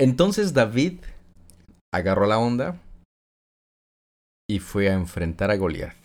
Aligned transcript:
Entonces 0.00 0.52
David 0.54 1.00
agarró 1.92 2.26
la 2.26 2.38
onda 2.38 2.80
y 4.50 4.58
fue 4.58 4.88
a 4.88 4.94
enfrentar 4.94 5.50
a 5.50 5.56
Goliath. 5.56 5.96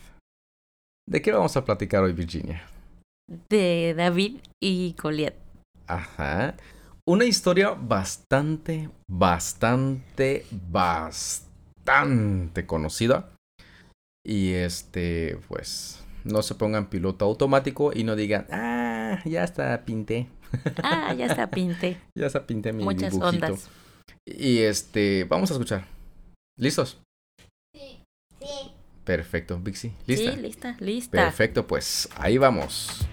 ¿De 1.08 1.22
qué 1.22 1.32
vamos 1.32 1.58
a 1.58 1.66
platicar 1.66 2.04
hoy, 2.04 2.14
Virginia? 2.14 2.64
De 3.50 3.96
David 3.98 4.42
y 4.62 4.96
Goliath. 5.02 5.36
Ajá. 5.88 6.56
Una 7.08 7.26
historia 7.26 7.72
bastante, 7.72 8.92
bastante, 9.10 10.46
bastante 10.70 12.68
conocida. 12.68 13.32
Y 14.24 14.52
este, 14.52 15.40
pues, 15.48 16.04
no 16.24 16.44
se 16.44 16.54
pongan 16.54 16.90
piloto 16.92 17.26
automático 17.26 17.92
y 17.94 18.04
no 18.04 18.16
digan, 18.16 18.46
ah, 18.52 18.89
ya 19.26 19.44
está, 19.44 19.86
pinté. 19.86 20.28
Ah, 20.84 21.14
ya 21.14 21.26
está, 21.28 21.50
pinté. 21.50 21.98
ya 22.16 22.28
está, 22.28 22.46
pinté 22.46 22.74
mi 22.74 22.84
Muchas 22.84 23.14
dibujito. 23.14 23.46
ondas. 23.46 23.70
Y 24.26 24.60
este, 24.60 25.24
vamos 25.26 25.50
a 25.52 25.54
escuchar. 25.54 25.86
¿Listos? 26.58 27.00
Sí, 27.76 28.00
sí. 28.40 28.72
Perfecto, 29.04 29.60
Vixie. 29.60 29.94
¿Lista? 30.06 30.32
Sí, 30.34 30.38
lista, 30.42 30.78
lista. 30.80 31.12
Perfecto, 31.12 31.66
pues 31.66 32.10
ahí 32.16 32.38
vamos. 32.38 33.08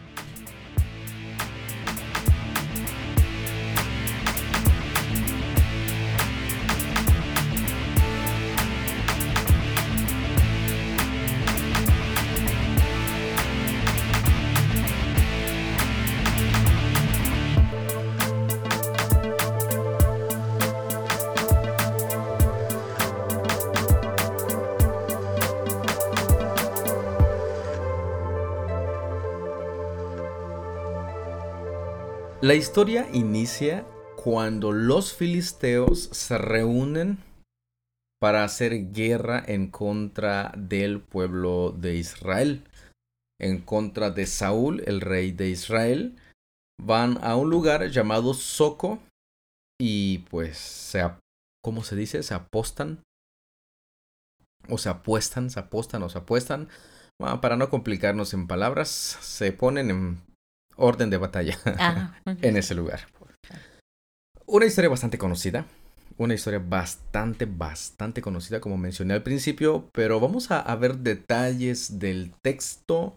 La 32.46 32.54
historia 32.54 33.08
inicia 33.12 33.84
cuando 34.14 34.70
los 34.70 35.12
filisteos 35.12 36.04
se 36.12 36.38
reúnen 36.38 37.18
para 38.20 38.44
hacer 38.44 38.92
guerra 38.92 39.42
en 39.44 39.68
contra 39.68 40.52
del 40.56 41.00
pueblo 41.00 41.74
de 41.76 41.96
Israel, 41.96 42.62
en 43.40 43.60
contra 43.62 44.12
de 44.12 44.26
Saúl, 44.26 44.80
el 44.86 45.00
rey 45.00 45.32
de 45.32 45.48
Israel. 45.48 46.14
Van 46.80 47.18
a 47.24 47.34
un 47.34 47.50
lugar 47.50 47.84
llamado 47.90 48.32
Soco 48.32 49.00
y 49.76 50.18
pues 50.30 50.56
se, 50.56 51.02
¿cómo 51.64 51.82
se 51.82 51.96
dice? 51.96 52.22
Se 52.22 52.34
apostan. 52.34 53.02
O 54.68 54.78
se 54.78 54.88
apuestan, 54.88 55.50
se 55.50 55.58
apostan 55.58 56.04
o 56.04 56.08
se 56.08 56.18
apuestan. 56.18 56.68
Ah, 57.20 57.40
Para 57.40 57.56
no 57.56 57.70
complicarnos 57.70 58.34
en 58.34 58.46
palabras, 58.46 58.88
se 58.88 59.50
ponen 59.50 59.90
en 59.90 60.25
orden 60.76 61.10
de 61.10 61.16
batalla 61.16 61.58
Ah, 61.78 62.14
en 62.42 62.56
ese 62.56 62.74
lugar. 62.74 63.06
Una 64.46 64.66
historia 64.66 64.90
bastante 64.90 65.18
conocida. 65.18 65.66
Una 66.18 66.34
historia 66.34 66.62
bastante, 66.66 67.44
bastante 67.44 68.22
conocida, 68.22 68.60
como 68.60 68.78
mencioné 68.78 69.14
al 69.14 69.22
principio, 69.22 69.90
pero 69.92 70.18
vamos 70.18 70.50
a, 70.50 70.60
a 70.60 70.74
ver 70.76 70.98
detalles 70.98 71.98
del 71.98 72.32
texto 72.42 73.16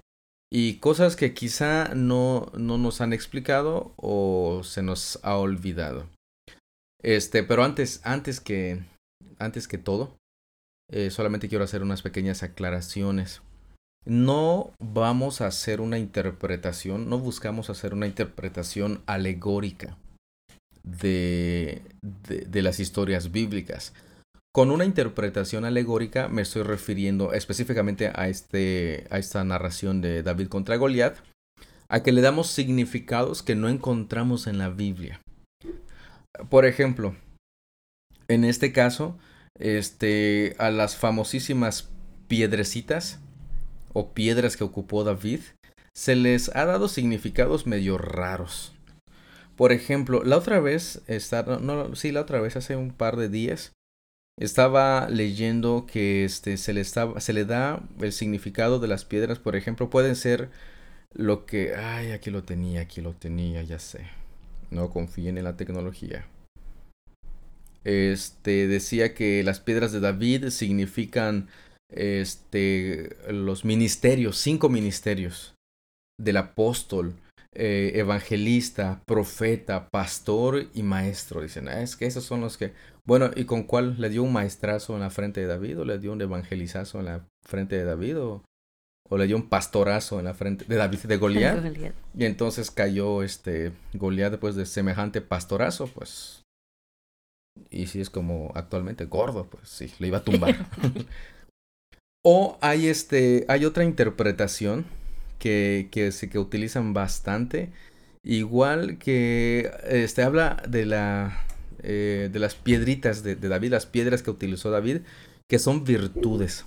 y 0.51 0.79
cosas 0.79 1.15
que 1.15 1.33
quizá 1.33 1.93
no, 1.95 2.51
no 2.57 2.77
nos 2.77 2.99
han 3.01 3.13
explicado 3.13 3.93
o 3.95 4.61
se 4.63 4.81
nos 4.81 5.19
ha 5.23 5.37
olvidado. 5.37 6.07
Este, 7.01 7.43
pero 7.43 7.63
antes, 7.63 8.01
antes 8.03 8.41
que, 8.41 8.83
antes 9.37 9.67
que 9.67 9.77
todo, 9.77 10.17
eh, 10.91 11.11
solamente 11.11 11.47
quiero 11.47 11.63
hacer 11.63 11.83
unas 11.83 12.01
pequeñas 12.01 12.43
aclaraciones. 12.43 13.41
No 14.05 14.73
vamos 14.79 15.41
a 15.41 15.47
hacer 15.47 15.81
una 15.81 15.99
interpretación, 15.99 17.09
no 17.09 17.19
buscamos 17.19 17.69
hacer 17.69 17.93
una 17.93 18.07
interpretación 18.07 19.01
alegórica 19.05 19.97
de, 20.83 21.81
de, 22.01 22.61
las 22.61 22.79
historias 22.79 23.31
bíblicas. 23.31 23.93
Con 24.53 24.71
una 24.71 24.85
interpretación 24.85 25.65
alegórica 25.65 26.27
me 26.27 26.41
estoy 26.41 26.63
refiriendo 26.63 27.33
específicamente 27.33 28.11
a, 28.13 28.29
este, 28.29 29.05
a 29.11 29.19
esta 29.19 29.43
narración 29.43 30.01
de 30.01 30.23
David 30.23 30.47
contra 30.47 30.77
Goliat, 30.77 31.17
a 31.89 32.01
que 32.01 32.11
le 32.11 32.21
damos 32.21 32.47
significados 32.47 33.43
que 33.43 33.55
no 33.55 33.69
encontramos 33.69 34.47
en 34.47 34.57
la 34.57 34.69
Biblia. 34.69 35.21
Por 36.49 36.65
ejemplo, 36.65 37.15
en 38.27 38.43
este 38.43 38.71
caso, 38.71 39.17
este, 39.57 40.55
a 40.57 40.71
las 40.71 40.95
famosísimas 40.95 41.89
piedrecitas 42.27 43.19
o 43.93 44.13
piedras 44.13 44.57
que 44.57 44.63
ocupó 44.63 45.03
David, 45.03 45.41
se 45.93 46.15
les 46.15 46.55
ha 46.55 46.65
dado 46.65 46.87
significados 46.87 47.67
medio 47.67 47.97
raros. 47.97 48.73
Por 49.55 49.71
ejemplo, 49.71 50.23
la 50.23 50.37
otra 50.37 50.59
vez, 50.59 51.01
está, 51.07 51.43
no, 51.43 51.95
sí, 51.95 52.11
la 52.11 52.21
otra 52.21 52.39
vez, 52.39 52.55
hace 52.55 52.75
un 52.75 52.91
par 52.91 53.17
de 53.17 53.27
días, 53.27 53.73
estaba 54.39 55.09
leyendo 55.09 55.85
que 55.85 56.23
este, 56.23 56.55
se, 56.55 56.71
le 56.71 56.79
estaba, 56.79 57.19
se 57.19 57.33
le 57.33 57.43
da 57.43 57.81
el 57.99 58.13
significado 58.13 58.79
de 58.79 58.87
las 58.87 59.03
piedras, 59.03 59.37
por 59.37 59.57
ejemplo, 59.57 59.89
pueden 59.89 60.15
ser 60.15 60.49
lo 61.13 61.45
que... 61.45 61.75
Ay, 61.75 62.11
aquí 62.11 62.31
lo 62.31 62.43
tenía, 62.43 62.81
aquí 62.81 63.01
lo 63.01 63.13
tenía, 63.13 63.61
ya 63.63 63.79
sé. 63.79 64.07
No 64.71 64.91
confíen 64.91 65.37
en 65.37 65.43
la 65.43 65.57
tecnología. 65.57 66.25
Este 67.83 68.67
decía 68.67 69.13
que 69.13 69.43
las 69.43 69.59
piedras 69.59 69.91
de 69.91 69.99
David 69.99 70.49
significan 70.49 71.49
este 71.89 73.17
los 73.31 73.65
ministerios, 73.65 74.37
cinco 74.37 74.69
ministerios 74.69 75.55
del 76.19 76.37
apóstol, 76.37 77.15
eh, 77.55 77.93
evangelista, 77.95 79.01
profeta, 79.05 79.89
pastor 79.89 80.67
y 80.73 80.83
maestro. 80.83 81.41
Dicen, 81.41 81.67
ah, 81.67 81.81
es 81.81 81.95
que 81.95 82.05
esos 82.05 82.23
son 82.23 82.41
los 82.41 82.57
que. 82.57 82.73
Bueno, 83.05 83.31
¿y 83.35 83.45
con 83.45 83.63
cuál 83.63 83.99
le 83.99 84.09
dio 84.09 84.21
un 84.21 84.33
maestrazo 84.33 84.93
en 84.93 85.01
la 85.01 85.09
frente 85.09 85.41
de 85.41 85.47
David? 85.47 85.79
¿O 85.79 85.85
le 85.85 85.97
dio 85.97 86.11
un 86.11 86.21
evangelizazo 86.21 86.99
en 86.99 87.05
la 87.05 87.25
frente 87.43 87.75
de 87.75 87.85
David? 87.85 88.19
¿O, 88.19 88.43
o 89.09 89.17
le 89.17 89.25
dio 89.25 89.35
un 89.35 89.49
pastorazo 89.49 90.19
en 90.19 90.25
la 90.25 90.35
frente 90.35 90.65
de 90.65 90.75
David 90.75 90.99
de 90.99 91.17
Goliat? 91.17 91.63
Goliat. 91.63 91.95
Y 92.15 92.25
entonces 92.25 92.69
cayó 92.69 93.23
este 93.23 93.71
Goliat 93.93 94.31
después 94.31 94.55
de 94.55 94.67
semejante 94.67 95.21
pastorazo, 95.21 95.87
pues. 95.87 96.43
Y 97.71 97.87
si 97.87 97.99
es 97.99 98.09
como 98.09 98.51
actualmente 98.53 99.05
gordo, 99.05 99.47
pues 99.47 99.69
sí, 99.69 99.91
le 99.97 100.07
iba 100.07 100.19
a 100.19 100.23
tumbar. 100.23 100.55
o 102.23 102.57
hay 102.61 102.87
este. 102.87 103.45
Hay 103.47 103.65
otra 103.65 103.83
interpretación 103.83 104.85
que, 105.39 105.89
que, 105.91 106.11
que 106.29 106.39
utilizan 106.39 106.93
bastante. 106.93 107.71
Igual 108.23 108.97
que 108.97 109.71
este 109.87 110.23
habla 110.23 110.61
de 110.67 110.85
la. 110.85 111.45
eh, 111.81 112.29
de 112.31 112.39
las 112.39 112.55
piedritas 112.55 113.23
de, 113.23 113.35
David, 113.35 113.71
las 113.71 113.85
piedras 113.85 114.21
que 114.21 114.31
utilizó 114.31 114.69
David, 114.71 115.01
que 115.49 115.59
son 115.59 115.83
virtudes. 115.83 116.65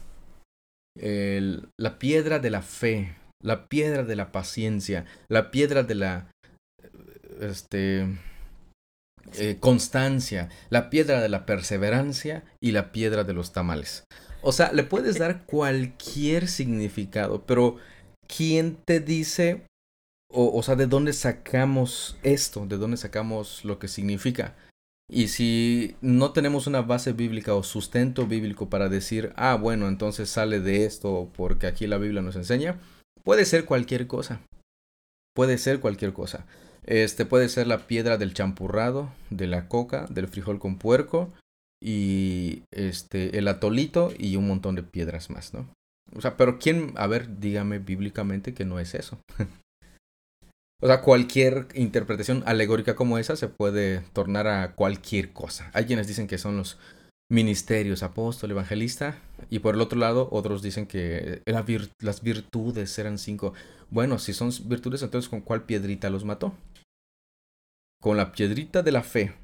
La 0.97 1.99
piedra 1.99 2.39
de 2.39 2.51
la 2.51 2.63
fe, 2.63 3.15
la 3.43 3.67
piedra 3.69 4.05
de 4.05 4.17
la 4.17 4.33
paciencia, 4.33 5.05
la 5.29 5.51
piedra 5.51 5.83
de 5.83 5.95
la 5.95 6.31
este 7.41 8.07
eh, 9.39 9.57
constancia, 9.61 10.49
la 10.71 10.91
piedra 10.91 11.21
de 11.21 11.29
la 11.29 11.47
perseverancia 11.47 12.45
y 12.61 12.73
la 12.73 12.93
piedra 12.93 13.25
de 13.25 13.33
los 13.33 13.53
tamales. 13.53 14.05
O 14.43 14.53
sea, 14.53 14.73
le 14.73 14.83
puedes 14.83 15.19
dar 15.19 15.45
cualquier 15.47 16.49
significado, 16.49 17.43
pero 17.47 17.77
¿quién 18.27 18.77
te 18.85 19.01
dice 19.01 19.63
o, 20.29 20.57
o 20.57 20.63
sea, 20.63 20.75
de 20.75 20.87
dónde 20.87 21.13
sacamos 21.13 22.17
esto? 22.23 22.67
¿De 22.67 22.77
dónde 22.77 22.97
sacamos 22.97 23.65
lo 23.65 23.79
que 23.79 23.87
significa? 23.87 24.57
Y 25.09 25.29
si 25.29 25.95
no 26.01 26.33
tenemos 26.33 26.67
una 26.67 26.81
base 26.81 27.13
bíblica 27.13 27.55
o 27.55 27.63
sustento 27.63 28.27
bíblico 28.27 28.69
para 28.71 28.89
decir, 28.89 29.33
ah, 29.37 29.57
bueno, 29.57 29.89
entonces 29.89 30.31
sale 30.31 30.59
de 30.59 30.87
esto 30.87 31.31
porque 31.37 31.67
aquí 31.67 31.87
la 31.87 31.99
Biblia 31.99 32.23
nos 32.23 32.35
enseña, 32.35 32.81
puede 33.23 33.45
ser 33.45 33.65
cualquier 33.67 34.07
cosa. 34.07 34.41
Puede 35.35 35.59
ser 35.59 35.81
cualquier 35.81 36.13
cosa. 36.13 36.47
Este 36.85 37.27
puede 37.27 37.49
ser 37.49 37.67
la 37.67 37.87
piedra 37.87 38.17
del 38.17 38.35
champurrado, 38.35 39.13
de 39.31 39.47
la 39.47 39.69
coca, 39.69 40.07
del 40.11 40.29
frijol 40.29 40.59
con 40.59 40.79
puerco 40.79 41.31
y 41.83 42.63
este 42.71 43.39
el 43.39 43.49
atolito 43.49 44.13
y 44.17 44.37
un 44.37 44.47
montón 44.47 44.75
de 44.77 44.83
piedras 44.83 45.31
más, 45.31 45.53
¿no? 45.53 45.69
O 46.15 46.21
sea, 46.21 46.37
pero 46.37 46.59
quién, 46.59 46.93
a 46.97 47.07
ver, 47.07 47.41
dígame 47.41 47.79
bíblicamente 47.79 48.55
que 48.55 48.65
no 48.65 48.79
es 48.79 48.95
eso. 48.95 49.19
O 50.85 50.89
sea, 50.89 51.01
cualquier 51.01 51.69
interpretación 51.75 52.43
alegórica 52.45 52.97
como 52.97 53.17
esa 53.17 53.37
se 53.37 53.47
puede 53.47 54.01
tornar 54.13 54.49
a 54.49 54.75
cualquier 54.75 55.33
cosa. 55.33 55.71
Hay 55.75 55.85
quienes 55.85 56.09
dicen 56.09 56.27
que 56.27 56.39
son 56.39 56.57
los 56.57 56.77
ministerios, 57.31 58.03
apóstol, 58.03 58.51
evangelista, 58.51 59.17
y 59.49 59.61
por 59.61 59.77
el 59.77 59.81
otro 59.81 59.97
lado 59.97 60.29
otros 60.33 60.61
dicen 60.61 60.87
que 60.87 61.41
las 61.47 62.23
virtudes 62.23 62.99
eran 62.99 63.19
cinco. 63.19 63.55
Bueno, 63.91 64.19
si 64.19 64.33
son 64.33 64.51
virtudes, 64.65 65.03
entonces 65.03 65.29
¿con 65.29 65.41
cuál 65.41 65.63
piedrita 65.63 66.11
los 66.11 66.25
mató? 66.25 66.53
Con 68.01 68.17
la 68.17 68.33
piedrita 68.33 68.83
de 68.83 68.91
la 68.91 69.05
fe. 69.05 69.35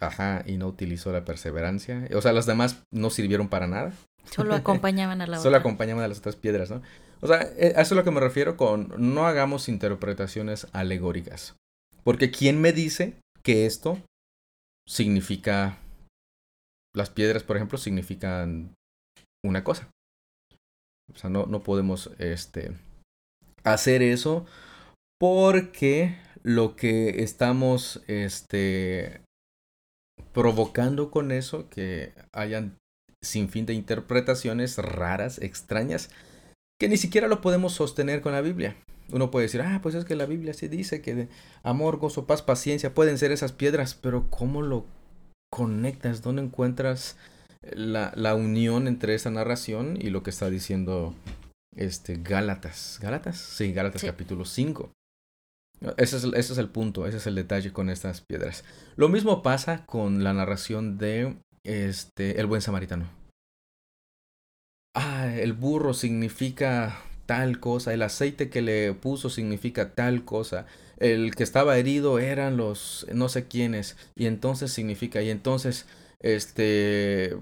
Ajá, 0.00 0.42
y 0.46 0.56
no 0.56 0.66
utilizó 0.66 1.12
la 1.12 1.24
perseverancia. 1.24 2.08
O 2.14 2.20
sea, 2.20 2.32
las 2.32 2.46
demás 2.46 2.82
no 2.92 3.10
sirvieron 3.10 3.48
para 3.48 3.66
nada. 3.66 3.92
Solo 4.30 4.54
acompañaban 4.54 5.20
a 5.20 5.26
la 5.26 5.38
Solo 5.38 5.50
otra. 5.50 5.60
acompañaban 5.60 6.04
a 6.04 6.08
las 6.08 6.18
otras 6.18 6.36
piedras, 6.36 6.70
¿no? 6.70 6.82
O 7.20 7.26
sea, 7.26 7.42
eh, 7.56 7.72
a 7.76 7.82
eso 7.82 7.94
es 7.94 7.96
lo 7.96 8.04
que 8.04 8.10
me 8.10 8.20
refiero 8.20 8.56
con 8.56 8.92
no 8.98 9.26
hagamos 9.26 9.68
interpretaciones 9.68 10.66
alegóricas. 10.72 11.56
Porque 12.04 12.30
¿quién 12.30 12.60
me 12.60 12.72
dice 12.72 13.14
que 13.42 13.66
esto 13.66 13.98
significa... 14.86 15.78
Las 16.94 17.10
piedras, 17.10 17.42
por 17.42 17.56
ejemplo, 17.56 17.76
significan 17.76 18.74
una 19.44 19.64
cosa. 19.64 19.90
O 21.12 21.18
sea, 21.18 21.30
no, 21.30 21.46
no 21.46 21.62
podemos 21.62 22.10
este, 22.18 22.72
hacer 23.64 24.02
eso 24.02 24.46
porque 25.18 26.16
lo 26.42 26.76
que 26.76 27.22
estamos 27.22 28.02
este, 28.06 29.20
provocando 30.36 31.10
con 31.10 31.32
eso, 31.32 31.70
que 31.70 32.12
hayan 32.32 32.76
sin 33.24 33.48
fin 33.48 33.64
de 33.64 33.72
interpretaciones 33.72 34.76
raras, 34.76 35.40
extrañas, 35.40 36.10
que 36.78 36.90
ni 36.90 36.98
siquiera 36.98 37.26
lo 37.26 37.40
podemos 37.40 37.72
sostener 37.72 38.20
con 38.20 38.32
la 38.32 38.42
Biblia. 38.42 38.76
Uno 39.10 39.30
puede 39.30 39.46
decir, 39.46 39.62
ah, 39.62 39.80
pues 39.82 39.94
es 39.94 40.04
que 40.04 40.14
la 40.14 40.26
Biblia 40.26 40.52
sí 40.52 40.68
dice 40.68 41.00
que 41.00 41.14
de 41.14 41.28
amor, 41.62 41.96
gozo, 41.96 42.26
paz, 42.26 42.42
paciencia 42.42 42.92
pueden 42.92 43.16
ser 43.16 43.32
esas 43.32 43.52
piedras, 43.52 43.94
pero 43.94 44.28
¿cómo 44.28 44.60
lo 44.60 44.84
conectas? 45.50 46.20
¿Dónde 46.20 46.42
encuentras 46.42 47.16
la, 47.62 48.12
la 48.14 48.34
unión 48.34 48.88
entre 48.88 49.14
esa 49.14 49.30
narración 49.30 49.96
y 49.98 50.10
lo 50.10 50.22
que 50.22 50.28
está 50.28 50.50
diciendo 50.50 51.14
este 51.74 52.16
Gálatas? 52.22 52.98
¿Gálatas? 53.00 53.38
Sí, 53.38 53.72
Gálatas 53.72 54.02
Sí. 54.02 54.06
capítulo 54.06 54.44
5. 54.44 54.90
Ese 55.98 56.16
es, 56.16 56.24
el, 56.24 56.34
ese 56.34 56.52
es 56.52 56.58
el 56.58 56.68
punto, 56.68 57.06
ese 57.06 57.18
es 57.18 57.26
el 57.26 57.34
detalle 57.34 57.72
con 57.72 57.90
estas 57.90 58.22
piedras. 58.22 58.64
Lo 58.96 59.08
mismo 59.08 59.42
pasa 59.42 59.84
con 59.86 60.24
la 60.24 60.32
narración 60.32 60.98
de 60.98 61.36
este, 61.64 62.40
el 62.40 62.46
buen 62.46 62.62
samaritano. 62.62 63.08
Ah, 64.94 65.30
el 65.36 65.52
burro 65.52 65.92
significa 65.92 67.02
tal 67.26 67.60
cosa, 67.60 67.92
el 67.92 68.02
aceite 68.02 68.48
que 68.48 68.62
le 68.62 68.94
puso 68.94 69.28
significa 69.28 69.94
tal 69.94 70.24
cosa, 70.24 70.66
el 70.98 71.34
que 71.34 71.42
estaba 71.42 71.76
herido 71.76 72.18
eran 72.18 72.56
los 72.56 73.06
no 73.12 73.28
sé 73.28 73.46
quiénes, 73.46 73.96
y 74.14 74.26
entonces 74.26 74.72
significa, 74.72 75.20
y 75.20 75.28
entonces, 75.28 75.86
este, 76.20 77.36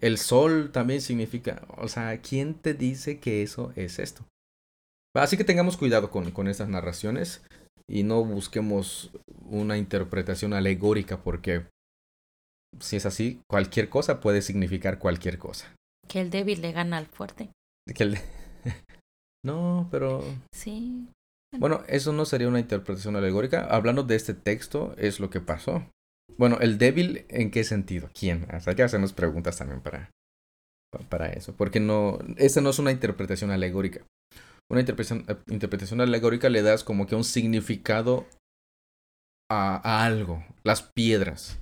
el 0.00 0.16
sol 0.16 0.70
también 0.72 1.02
significa, 1.02 1.66
o 1.76 1.88
sea, 1.88 2.18
¿quién 2.22 2.54
te 2.54 2.72
dice 2.72 3.18
que 3.18 3.42
eso 3.42 3.72
es 3.76 3.98
esto? 3.98 4.24
Así 5.14 5.36
que 5.36 5.44
tengamos 5.44 5.76
cuidado 5.76 6.10
con, 6.10 6.30
con 6.30 6.46
estas 6.48 6.68
narraciones 6.68 7.42
y 7.88 8.04
no 8.04 8.24
busquemos 8.24 9.10
una 9.44 9.76
interpretación 9.76 10.52
alegórica 10.52 11.22
porque 11.22 11.66
si 12.78 12.96
es 12.96 13.06
así, 13.06 13.40
cualquier 13.48 13.88
cosa 13.88 14.20
puede 14.20 14.42
significar 14.42 14.98
cualquier 14.98 15.38
cosa. 15.38 15.74
Que 16.06 16.20
el 16.20 16.30
débil 16.30 16.60
le 16.62 16.72
gana 16.72 16.98
al 16.98 17.06
fuerte. 17.06 17.50
Que 17.92 18.04
el- 18.04 18.18
No, 19.44 19.88
pero 19.90 20.22
Sí. 20.52 21.08
bueno, 21.58 21.82
eso 21.88 22.12
no 22.12 22.24
sería 22.26 22.46
una 22.48 22.60
interpretación 22.60 23.16
alegórica. 23.16 23.64
Hablando 23.64 24.02
de 24.02 24.14
este 24.14 24.34
texto, 24.34 24.94
es 24.98 25.18
lo 25.18 25.30
que 25.30 25.40
pasó. 25.40 25.88
Bueno, 26.36 26.58
el 26.60 26.78
débil, 26.78 27.24
¿en 27.28 27.50
qué 27.50 27.64
sentido? 27.64 28.10
¿Quién? 28.18 28.46
Hay 28.50 28.74
que 28.76 28.82
hacernos 28.82 29.12
preguntas 29.14 29.56
también 29.56 29.80
para, 29.80 30.10
pa- 30.92 31.00
para 31.08 31.30
eso. 31.32 31.54
Porque 31.56 31.80
no, 31.80 32.18
esta 32.36 32.60
no 32.60 32.70
es 32.70 32.78
una 32.78 32.92
interpretación 32.92 33.50
alegórica. 33.50 34.02
Una 34.70 34.80
interpretación, 34.80 35.24
eh, 35.28 35.36
interpretación 35.48 36.00
alegórica 36.00 36.48
le 36.48 36.62
das 36.62 36.84
como 36.84 37.06
que 37.06 37.16
un 37.16 37.24
significado 37.24 38.26
a, 39.50 39.80
a 39.82 40.04
algo. 40.04 40.44
Las 40.62 40.82
piedras. 40.82 41.58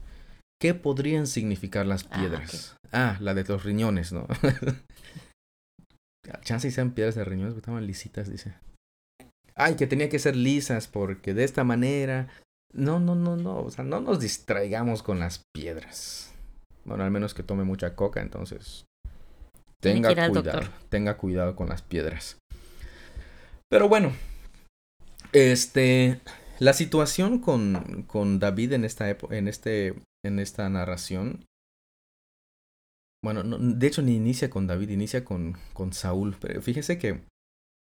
¿Qué 0.61 0.75
podrían 0.75 1.27
significar 1.27 1.87
las 1.87 2.07
Ah, 2.11 2.19
piedras? 2.19 2.77
Ah, 2.93 3.17
la 3.21 3.35
de 3.35 3.45
los 3.45 3.65
riñones, 3.65 4.13
¿no? 4.13 4.27
Chance 6.43 6.69
y 6.69 6.71
sean 6.71 6.93
piedras 6.93 7.15
de 7.15 7.25
riñones, 7.25 7.55
porque 7.55 7.61
estaban 7.61 7.87
lisitas, 7.87 8.31
dice. 8.31 8.55
Ay, 9.55 9.77
que 9.77 9.87
tenía 9.87 10.09
que 10.09 10.19
ser 10.19 10.37
lisas 10.37 10.87
porque 10.87 11.33
de 11.33 11.45
esta 11.45 11.65
manera. 11.65 12.29
No, 12.73 13.01
no, 13.01 13.15
no, 13.15 13.37
no. 13.37 13.61
O 13.61 13.71
sea, 13.71 13.85
no 13.85 14.01
nos 14.01 14.21
distraigamos 14.21 15.03
con 15.03 15.19
las 15.19 15.43
piedras. 15.55 16.35
Bueno, 16.85 17.05
al 17.05 17.11
menos 17.11 17.35
que 17.35 17.43
tome 17.43 17.65
mucha 17.65 17.97
coca, 17.97 18.21
entonces. 18.21 18.85
Tenga 19.81 20.29
cuidado. 20.29 20.69
Tenga 20.91 21.17
cuidado 21.17 21.57
con 21.57 21.69
las 21.69 21.83
piedras. 21.83 22.37
Pero 23.71 23.89
bueno. 23.89 24.13
Este. 25.33 26.21
La 26.59 26.73
situación 26.73 27.39
con, 27.39 28.05
con 28.07 28.39
David 28.39 28.73
en 28.73 28.85
esta. 28.85 29.11
En 29.31 29.49
este. 29.49 29.95
En 30.25 30.39
esta 30.39 30.69
narración. 30.69 31.45
Bueno, 33.23 33.43
no- 33.43 33.59
de 33.59 33.87
hecho 33.87 34.03
ni 34.03 34.15
inicia 34.17 34.49
con 34.49 34.67
David, 34.67 34.91
inicia 34.91 35.25
con, 35.25 35.57
con 35.73 35.93
Saúl. 35.93 36.37
Pero 36.41 36.63
fíjese 36.63 36.99
que, 36.99 37.21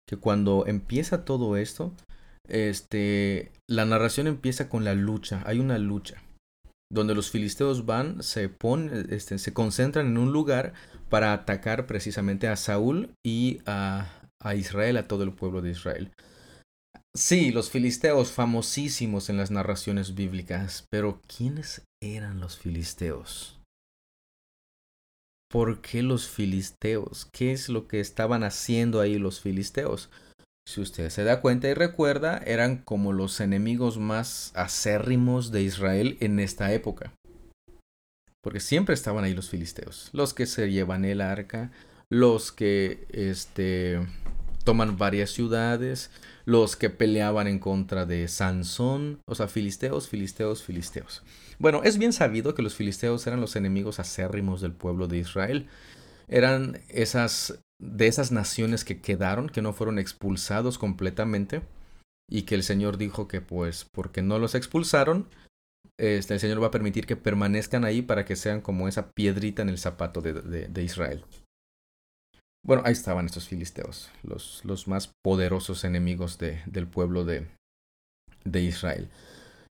que 0.08 0.18
cuando 0.18 0.66
empieza 0.66 1.26
todo 1.26 1.58
esto, 1.58 1.94
este, 2.48 3.52
la 3.70 3.86
narración 3.86 4.28
empieza 4.28 4.70
con 4.70 4.84
la 4.86 4.96
lucha. 4.96 5.44
Hay 5.46 5.60
una 5.60 5.78
lucha 5.78 6.22
donde 6.92 7.16
los 7.16 7.32
filisteos 7.32 7.86
van, 7.86 8.24
se 8.24 8.48
ponen, 8.48 9.08
este, 9.12 9.38
se 9.38 9.54
concentran 9.54 10.08
en 10.08 10.18
un 10.18 10.32
lugar 10.32 10.74
para 11.10 11.34
atacar 11.34 11.88
precisamente 11.88 12.48
a 12.48 12.56
Saúl 12.56 13.12
y 13.26 13.60
a, 13.66 14.08
a 14.46 14.56
Israel, 14.56 14.98
a 14.98 15.08
todo 15.08 15.24
el 15.24 15.34
pueblo 15.34 15.62
de 15.62 15.72
Israel. 15.72 16.12
Sí, 17.16 17.52
los 17.52 17.70
filisteos 17.70 18.32
famosísimos 18.32 19.30
en 19.30 19.38
las 19.38 19.50
narraciones 19.50 20.16
bíblicas, 20.16 20.86
pero 20.92 21.22
¿quiénes 21.28 21.84
eran 22.04 22.40
los 22.40 22.58
filisteos? 22.58 23.60
¿Por 25.50 25.82
qué 25.82 26.04
los 26.04 26.28
filisteos? 26.28 27.30
¿Qué 27.32 27.54
es 27.54 27.70
lo 27.70 27.88
que 27.88 28.02
estaban 28.02 28.44
haciendo 28.44 29.00
ahí 29.00 29.18
los 29.18 29.40
filisteos? 29.40 30.10
Si 30.68 30.82
usted 30.82 31.10
se 31.10 31.24
da 31.24 31.40
cuenta 31.40 31.70
y 31.70 31.74
recuerda, 31.74 32.40
eran 32.40 32.78
como 32.78 33.14
los 33.14 33.40
enemigos 33.40 33.98
más 33.98 34.52
acérrimos 34.56 35.52
de 35.52 35.62
Israel 35.62 36.18
en 36.20 36.40
esta 36.40 36.74
época. 36.74 37.14
Porque 38.44 38.60
siempre 38.60 38.94
estaban 38.94 39.24
ahí 39.24 39.34
los 39.34 39.50
filisteos, 39.50 40.10
los 40.12 40.34
que 40.34 40.48
se 40.48 40.70
llevan 40.70 41.06
el 41.06 41.22
arca, 41.22 41.72
los 42.16 42.52
que 42.54 43.06
este 43.10 44.00
toman 44.64 44.98
varias 44.98 45.32
ciudades, 45.32 46.12
los 46.46 46.76
que 46.76 46.90
peleaban 46.90 47.48
en 47.48 47.60
contra 47.60 48.06
de 48.06 48.28
Sansón, 48.28 49.20
o 49.28 49.36
sea, 49.36 49.48
filisteos, 49.48 50.08
filisteos, 50.08 50.64
filisteos. 50.64 51.24
Bueno, 51.60 51.82
es 51.84 51.98
bien 51.98 52.14
sabido 52.14 52.56
que 52.56 52.62
los 52.64 52.76
filisteos 52.76 53.28
eran 53.28 53.42
los 53.42 53.56
enemigos 53.56 54.00
acérrimos 54.00 54.62
del 54.62 54.72
pueblo 54.72 55.08
de 55.08 55.18
Israel. 55.18 55.68
Eran 56.28 56.80
esas 56.90 57.60
de 57.82 58.08
esas 58.08 58.32
naciones 58.32 58.86
que 58.86 59.02
quedaron, 59.02 59.50
que 59.50 59.62
no 59.62 59.74
fueron 59.74 60.00
expulsados 60.00 60.78
completamente, 60.78 61.62
y 62.32 62.44
que 62.44 62.56
el 62.56 62.64
Señor 62.64 62.98
dijo 62.98 63.28
que 63.28 63.42
pues 63.42 63.86
porque 63.92 64.22
no 64.22 64.40
los 64.40 64.56
expulsaron, 64.56 65.28
este, 66.00 66.34
el 66.36 66.40
Señor 66.40 66.64
va 66.64 66.68
a 66.68 66.72
permitir 66.72 67.06
que 67.06 67.18
permanezcan 67.18 67.84
ahí 67.84 68.02
para 68.02 68.24
que 68.26 68.36
sean 68.38 68.62
como 68.62 68.88
esa 68.88 69.12
piedrita 69.12 69.62
en 69.62 69.70
el 69.70 69.78
zapato 69.78 70.22
de, 70.22 70.34
de- 70.34 70.68
de 70.70 70.84
Israel. 70.84 71.24
Bueno, 72.66 72.82
ahí 72.86 72.94
estaban 72.94 73.26
estos 73.28 73.48
filisteos, 73.48 74.10
los, 74.24 74.62
los 74.66 74.88
más 74.88 75.12
poderosos 75.24 75.84
enemigos 75.84 76.38
de- 76.40 76.62
del 76.66 76.88
pueblo 76.88 77.24
de, 77.24 77.48
de 78.44 78.62
Israel. 78.62 79.10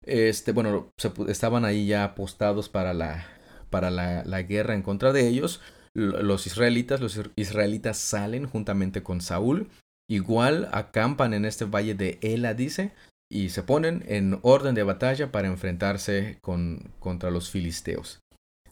Este, 0.05 0.53
bueno, 0.53 0.91
se 0.99 1.13
estaban 1.29 1.65
ahí 1.65 1.87
ya 1.87 2.05
apostados 2.05 2.69
para 2.69 2.95
la, 2.95 3.27
para 3.71 3.91
la, 3.91 4.25
la 4.25 4.43
guerra 4.43 4.75
en 4.75 4.83
contra 4.83 5.13
de 5.13 5.29
ellos. 5.29 5.61
Los 5.95 6.47
israelitas, 6.47 7.01
los 7.01 7.21
israelitas 7.37 7.99
salen 7.99 8.47
juntamente 8.47 9.03
con 9.03 9.21
Saúl. 9.21 9.71
Igual 10.09 10.69
acampan 10.73 11.35
en 11.35 11.45
este 11.45 11.65
valle 11.67 11.95
de 11.95 12.19
Ela, 12.23 12.55
dice, 12.55 12.93
y 13.31 13.51
se 13.51 13.63
ponen 13.63 14.05
en 14.09 14.39
orden 14.43 14.75
de 14.75 14.83
batalla 14.85 15.33
para 15.33 15.49
enfrentarse 15.49 16.39
con, 16.43 16.93
contra 17.01 17.31
los 17.31 17.51
filisteos. 17.51 18.21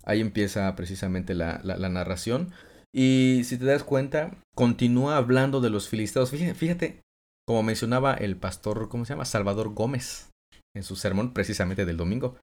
Ahí 0.04 0.20
empieza 0.20 0.74
precisamente 0.76 1.34
la- 1.34 1.60
la 1.64 1.88
narración. 1.88 2.52
Y 2.94 3.42
si 3.44 3.58
te 3.58 3.64
das 3.64 3.84
cuenta, 3.84 4.36
continúa 4.54 5.16
hablando 5.16 5.60
de 5.60 5.70
los 5.70 5.88
filisteos. 5.88 6.30
Fíjate, 6.30 6.54
fíjate, 6.54 7.02
como 7.46 7.62
mencionaba 7.62 8.14
el 8.14 8.36
pastor, 8.36 8.88
¿cómo 8.88 9.04
se 9.04 9.14
llama? 9.14 9.24
Salvador 9.24 9.74
Gómez, 9.74 10.30
en 10.76 10.82
su 10.82 10.96
sermón 10.96 11.32
precisamente 11.32 11.86
del 11.86 11.96
domingo. 11.96 12.36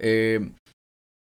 Eh, 0.00 0.52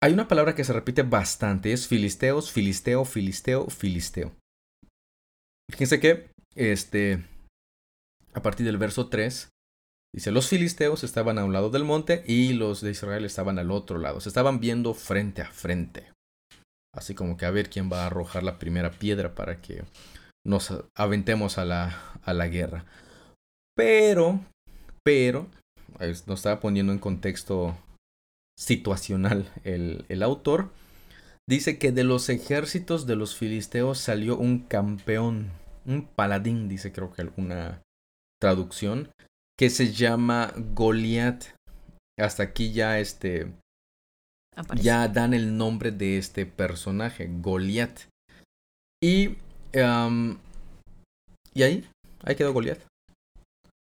hay 0.04 0.14
una 0.14 0.28
palabra 0.28 0.54
que 0.54 0.64
se 0.64 0.74
repite 0.74 1.02
bastante, 1.02 1.74
es 1.74 1.88
filisteos, 1.88 2.52
filisteo, 2.52 3.06
filisteo, 3.06 3.68
filisteo. 3.70 4.34
Fíjense 5.72 6.00
que, 6.00 6.30
este, 6.54 7.26
a 8.34 8.42
partir 8.42 8.66
del 8.66 8.78
verso 8.78 9.10
3, 9.10 9.50
dice, 10.14 10.32
los 10.32 10.48
filisteos 10.48 11.04
estaban 11.04 11.40
a 11.40 11.46
un 11.46 11.54
lado 11.54 11.72
del 11.72 11.86
monte 11.86 12.24
y 12.28 12.54
los 12.54 12.82
de 12.82 12.92
Israel 12.92 13.26
estaban 13.26 13.58
al 13.58 13.72
otro 13.72 13.98
lado. 13.98 14.20
Se 14.20 14.30
estaban 14.30 14.60
viendo 14.60 14.94
frente 14.94 15.42
a 15.42 15.52
frente. 15.52 16.15
Así 16.96 17.14
como 17.14 17.38
que 17.38 17.46
a 17.46 17.52
ver 17.52 17.70
quién 17.70 17.92
va 17.92 18.04
a 18.04 18.08
arrojar 18.08 18.44
la 18.44 18.58
primera 18.58 18.92
piedra 18.92 19.36
para 19.36 19.62
que 19.62 19.84
nos 20.46 20.74
aventemos 20.96 21.58
a 21.58 21.66
la, 21.66 21.98
a 22.24 22.34
la 22.34 22.48
guerra. 22.48 22.86
Pero, 23.76 24.40
pero, 25.04 25.48
nos 26.00 26.30
estaba 26.30 26.62
poniendo 26.62 26.94
en 26.94 27.00
contexto 27.00 27.78
situacional 28.58 29.52
el, 29.64 30.06
el 30.08 30.24
autor. 30.24 30.72
Dice 31.48 31.78
que 31.78 31.92
de 31.92 32.04
los 32.04 32.30
ejércitos 32.30 33.06
de 33.06 33.16
los 33.16 33.36
filisteos 33.36 34.00
salió 34.00 34.38
un 34.38 34.60
campeón, 34.60 35.52
un 35.86 36.08
paladín, 36.08 36.70
dice 36.70 36.92
creo 36.92 37.12
que 37.12 37.22
alguna 37.22 37.82
traducción, 38.40 39.10
que 39.58 39.70
se 39.70 39.92
llama 39.92 40.54
Goliat. 40.74 41.44
Hasta 42.18 42.44
aquí 42.44 42.72
ya 42.72 43.00
este 43.00 43.52
Ya 44.76 45.08
dan 45.08 45.34
el 45.34 45.58
nombre 45.58 45.92
de 45.92 46.18
este 46.18 46.46
personaje, 46.46 47.30
Goliat. 47.42 48.00
Y 49.04 49.36
am, 49.82 50.40
y 51.54 51.64
ahí, 51.64 51.88
ahí 52.24 52.36
quedó 52.36 52.54
Goliat. 52.54 52.80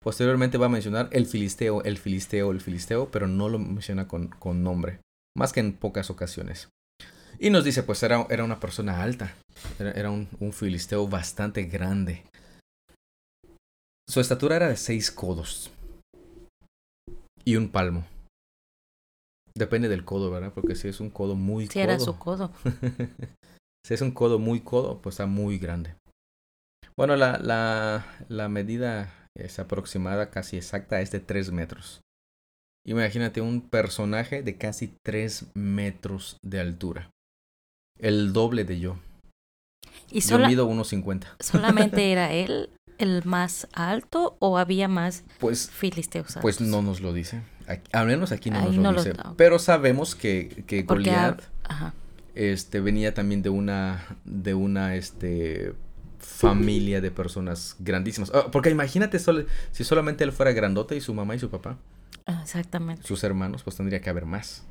Posteriormente 0.02 0.58
va 0.58 0.66
a 0.66 0.70
mencionar 0.70 1.08
el 1.12 1.26
filisteo, 1.26 1.82
el 1.82 1.98
filisteo, 1.98 2.52
el 2.52 2.60
filisteo, 2.60 3.10
pero 3.10 3.26
no 3.26 3.48
lo 3.48 3.58
menciona 3.58 4.06
con, 4.06 4.28
con 4.28 4.62
nombre, 4.62 5.00
más 5.36 5.52
que 5.52 5.60
en 5.60 5.72
pocas 5.72 6.08
ocasiones. 6.10 6.68
Y 7.38 7.50
nos 7.50 7.64
dice, 7.64 7.82
pues 7.82 8.02
era, 8.02 8.26
era 8.30 8.44
una 8.44 8.60
persona 8.60 9.02
alta, 9.02 9.34
era, 9.78 9.92
era 9.92 10.10
un, 10.10 10.28
un 10.40 10.52
filisteo 10.52 11.08
bastante 11.08 11.64
grande. 11.64 12.24
Su 14.08 14.20
estatura 14.20 14.56
era 14.56 14.68
de 14.68 14.76
seis 14.76 15.10
codos 15.10 15.70
y 17.44 17.56
un 17.56 17.68
palmo. 17.68 18.06
Depende 19.58 19.88
del 19.88 20.04
codo, 20.04 20.30
¿verdad? 20.30 20.52
Porque 20.54 20.74
si 20.76 20.88
es 20.88 21.00
un 21.00 21.10
codo 21.10 21.34
muy 21.34 21.66
Si 21.66 21.74
codo. 21.74 21.82
era 21.82 21.98
su 21.98 22.16
codo. 22.18 22.52
si 23.84 23.94
es 23.94 24.00
un 24.00 24.12
codo 24.12 24.38
muy 24.38 24.60
codo, 24.60 25.00
pues 25.02 25.14
está 25.14 25.26
muy 25.26 25.58
grande. 25.58 25.94
Bueno, 26.96 27.16
la, 27.16 27.38
la, 27.38 28.06
la 28.28 28.48
medida 28.48 29.12
es 29.36 29.58
aproximada, 29.58 30.30
casi 30.30 30.56
exacta, 30.56 31.00
es 31.00 31.10
de 31.10 31.20
3 31.20 31.50
metros. 31.52 32.00
Imagínate 32.86 33.40
un 33.40 33.60
personaje 33.68 34.42
de 34.42 34.56
casi 34.56 34.94
3 35.04 35.46
metros 35.54 36.38
de 36.42 36.60
altura. 36.60 37.10
El 37.98 38.32
doble 38.32 38.64
de 38.64 38.80
yo. 38.80 38.98
¿Y 40.10 40.20
Yo 40.20 40.38
mido 40.38 40.68
1,50. 40.70 41.26
solamente 41.40 42.12
era 42.12 42.32
él 42.32 42.70
el 42.98 43.24
más 43.24 43.68
alto 43.74 44.36
o 44.40 44.58
había 44.58 44.88
más 44.88 45.24
Pues, 45.38 45.70
filisteos 45.70 46.28
altos? 46.28 46.42
pues 46.42 46.60
no 46.60 46.80
nos 46.82 47.00
lo 47.00 47.12
dice. 47.12 47.42
Aquí- 47.68 47.90
al 47.92 48.06
menos 48.06 48.32
aquí 48.32 48.50
no 48.50 48.58
Ahí 48.58 48.64
nos 48.66 48.76
lo 48.76 48.82
no 48.92 48.92
dice. 49.04 49.12
Pero 49.36 49.58
sabemos 49.58 50.14
que, 50.14 50.64
que 50.66 50.84
Porque 50.84 51.10
ha- 51.10 51.30
Goliat 51.32 51.42
Ajá. 51.68 51.94
este, 52.34 52.80
venía 52.80 53.12
también 53.14 53.42
de 53.42 53.50
una, 53.50 54.04
de 54.24 54.54
una, 54.54 54.94
este, 54.96 55.74
familia 56.18 57.00
de 57.00 57.10
personas 57.10 57.76
grandísimas. 57.78 58.32
Ah, 58.34 58.46
porque 58.50 58.70
imagínate 58.70 59.18
solo- 59.18 59.44
si 59.72 59.84
solamente 59.84 60.24
él 60.24 60.32
fuera 60.32 60.52
grandote 60.52 60.96
y 60.96 61.00
su 61.00 61.12
mamá 61.14 61.34
y 61.34 61.38
su 61.38 61.50
papá, 61.50 61.76
Exactamente. 62.42 63.02
sus 63.06 63.22
hermanos, 63.24 63.62
pues 63.62 63.76
tendría 63.76 64.00
que 64.00 64.10
haber 64.10 64.24
más. 64.26 64.64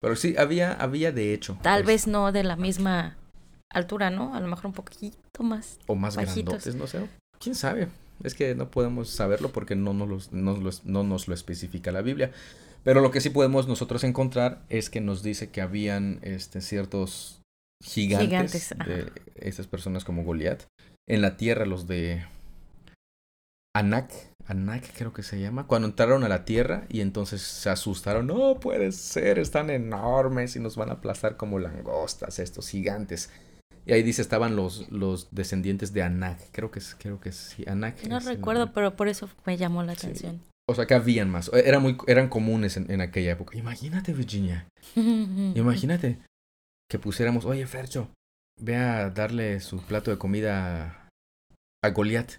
Pero 0.00 0.16
sí, 0.16 0.34
había, 0.36 0.72
había 0.72 1.12
de 1.12 1.32
hecho. 1.32 1.58
Tal 1.62 1.80
es- 1.82 1.86
vez 1.86 2.06
no 2.06 2.32
de 2.32 2.42
la 2.44 2.56
misma 2.56 3.16
altura, 3.70 4.10
¿no? 4.10 4.34
A 4.34 4.40
lo 4.40 4.48
mejor 4.48 4.66
un 4.66 4.72
poquito 4.72 5.42
más. 5.42 5.78
O 5.86 5.94
más 5.94 6.16
bajitos. 6.16 6.44
grandotes, 6.64 6.74
no 6.74 6.86
sé. 6.86 7.08
¿Quién 7.38 7.54
sabe? 7.54 7.88
Es 8.24 8.34
que 8.34 8.54
no 8.54 8.70
podemos 8.70 9.08
saberlo 9.10 9.50
porque 9.50 9.76
no 9.76 9.92
nos, 9.94 10.08
los- 10.08 10.32
no 10.32 10.56
los- 10.56 10.84
no 10.84 11.02
nos 11.02 11.28
lo 11.28 11.34
especifica 11.34 11.92
la 11.92 12.02
Biblia. 12.02 12.30
Pero 12.84 13.00
lo 13.00 13.10
que 13.10 13.20
sí 13.20 13.30
podemos 13.30 13.68
nosotros 13.68 14.02
encontrar 14.04 14.62
es 14.68 14.90
que 14.90 15.00
nos 15.00 15.22
dice 15.22 15.50
que 15.50 15.60
habían 15.60 16.18
este, 16.22 16.60
ciertos 16.60 17.40
gigantes, 17.84 18.28
Gigantes, 18.28 18.74
de 18.86 19.12
estas 19.36 19.66
personas 19.66 20.04
como 20.04 20.24
Goliat. 20.24 20.62
En 21.08 21.20
la 21.22 21.36
tierra, 21.36 21.64
los 21.66 21.86
de 21.86 22.24
Anak, 23.74 24.12
Anak 24.46 24.84
creo 24.96 25.12
que 25.12 25.22
se 25.22 25.40
llama, 25.40 25.66
cuando 25.66 25.88
entraron 25.88 26.24
a 26.24 26.28
la 26.28 26.44
tierra 26.44 26.84
y 26.88 27.00
entonces 27.00 27.40
se 27.42 27.70
asustaron. 27.70 28.26
No 28.26 28.58
puede 28.60 28.92
ser, 28.92 29.38
están 29.38 29.70
enormes 29.70 30.56
y 30.56 30.60
nos 30.60 30.76
van 30.76 30.90
a 30.90 30.94
aplastar 30.94 31.36
como 31.36 31.58
langostas 31.58 32.38
estos 32.38 32.68
gigantes. 32.68 33.30
Y 33.84 33.92
ahí 33.92 34.02
dice 34.02 34.22
estaban 34.22 34.54
los, 34.56 34.88
los 34.90 35.28
descendientes 35.32 35.92
de 35.92 36.02
Anak. 36.02 36.38
Creo 36.52 36.70
que 36.70 36.78
es, 36.78 36.94
creo 36.98 37.20
que 37.20 37.30
es, 37.30 37.36
sí, 37.36 37.64
Anak. 37.66 38.02
No 38.06 38.20
recuerdo, 38.20 38.72
pero 38.72 38.94
por 38.96 39.08
eso 39.08 39.28
me 39.44 39.56
llamó 39.56 39.82
la 39.82 39.94
Sí. 39.94 40.06
atención. 40.06 40.40
O 40.68 40.74
sea, 40.74 40.86
que 40.86 40.94
habían 40.94 41.28
más. 41.28 41.50
Era 41.52 41.80
muy, 41.80 41.96
eran 42.06 42.28
comunes 42.28 42.76
en, 42.76 42.90
en 42.90 43.00
aquella 43.00 43.32
época. 43.32 43.58
Imagínate, 43.58 44.12
Virginia. 44.12 44.66
Imagínate 44.94 46.18
que 46.88 46.98
pusiéramos, 46.98 47.44
oye, 47.44 47.66
Fercho, 47.66 48.08
ve 48.60 48.76
a 48.76 49.10
darle 49.10 49.60
su 49.60 49.80
plato 49.82 50.10
de 50.10 50.18
comida 50.18 51.08
a 51.84 51.90
Goliat. 51.90 52.34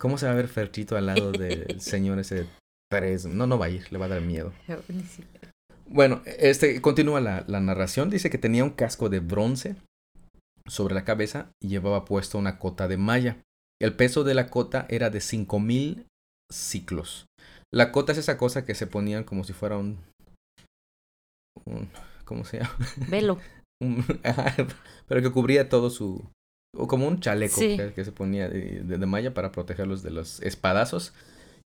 ¿Cómo 0.00 0.18
se 0.18 0.26
va 0.26 0.32
a 0.32 0.36
ver 0.36 0.48
Ferchito 0.48 0.96
al 0.96 1.06
lado 1.06 1.30
del 1.32 1.80
señor 1.80 2.18
ese 2.18 2.46
tres? 2.90 3.26
No, 3.26 3.46
no 3.46 3.58
va 3.58 3.66
a 3.66 3.70
ir, 3.70 3.92
le 3.92 3.98
va 3.98 4.06
a 4.06 4.08
dar 4.08 4.20
miedo. 4.22 4.52
Bueno, 5.90 6.20
este 6.26 6.82
continúa 6.82 7.18
la, 7.22 7.44
la 7.46 7.60
narración. 7.60 8.10
Dice 8.10 8.28
que 8.28 8.36
tenía 8.36 8.62
un 8.62 8.68
casco 8.70 9.08
de 9.08 9.20
bronce 9.20 9.74
sobre 10.68 10.94
la 10.94 11.04
cabeza 11.04 11.50
y 11.62 11.68
llevaba 11.68 12.04
puesto 12.04 12.38
una 12.38 12.58
cota 12.58 12.88
de 12.88 12.96
malla. 12.96 13.38
El 13.80 13.94
peso 13.94 14.24
de 14.24 14.34
la 14.34 14.48
cota 14.50 14.86
era 14.88 15.10
de 15.10 15.20
5000 15.20 16.06
ciclos. 16.52 17.26
La 17.72 17.92
cota 17.92 18.12
es 18.12 18.18
esa 18.18 18.38
cosa 18.38 18.64
que 18.64 18.74
se 18.74 18.86
ponían 18.86 19.24
como 19.24 19.44
si 19.44 19.52
fuera 19.52 19.76
un. 19.76 19.98
un 21.66 21.88
¿Cómo 22.24 22.44
se 22.44 22.58
llama? 22.58 22.76
Velo. 23.08 23.38
Un- 23.80 24.04
pero 25.06 25.22
que 25.22 25.30
cubría 25.30 25.68
todo 25.68 25.90
su. 25.90 26.28
O 26.76 26.88
como 26.88 27.06
un 27.06 27.20
chaleco 27.20 27.60
Sí. 27.60 27.76
que, 27.76 27.92
que 27.94 28.04
se 28.04 28.10
ponía 28.12 28.48
de, 28.48 28.82
de- 28.82 28.98
de 28.98 29.06
malla 29.06 29.32
para 29.34 29.52
protegerlos 29.52 30.02
de 30.02 30.10
los 30.10 30.40
espadazos. 30.42 31.12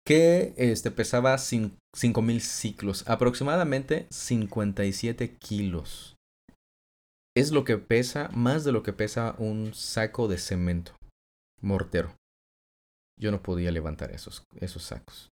Que 0.05 0.53
este, 0.57 0.91
pesaba 0.91 1.35
cin- 1.35 1.77
5000 1.95 2.41
ciclos, 2.41 3.07
aproximadamente 3.07 4.07
57 4.11 5.35
kilos. 5.37 6.15
Es 7.35 7.51
lo 7.51 7.63
que 7.63 7.77
pesa, 7.77 8.29
más 8.33 8.63
de 8.63 8.71
lo 8.71 8.83
que 8.83 8.93
pesa 8.93 9.35
un 9.37 9.73
saco 9.73 10.27
de 10.27 10.37
cemento 10.37 10.93
mortero. 11.61 12.13
Yo 13.19 13.31
no 13.31 13.41
podía 13.41 13.71
levantar 13.71 14.11
esos, 14.11 14.43
esos 14.59 14.83
sacos. 14.83 15.29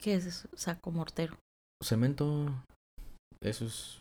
¿Qué 0.00 0.14
es 0.14 0.26
eso? 0.26 0.48
Saco 0.54 0.90
mortero. 0.90 1.36
Cemento, 1.82 2.52
eso 3.40 3.66
es 3.66 4.00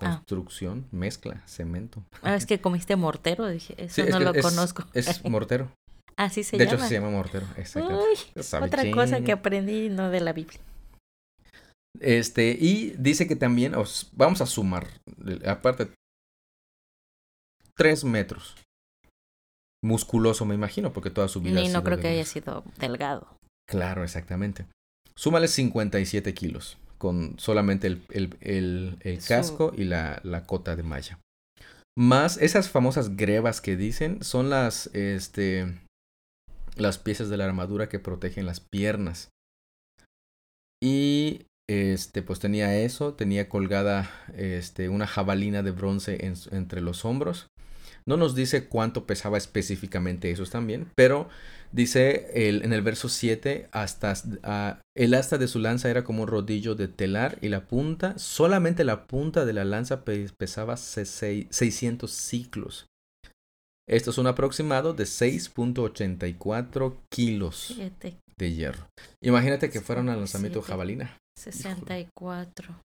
Ah. 0.00 0.16
construcción, 0.18 0.86
mezcla, 0.90 1.40
cemento. 1.46 2.02
Ah, 2.22 2.34
es 2.34 2.46
que 2.46 2.60
comiste 2.60 2.96
mortero, 2.96 3.46
dije. 3.46 3.74
Eso 3.78 3.94
Sí, 3.94 4.00
es 4.02 4.10
no 4.10 4.18
que 4.18 4.24
lo 4.24 4.34
es- 4.34 4.42
conozco. 4.44 4.84
Es 4.92 5.24
mortero. 5.24 5.70
Así 6.16 6.42
se 6.44 6.56
de 6.58 6.64
llama. 6.66 6.76
hecho, 6.78 6.86
se 6.88 6.94
llama 6.94 7.10
mortero. 7.10 7.46
Exacto. 7.56 8.00
Otra 8.64 8.90
cosa 8.90 9.22
que 9.22 9.32
aprendí 9.32 9.88
no 9.88 10.10
de 10.10 10.20
la 10.20 10.32
Biblia. 10.32 10.60
Este, 12.00 12.56
y 12.60 12.90
dice 12.98 13.26
que 13.28 13.36
también, 13.36 13.74
os- 13.76 14.10
vamos 14.12 14.40
a 14.40 14.46
sumar, 14.46 14.88
aparte, 15.46 15.88
tres 17.76 18.04
metros. 18.04 18.56
Musculoso, 19.82 20.44
me 20.46 20.54
imagino, 20.54 20.92
porque 20.92 21.10
toda 21.10 21.28
su 21.28 21.40
vida. 21.40 21.60
Y 21.60 21.68
no 21.68 21.84
creo 21.84 21.98
que 22.00 22.08
haya 22.08 22.24
sido 22.24 22.64
delgado. 22.78 23.36
Claro, 23.68 24.02
exactamente. 24.02 24.66
Súmale 25.14 25.46
57 25.48 26.32
kilos, 26.34 26.78
con 26.98 27.38
solamente 27.38 27.86
el, 27.86 28.02
el, 28.10 28.36
el- 28.40 28.96
el 29.00 29.20
Su- 29.20 29.28
casco 29.28 29.72
y 29.76 29.84
la, 29.84 30.20
la 30.24 30.46
cota 30.46 30.74
de 30.76 30.82
malla. 30.82 31.18
Más 31.96 32.38
esas 32.38 32.70
famosas 32.70 33.16
grebas 33.16 33.60
que 33.60 33.76
dicen 33.76 34.24
son 34.24 34.50
las, 34.50 34.88
este, 34.94 35.80
las 36.76 36.98
piezas 36.98 37.28
de 37.28 37.36
la 37.36 37.44
armadura 37.44 37.88
que 37.88 38.00
protegen 38.00 38.46
las 38.46 38.60
piernas. 38.60 39.28
Y 40.82 41.46
este, 41.68 42.22
pues 42.22 42.40
tenía 42.40 42.76
eso, 42.76 43.14
tenía 43.14 43.48
colgada 43.48 44.10
este, 44.34 44.88
una 44.88 45.06
jabalina 45.06 45.62
de 45.62 45.70
bronce 45.70 46.26
en 46.26 46.34
entre 46.50 46.80
los 46.80 47.04
hombros. 47.04 47.46
No 48.06 48.16
nos 48.18 48.34
dice 48.34 48.68
cuánto 48.68 49.06
pesaba 49.06 49.38
específicamente 49.38 50.30
esos 50.30 50.50
también, 50.50 50.90
pero 50.94 51.28
dice 51.72 52.48
el, 52.48 52.62
en 52.62 52.74
el 52.74 52.82
verso 52.82 53.08
7, 53.08 53.68
hasta 53.72 54.12
ah, 54.42 54.80
el 54.94 55.14
asta 55.14 55.38
de 55.38 55.48
su 55.48 55.58
lanza 55.58 55.88
era 55.88 56.04
como 56.04 56.22
un 56.24 56.28
rodillo 56.28 56.74
de 56.74 56.88
telar 56.88 57.38
y 57.40 57.48
la 57.48 57.66
punta, 57.66 58.18
solamente 58.18 58.84
la 58.84 59.06
punta 59.06 59.46
de 59.46 59.54
la 59.54 59.64
lanza 59.64 60.04
pe- 60.04 60.28
pesaba 60.38 60.74
sesei- 60.74 61.46
600 61.50 62.10
ciclos. 62.12 62.86
Esto 63.88 64.10
es 64.10 64.18
un 64.18 64.26
aproximado 64.26 64.92
de 64.92 65.04
6.84 65.04 66.96
kilos 67.10 67.74
de 68.38 68.52
hierro. 68.52 68.86
Imagínate 69.22 69.70
que 69.70 69.80
fuera 69.80 70.00
un 70.02 70.08
lanzamiento 70.08 70.60
de 70.60 70.66
jabalina. 70.66 71.16
64. 71.38 72.82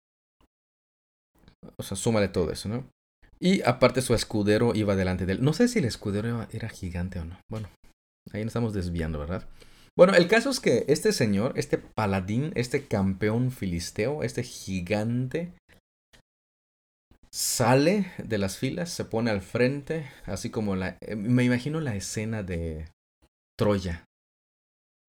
O 1.79 1.83
sea, 1.83 1.97
súmale 1.97 2.29
todo 2.29 2.51
eso, 2.51 2.69
¿no? 2.69 2.85
Y 3.43 3.61
aparte 3.63 4.03
su 4.03 4.15
escudero 4.15 4.73
iba 4.73 4.95
delante 4.95 5.27
de 5.27 5.33
él. 5.33 5.43
No 5.43 5.53
sé 5.53 5.67
si 5.67 5.81
el 5.81 5.85
escudero 5.85 6.47
era, 6.53 6.69
gigante 6.69 7.19
o 7.19 7.25
no. 7.25 7.41
Bueno, 7.51 7.69
ahí 8.33 8.43
nos 8.43 8.51
estamos 8.51 8.73
desviando, 8.73 9.19
¿verdad? 9.19 9.49
Bueno, 9.99 10.15
el 10.15 10.29
caso 10.29 10.49
es 10.49 10.61
que 10.61 10.85
este 10.87 11.13
señor, 11.13 11.53
este 11.57 11.77
paladín, 11.77 12.53
este 12.55 12.87
campeón 12.87 13.51
filisteo, 13.51 14.23
este 14.23 14.45
gigante, 14.45 15.55
sale 17.33 18.13
de 18.23 18.39
las 18.39 18.59
filas, 18.59 18.91
se 18.91 19.05
pone 19.05 19.33
al 19.33 19.43
frente, 19.43 20.09
así 20.25 20.51
como 20.51 20.77
la... 20.77 20.97
eh, 21.01 21.17
me 21.17 21.43
imagino 21.43 21.81
la 21.81 21.97
escena 21.97 22.45
de 22.45 22.89
Troya, 23.59 24.05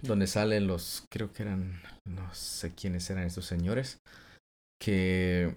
donde 0.01 0.25
salen 0.25 0.65
los, 0.65 1.05
creo 1.11 1.31
que 1.31 1.43
eran, 1.43 1.83
no 2.03 2.33
sé 2.33 2.73
quiénes 2.73 3.07
eran 3.11 3.25
estos 3.25 3.45
señores, 3.45 3.99
que 4.81 5.55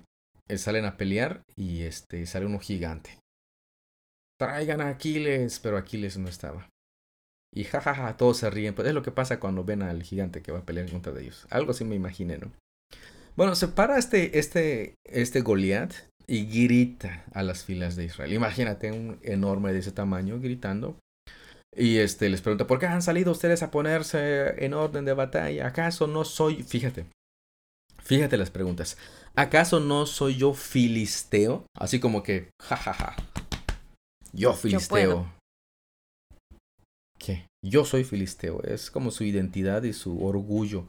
salen 0.54 0.84
a 0.84 0.96
pelear 0.96 1.42
y 1.56 1.82
este 1.82 2.26
sale 2.26 2.46
uno 2.46 2.58
gigante. 2.58 3.18
Traigan 4.38 4.80
a 4.80 4.88
Aquiles, 4.88 5.60
pero 5.60 5.78
Aquiles 5.78 6.18
no 6.18 6.28
estaba. 6.28 6.68
Y 7.54 7.64
jajaja, 7.64 8.16
todos 8.16 8.36
se 8.38 8.50
ríen. 8.50 8.74
Pues 8.74 8.86
es 8.86 8.94
lo 8.94 9.02
que 9.02 9.10
pasa 9.10 9.40
cuando 9.40 9.64
ven 9.64 9.82
al 9.82 10.02
gigante 10.02 10.42
que 10.42 10.52
va 10.52 10.58
a 10.58 10.66
pelear 10.66 10.90
contra 10.90 11.12
de 11.12 11.22
ellos. 11.22 11.46
Algo 11.50 11.70
así 11.70 11.84
me 11.84 11.94
imaginé, 11.94 12.38
¿no? 12.38 12.52
Bueno, 13.34 13.54
se 13.54 13.68
para 13.68 13.98
este, 13.98 14.38
este, 14.38 14.94
este 15.04 15.40
Goliat 15.40 15.92
y 16.26 16.46
grita 16.46 17.24
a 17.32 17.42
las 17.42 17.64
filas 17.64 17.96
de 17.96 18.04
Israel. 18.04 18.32
Imagínate 18.32 18.92
un 18.92 19.18
enorme 19.22 19.72
de 19.72 19.78
ese 19.78 19.92
tamaño 19.92 20.38
gritando. 20.40 20.98
Y 21.74 21.98
este 21.98 22.28
les 22.30 22.40
pregunta, 22.40 22.66
¿por 22.66 22.78
qué 22.78 22.86
han 22.86 23.02
salido 23.02 23.32
ustedes 23.32 23.62
a 23.62 23.70
ponerse 23.70 24.64
en 24.64 24.72
orden 24.72 25.04
de 25.04 25.12
batalla? 25.12 25.66
¿Acaso 25.66 26.06
no 26.06 26.24
soy, 26.24 26.62
fíjate, 26.62 27.06
fíjate 28.06 28.36
las 28.36 28.50
preguntas, 28.50 28.96
¿acaso 29.34 29.80
no 29.80 30.06
soy 30.06 30.36
yo 30.36 30.54
filisteo? 30.54 31.66
Así 31.76 32.00
como 32.00 32.22
que, 32.22 32.50
jajaja, 32.62 33.16
yo 34.32 34.52
filisteo. 34.52 35.32
¿Qué? 37.18 37.46
Yo 37.64 37.84
soy 37.84 38.04
filisteo. 38.04 38.62
Es 38.62 38.90
como 38.90 39.10
su 39.10 39.24
identidad 39.24 39.82
y 39.82 39.92
su 39.92 40.24
orgullo. 40.24 40.88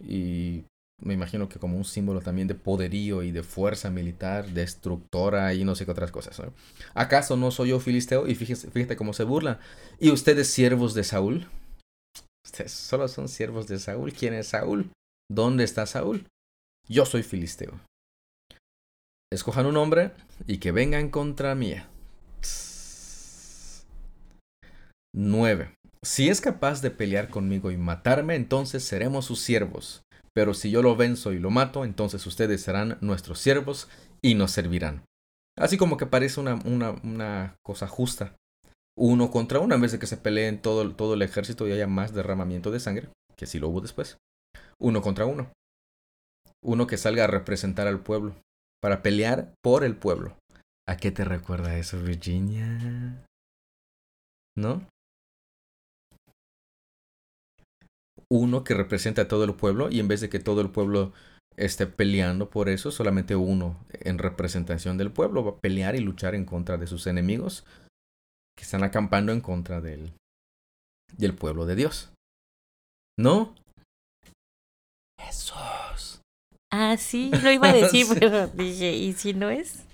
Y 0.00 0.64
me 1.02 1.14
imagino 1.14 1.48
que 1.48 1.58
como 1.58 1.76
un 1.76 1.84
símbolo 1.84 2.20
también 2.20 2.48
de 2.48 2.54
poderío 2.54 3.22
y 3.22 3.32
de 3.32 3.42
fuerza 3.42 3.90
militar, 3.90 4.48
destructora 4.48 5.52
y 5.52 5.64
no 5.64 5.74
sé 5.74 5.84
qué 5.84 5.90
otras 5.90 6.12
cosas. 6.12 6.38
¿no? 6.38 6.54
¿Acaso 6.94 7.36
no 7.36 7.50
soy 7.50 7.70
yo 7.70 7.80
filisteo? 7.80 8.26
Y 8.26 8.34
fíjese, 8.34 8.70
fíjate 8.70 8.96
cómo 8.96 9.12
se 9.12 9.24
burla. 9.24 9.60
¿Y 9.98 10.10
ustedes 10.10 10.48
siervos 10.48 10.94
de 10.94 11.04
Saúl? 11.04 11.48
Ustedes 12.46 12.72
solo 12.72 13.08
son 13.08 13.28
siervos 13.28 13.66
de 13.66 13.78
Saúl. 13.78 14.12
¿Quién 14.12 14.34
es 14.34 14.48
Saúl? 14.48 14.90
¿Dónde 15.28 15.64
está 15.64 15.86
Saúl? 15.86 16.26
Yo 16.88 17.04
soy 17.04 17.22
filisteo. 17.22 17.80
Escojan 19.32 19.66
un 19.66 19.76
hombre 19.76 20.12
y 20.46 20.58
que 20.58 20.70
vengan 20.70 21.10
contra 21.10 21.54
mía. 21.56 21.88
9. 25.12 25.74
Si 26.04 26.28
es 26.28 26.40
capaz 26.40 26.82
de 26.82 26.92
pelear 26.92 27.28
conmigo 27.28 27.72
y 27.72 27.76
matarme, 27.76 28.36
entonces 28.36 28.84
seremos 28.84 29.24
sus 29.24 29.40
siervos. 29.40 30.02
Pero 30.32 30.54
si 30.54 30.70
yo 30.70 30.82
lo 30.82 30.94
venzo 30.94 31.32
y 31.32 31.40
lo 31.40 31.50
mato, 31.50 31.84
entonces 31.84 32.24
ustedes 32.26 32.60
serán 32.60 32.98
nuestros 33.00 33.40
siervos 33.40 33.88
y 34.22 34.34
nos 34.34 34.52
servirán. 34.52 35.04
Así 35.58 35.78
como 35.78 35.96
que 35.96 36.06
parece 36.06 36.38
una, 36.38 36.56
una, 36.64 36.90
una 37.02 37.56
cosa 37.64 37.88
justa. 37.88 38.36
Uno 38.96 39.30
contra 39.30 39.58
uno, 39.58 39.74
en 39.74 39.80
vez 39.80 39.92
de 39.92 39.98
que 39.98 40.06
se 40.06 40.18
peleen 40.18 40.62
todo, 40.62 40.94
todo 40.94 41.14
el 41.14 41.22
ejército 41.22 41.66
y 41.66 41.72
haya 41.72 41.86
más 41.86 42.14
derramamiento 42.14 42.70
de 42.70 42.80
sangre, 42.80 43.08
que 43.36 43.46
si 43.46 43.58
lo 43.58 43.68
hubo 43.68 43.80
después. 43.80 44.18
Uno 44.78 45.02
contra 45.02 45.26
uno. 45.26 45.50
Uno 46.66 46.86
que 46.86 46.96
salga 46.96 47.24
a 47.24 47.28
representar 47.28 47.86
al 47.86 48.00
pueblo, 48.00 48.34
para 48.82 49.02
pelear 49.02 49.54
por 49.62 49.84
el 49.84 49.96
pueblo. 49.96 50.36
¿A 50.88 50.96
qué 50.96 51.10
te 51.10 51.24
recuerda 51.24 51.78
eso, 51.78 52.02
Virginia? 52.02 53.24
¿No? 54.56 54.86
uno 58.28 58.64
que 58.64 58.74
representa 58.74 59.22
a 59.22 59.28
todo 59.28 59.44
el 59.44 59.54
pueblo 59.54 59.88
y 59.90 60.00
en 60.00 60.08
vez 60.08 60.20
de 60.20 60.28
que 60.28 60.38
todo 60.38 60.60
el 60.60 60.70
pueblo 60.70 61.12
esté 61.56 61.86
peleando 61.86 62.50
por 62.50 62.68
eso, 62.68 62.90
solamente 62.90 63.36
uno 63.36 63.78
en 63.90 64.18
representación 64.18 64.98
del 64.98 65.12
pueblo 65.12 65.44
va 65.44 65.50
a 65.52 65.58
pelear 65.58 65.96
y 65.96 66.00
luchar 66.00 66.34
en 66.34 66.44
contra 66.44 66.76
de 66.76 66.86
sus 66.86 67.06
enemigos 67.06 67.64
que 68.56 68.64
están 68.64 68.82
acampando 68.82 69.32
en 69.32 69.40
contra 69.40 69.80
del, 69.80 70.12
del 71.16 71.34
pueblo 71.34 71.66
de 71.66 71.76
Dios. 71.76 72.10
¿No? 73.18 73.54
Jesús. 75.18 75.85
Ah, 76.72 76.96
sí, 76.96 77.30
lo 77.42 77.50
iba 77.50 77.68
a 77.68 77.72
decir, 77.72 78.06
pero 78.18 78.48
dije, 78.48 78.92
¿y 78.92 79.12
si 79.12 79.34
no 79.34 79.50
es? 79.50 79.84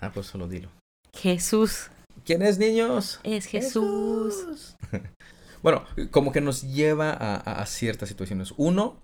Ah, 0.00 0.10
pues 0.12 0.26
solo 0.26 0.48
dilo. 0.48 0.68
Jesús. 1.14 1.90
¿Quién 2.24 2.42
es, 2.42 2.58
niños? 2.58 3.20
Es 3.22 3.46
Jesús. 3.46 4.34
Jesús. 4.34 4.76
bueno, 5.62 5.84
como 6.10 6.32
que 6.32 6.40
nos 6.40 6.62
lleva 6.62 7.12
a 7.12 7.66
ciertas 7.66 8.08
situaciones. 8.08 8.52
Uno, 8.56 9.00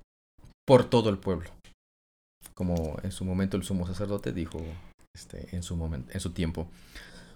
por 0.67 0.85
todo 0.85 1.11
el 1.11 1.19
pueblo. 1.19 1.51
Como 2.55 2.99
en 3.03 3.13
su 3.13 3.25
momento 3.25 3.57
el 3.57 3.63
sumo 3.63 3.87
sacerdote 3.87 4.33
dijo 4.33 4.61
este, 5.15 5.55
en, 5.55 5.63
su 5.63 5.77
momento, 5.77 6.13
en 6.13 6.21
su 6.21 6.33
tiempo. 6.33 6.69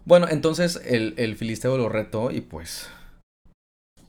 Bueno, 0.04 0.28
entonces 0.28 0.80
el, 0.84 1.14
el 1.16 1.36
filisteo 1.36 1.76
lo 1.76 1.88
retó 1.88 2.30
y 2.30 2.40
pues 2.40 2.88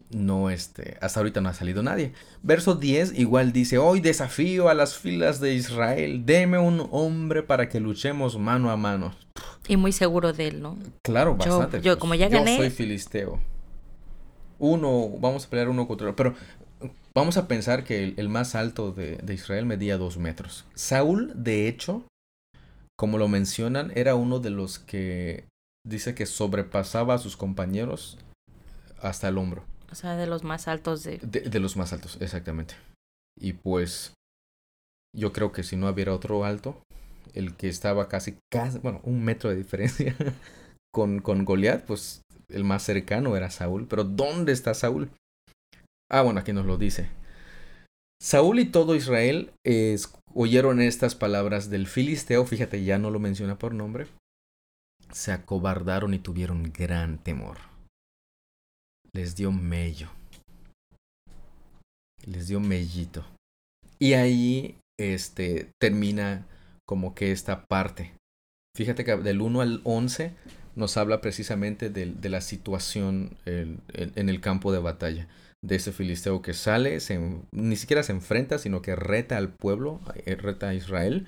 no, 0.09 0.49
este, 0.49 0.97
hasta 1.01 1.19
ahorita 1.19 1.41
no 1.41 1.49
ha 1.49 1.53
salido 1.53 1.83
nadie. 1.83 2.13
Verso 2.43 2.75
10 2.75 3.17
igual 3.19 3.51
dice, 3.51 3.77
hoy 3.77 3.99
desafío 3.99 4.69
a 4.69 4.73
las 4.73 4.95
filas 4.97 5.39
de 5.41 5.53
Israel, 5.53 6.25
deme 6.25 6.57
un 6.59 6.87
hombre 6.91 7.43
para 7.43 7.67
que 7.69 7.79
luchemos 7.79 8.37
mano 8.37 8.71
a 8.71 8.77
mano. 8.77 9.13
Y 9.67 9.75
muy 9.77 9.91
seguro 9.91 10.31
de 10.33 10.47
él, 10.47 10.61
¿no? 10.61 10.77
Claro, 11.03 11.37
Yo- 11.43 11.59
bastante. 11.59 11.81
yo, 11.81 11.99
como 11.99 12.15
ya 12.15 12.29
gané- 12.29 12.51
Yo 12.55 12.57
soy 12.63 12.69
filisteo. 12.69 13.39
Uno, 14.59 15.09
vamos 15.19 15.45
a 15.45 15.49
pelear 15.49 15.69
uno 15.69 15.87
contra 15.87 16.09
otro. 16.09 16.15
Pero 16.15 16.35
vamos 17.13 17.37
a 17.37 17.47
pensar 17.47 17.83
que 17.83 18.03
el, 18.03 18.13
el 18.17 18.29
más 18.29 18.55
alto 18.55 18.91
de, 18.91 19.17
de 19.17 19.33
Israel 19.33 19.65
medía 19.65 19.97
dos 19.97 20.17
metros. 20.17 20.65
Saúl, 20.73 21.31
de 21.35 21.67
hecho, 21.67 22.03
como 22.97 23.17
lo 23.17 23.27
mencionan, 23.27 23.91
era 23.95 24.15
uno 24.15 24.39
de 24.39 24.49
los 24.49 24.79
que 24.79 25.45
dice 25.85 26.15
que 26.15 26.25
sobrepasaba 26.25 27.13
a 27.13 27.17
sus 27.19 27.37
compañeros 27.37 28.17
hasta 29.01 29.27
el 29.27 29.37
hombro. 29.37 29.63
Sea, 29.97 30.15
de 30.15 30.27
los 30.27 30.43
más 30.43 30.67
altos 30.67 31.03
de... 31.03 31.17
De, 31.17 31.59
los 31.59 31.75
más 31.75 31.91
altos, 31.91 32.19
exactamente. 32.21 32.75
Y 33.35 33.53
pues 33.53 34.13
yo 35.15 35.33
creo 35.33 35.51
que 35.51 35.63
si 35.63 35.75
no 35.75 35.89
hubiera 35.89 36.13
otro 36.13 36.45
alto, 36.45 36.83
el 37.33 37.55
que 37.55 37.67
estaba 37.67 38.07
casi, 38.07 38.37
casi 38.53 38.77
bueno, 38.77 39.01
un 39.05 39.25
metro 39.25 39.49
de 39.49 39.55
diferencia 39.55 40.15
con, 40.93 41.19
con 41.19 41.45
Goliat, 41.45 41.83
pues 41.83 42.21
el 42.49 42.63
más 42.63 42.83
cercano 42.83 43.35
era 43.35 43.49
Saúl. 43.49 43.87
Pero 43.87 44.03
¿dónde 44.03 44.51
está 44.51 44.75
Saúl? 44.75 45.09
Ah, 46.11 46.21
bueno, 46.21 46.41
aquí 46.41 46.53
nos 46.53 46.67
lo 46.67 46.77
dice. 46.77 47.09
Saúl 48.21 48.59
y 48.59 48.65
todo 48.65 48.93
Israel 48.93 49.51
oyeron 50.31 50.79
estas 50.79 51.15
palabras 51.15 51.71
del 51.71 51.87
filisteo, 51.87 52.45
fíjate, 52.45 52.83
ya 52.83 52.99
no 52.99 53.09
lo 53.09 53.17
menciona 53.17 53.57
por 53.57 53.73
nombre, 53.73 54.05
se 55.11 55.31
acobardaron 55.31 56.13
y 56.13 56.19
tuvieron 56.19 56.71
gran 56.71 57.17
temor. 57.17 57.76
Les 59.17 59.35
dio 59.35 59.51
mello 59.51 60.09
les 62.27 62.47
dio 62.47 62.59
mellito. 62.59 63.25
Y 63.99 64.13
ahí 64.13 64.77
este 64.99 65.69
termina 65.81 66.45
como 66.87 67.15
que 67.15 67.31
esta 67.31 67.65
parte. 67.65 68.13
Fíjate 68.75 69.03
que 69.03 69.15
del 69.17 69.41
1 69.41 69.61
al 69.61 69.81
11 69.83 70.33
nos 70.75 70.97
habla 70.97 71.21
precisamente 71.21 71.89
del- 71.89 72.21
de, 72.21 72.29
la 72.29 72.41
situación 72.41 73.35
en, 73.45 73.81
el 74.29 74.41
campo 74.41 74.71
de 74.71 74.79
batalla. 74.79 75.27
De 75.63 75.75
ese 75.75 75.91
filisteo 75.91 76.43
que 76.43 76.53
sale, 76.53 76.99
ni 77.51 77.75
siquiera 77.75 78.03
se 78.03 78.11
enfrenta, 78.11 78.59
sino 78.59 78.83
que 78.83 78.95
reta 78.95 79.37
al 79.37 79.49
pueblo, 79.49 79.99
eh, 80.25 80.35
reta 80.35 80.69
a 80.69 80.75
Israel. 80.75 81.25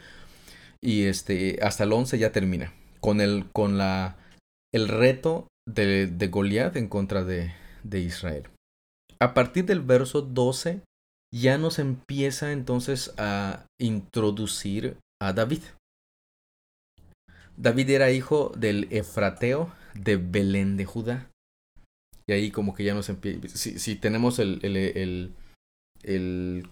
Y 0.81 1.05
este, 1.05 1.57
hasta 1.63 1.85
el 1.85 1.93
11 1.93 2.19
ya 2.19 2.31
termina. 2.31 2.73
Con 2.99 3.21
el, 3.21 3.45
con 3.51 3.79
la, 3.79 4.17
el 4.71 4.87
reto 4.87 5.47
de, 5.67 6.05
de 6.05 6.27
Goliat 6.27 6.75
en 6.75 6.87
contra 6.87 7.23
de, 7.23 7.51
de 7.89 7.99
Israel. 8.01 8.47
A 9.19 9.33
partir 9.33 9.65
del 9.65 9.81
verso 9.81 10.21
12 10.21 10.81
ya 11.33 11.57
nos 11.57 11.79
empieza 11.79 12.51
entonces 12.51 13.13
a 13.17 13.65
introducir 13.79 14.97
a 15.21 15.33
David. 15.33 15.61
David 17.57 17.89
era 17.89 18.11
hijo 18.11 18.51
del 18.55 18.87
Efrateo 18.89 19.71
de 19.93 20.15
Belén 20.15 20.77
de 20.77 20.85
Judá. 20.85 21.29
Y 22.27 22.31
ahí 22.31 22.51
como 22.51 22.73
que 22.73 22.83
ya 22.83 22.93
nos 22.93 23.09
empieza... 23.09 23.49
Si, 23.49 23.79
si 23.79 23.95
tenemos 23.95 24.39
el, 24.39 24.59
el, 24.63 24.77
el, 24.77 25.33
el, 26.03 26.69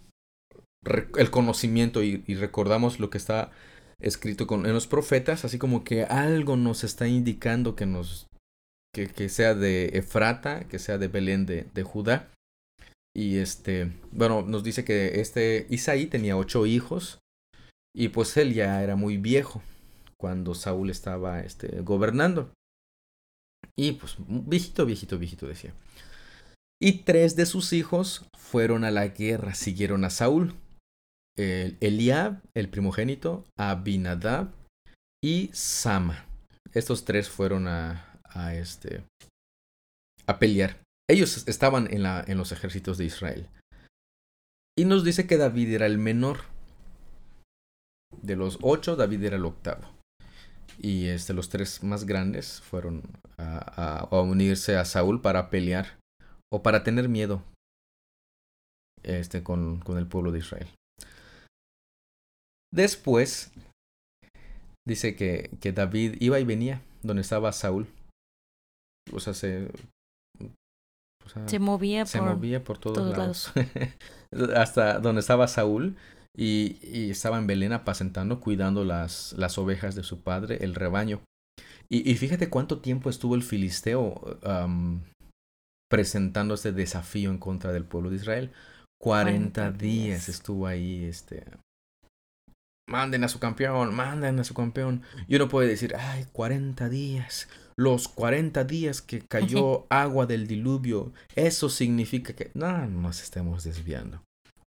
el 1.17 1.31
conocimiento 1.31 2.03
y, 2.03 2.23
y 2.27 2.35
recordamos 2.35 2.99
lo 2.99 3.09
que 3.09 3.17
está 3.17 3.51
escrito 3.99 4.47
con, 4.47 4.65
en 4.65 4.73
los 4.73 4.87
profetas, 4.87 5.43
así 5.43 5.57
como 5.57 5.83
que 5.83 6.03
algo 6.03 6.55
nos 6.55 6.83
está 6.83 7.07
indicando 7.07 7.75
que 7.75 7.85
nos... 7.85 8.26
Que, 9.05 9.29
sea 9.29 9.53
de 9.53 9.89
Efrata, 9.93 10.67
que 10.67 10.79
sea 10.79 10.97
de 10.97 11.07
Belén 11.07 11.45
de, 11.45 11.67
de 11.73 11.83
Judá. 11.83 12.31
Y 13.15 13.37
este, 13.37 13.91
bueno, 14.11 14.41
nos 14.41 14.63
dice 14.63 14.83
que 14.83 15.21
este 15.21 15.67
Isaí 15.69 16.07
tenía 16.07 16.37
ocho 16.37 16.65
hijos 16.65 17.19
y 17.95 18.09
pues 18.09 18.37
él 18.37 18.53
ya 18.53 18.83
era 18.83 18.95
muy 18.95 19.17
viejo 19.17 19.63
cuando 20.19 20.53
Saúl 20.55 20.89
estaba 20.89 21.41
este, 21.41 21.81
gobernando. 21.81 22.51
Y 23.75 23.93
pues 23.93 24.15
viejito, 24.19 24.85
viejito, 24.85 25.17
viejito 25.17 25.47
decía. 25.47 25.73
Y 26.79 26.99
tres 26.99 27.35
de 27.35 27.45
sus 27.45 27.73
hijos 27.73 28.25
fueron 28.37 28.83
a 28.83 28.91
la 28.91 29.07
guerra, 29.07 29.55
siguieron 29.55 30.05
a 30.05 30.09
Saúl. 30.09 30.53
El 31.37 31.77
Eliab, 31.81 32.41
el 32.55 32.69
primogénito, 32.69 33.45
Abinadab 33.57 34.51
y 35.23 35.49
Sama. 35.53 36.25
Estos 36.73 37.05
tres 37.05 37.29
fueron 37.29 37.67
a, 37.67 38.06
a 38.37 38.55
este 38.55 39.03
a 40.27 40.39
pelear. 40.39 40.77
Ellos 41.09 41.47
estaban 41.47 41.87
en, 41.93 42.03
la, 42.03 42.23
en 42.27 42.37
los 42.37 42.51
ejércitos 42.51 42.97
de 42.97 43.05
Israel. 43.05 43.49
Y 44.77 44.85
nos 44.85 45.03
dice 45.03 45.25
que 45.25 45.37
David 45.37 45.73
era 45.73 45.85
el 45.85 45.97
menor. 45.97 46.41
De 48.21 48.35
los 48.35 48.59
ocho, 48.61 48.95
David 48.95 49.23
era 49.23 49.37
el 49.37 49.45
octavo. 49.45 49.87
Y 50.79 51.07
este, 51.07 51.33
los 51.33 51.49
tres 51.49 51.81
más 51.81 52.05
grandes 52.05 52.61
fueron 52.61 53.03
a, 53.37 54.03
a- 54.03 54.21
unirse 54.21 54.77
a 54.77 54.85
Saúl 54.85 55.21
para 55.21 55.49
pelear 55.49 55.97
o 56.51 56.61
para 56.61 56.83
tener 56.83 57.09
miedo 57.09 57.43
este, 59.03 59.43
con, 59.43 59.79
con 59.79 59.97
el 59.97 60.07
pueblo 60.07 60.31
de 60.31 60.39
Israel. 60.39 60.67
Después, 62.71 63.51
dice 64.85 65.15
que, 65.15 65.49
que 65.61 65.71
David 65.71 66.17
iba 66.19 66.39
y 66.39 66.43
venía 66.43 66.81
donde 67.01 67.21
estaba 67.21 67.51
Saúl. 67.53 67.87
O 69.13 69.19
sea, 69.19 69.33
se, 69.33 69.69
o 71.25 71.29
sea, 71.29 71.47
Se 71.47 71.59
movía 71.59 72.05
se 72.05 72.19
por... 72.19 72.35
movía 72.35 72.63
por 72.63 72.77
todos, 72.77 72.97
todos 72.97 73.17
lados. 73.17 73.51
Hasta 74.55 74.99
donde 74.99 75.21
estaba 75.21 75.47
Saúl 75.47 75.97
y, 76.35 76.77
y 76.81 77.09
estaba 77.09 77.37
en 77.37 77.47
Belén 77.47 77.73
apacentando, 77.73 78.39
cuidando 78.39 78.85
las, 78.85 79.33
las 79.37 79.57
ovejas 79.57 79.95
de 79.95 80.03
su 80.03 80.21
padre, 80.21 80.63
el 80.63 80.75
rebaño. 80.75 81.21
Y, 81.89 82.09
y 82.09 82.15
fíjate 82.15 82.49
cuánto 82.49 82.79
tiempo 82.79 83.09
estuvo 83.09 83.35
el 83.35 83.43
filisteo 83.43 84.39
presentando 85.89 86.53
este 86.53 86.71
desafío 86.73 87.29
en 87.29 87.37
contra 87.37 87.71
del 87.71 87.85
pueblo 87.85 88.09
de 88.09 88.17
Israel. 88.17 88.51
40, 89.01 89.61
40 89.61 89.71
días 89.71 89.79
días. 89.79 90.29
estuvo 90.29 90.67
ahí, 90.67 91.05
este... 91.05 91.45
Manden 92.89 93.25
a 93.25 93.27
su 93.27 93.39
campeón, 93.39 93.93
manden 93.93 94.39
a 94.39 94.43
su 94.45 94.53
campeón. 94.53 95.03
Y 95.27 95.35
uno 95.35 95.49
puede 95.49 95.67
decir, 95.67 95.93
ay, 95.97 96.25
40 96.31 96.87
días. 96.87 97.49
Los 97.77 98.07
40 98.07 98.63
días 98.63 99.01
que 99.01 99.21
cayó 99.21 99.85
agua 99.89 100.25
del 100.25 100.47
diluvio. 100.47 101.13
Eso 101.35 101.69
significa 101.69 102.33
que... 102.33 102.49
No, 102.55 102.87
no 102.87 103.01
nos 103.01 103.21
estemos 103.21 103.63
desviando. 103.63 104.23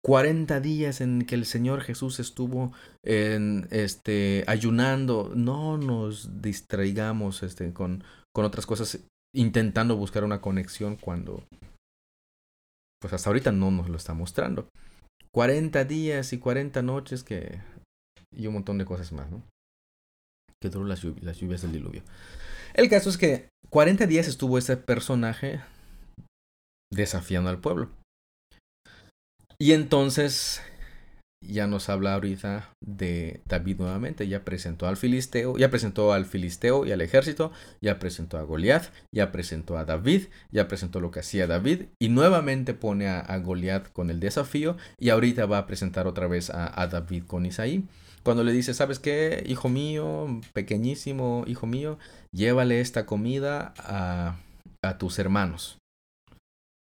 40 0.04 0.60
días 0.60 1.02
en 1.02 1.24
que 1.24 1.36
el 1.36 1.46
Señor 1.46 1.82
Jesús 1.82 2.20
estuvo 2.20 2.74
en, 3.04 3.68
este, 3.70 4.44
ayunando. 4.48 5.32
No 5.36 5.78
nos 5.78 6.42
distraigamos 6.42 7.44
este, 7.44 7.74
con, 7.74 8.04
con 8.34 8.46
otras 8.46 8.66
cosas 8.66 9.00
intentando 9.36 9.96
buscar 9.98 10.24
una 10.24 10.42
conexión 10.42 10.96
cuando... 10.96 11.44
Pues 13.00 13.14
hasta 13.14 13.30
ahorita 13.30 13.52
no 13.52 13.70
nos 13.70 13.88
lo 13.88 13.98
está 13.98 14.16
mostrando. 14.16 14.68
40 15.32 15.86
días 15.86 16.34
y 16.34 16.40
40 16.40 16.82
noches 16.82 17.24
que... 17.24 17.62
Y 18.36 18.48
un 18.48 18.54
montón 18.54 18.78
de 18.80 18.86
cosas 18.86 19.12
más, 19.12 19.30
¿no? 19.30 19.44
Que 20.62 20.70
duró 20.70 20.86
las 20.86 21.02
lluvias, 21.02 21.24
las 21.24 21.38
lluvias 21.38 21.62
del 21.62 21.74
diluvio. 21.74 22.02
El 22.76 22.90
caso 22.90 23.10
es 23.10 23.18
que 23.18 23.48
40 23.70 24.06
días 24.06 24.28
estuvo 24.28 24.58
este 24.58 24.76
personaje 24.76 25.62
desafiando 26.92 27.50
al 27.50 27.60
pueblo. 27.60 27.90
Y 29.58 29.72
entonces 29.72 30.62
ya 31.42 31.68
nos 31.68 31.88
habla 31.88 32.16
ahorita 32.16 32.74
de 32.86 33.42
David 33.46 33.78
nuevamente. 33.78 34.28
Ya 34.28 34.44
presentó 34.44 34.88
al 34.88 34.98
filisteo, 34.98 35.58
ya 35.58 35.70
presentó 35.70 36.12
al 36.12 36.26
filisteo 36.26 36.86
y 36.86 36.92
al 36.92 37.00
ejército, 37.00 37.54
ya 37.82 37.98
presentó 37.98 38.38
a 38.38 38.44
Goliat, 38.44 38.92
ya 39.14 39.32
presentó 39.32 39.78
a 39.78 39.86
David, 39.86 40.28
ya 40.52 40.68
presentó 40.68 41.00
lo 41.00 41.12
que 41.12 41.22
hacía 41.22 41.48
David 41.48 41.84
y 41.98 42.10
nuevamente 42.10 42.74
pone 42.74 43.08
a, 43.08 43.22
a 43.22 43.38
Goliat 43.38 43.90
con 43.94 44.10
el 44.10 44.20
desafío 44.20 44.76
y 45.00 45.12
ahorita 45.12 45.46
va 45.46 45.60
a 45.60 45.66
presentar 45.66 46.08
otra 46.08 46.28
vez 46.28 46.50
a, 46.50 46.82
a 46.82 46.88
David 46.88 47.24
con 47.26 47.46
Isaí. 47.46 47.86
Cuando 48.26 48.44
le 48.44 48.52
dice, 48.52 48.74
¿sabes 48.74 48.98
qué? 48.98 49.44
Hijo 49.46 49.70
mío, 49.70 50.42
pequeñísimo 50.54 51.44
hijo 51.46 51.68
mío, 51.68 52.00
llévale 52.34 52.82
esta 52.82 53.06
comida 53.06 53.76
a, 53.78 54.40
a 54.84 54.98
tus 54.98 55.20
hermanos. 55.20 55.78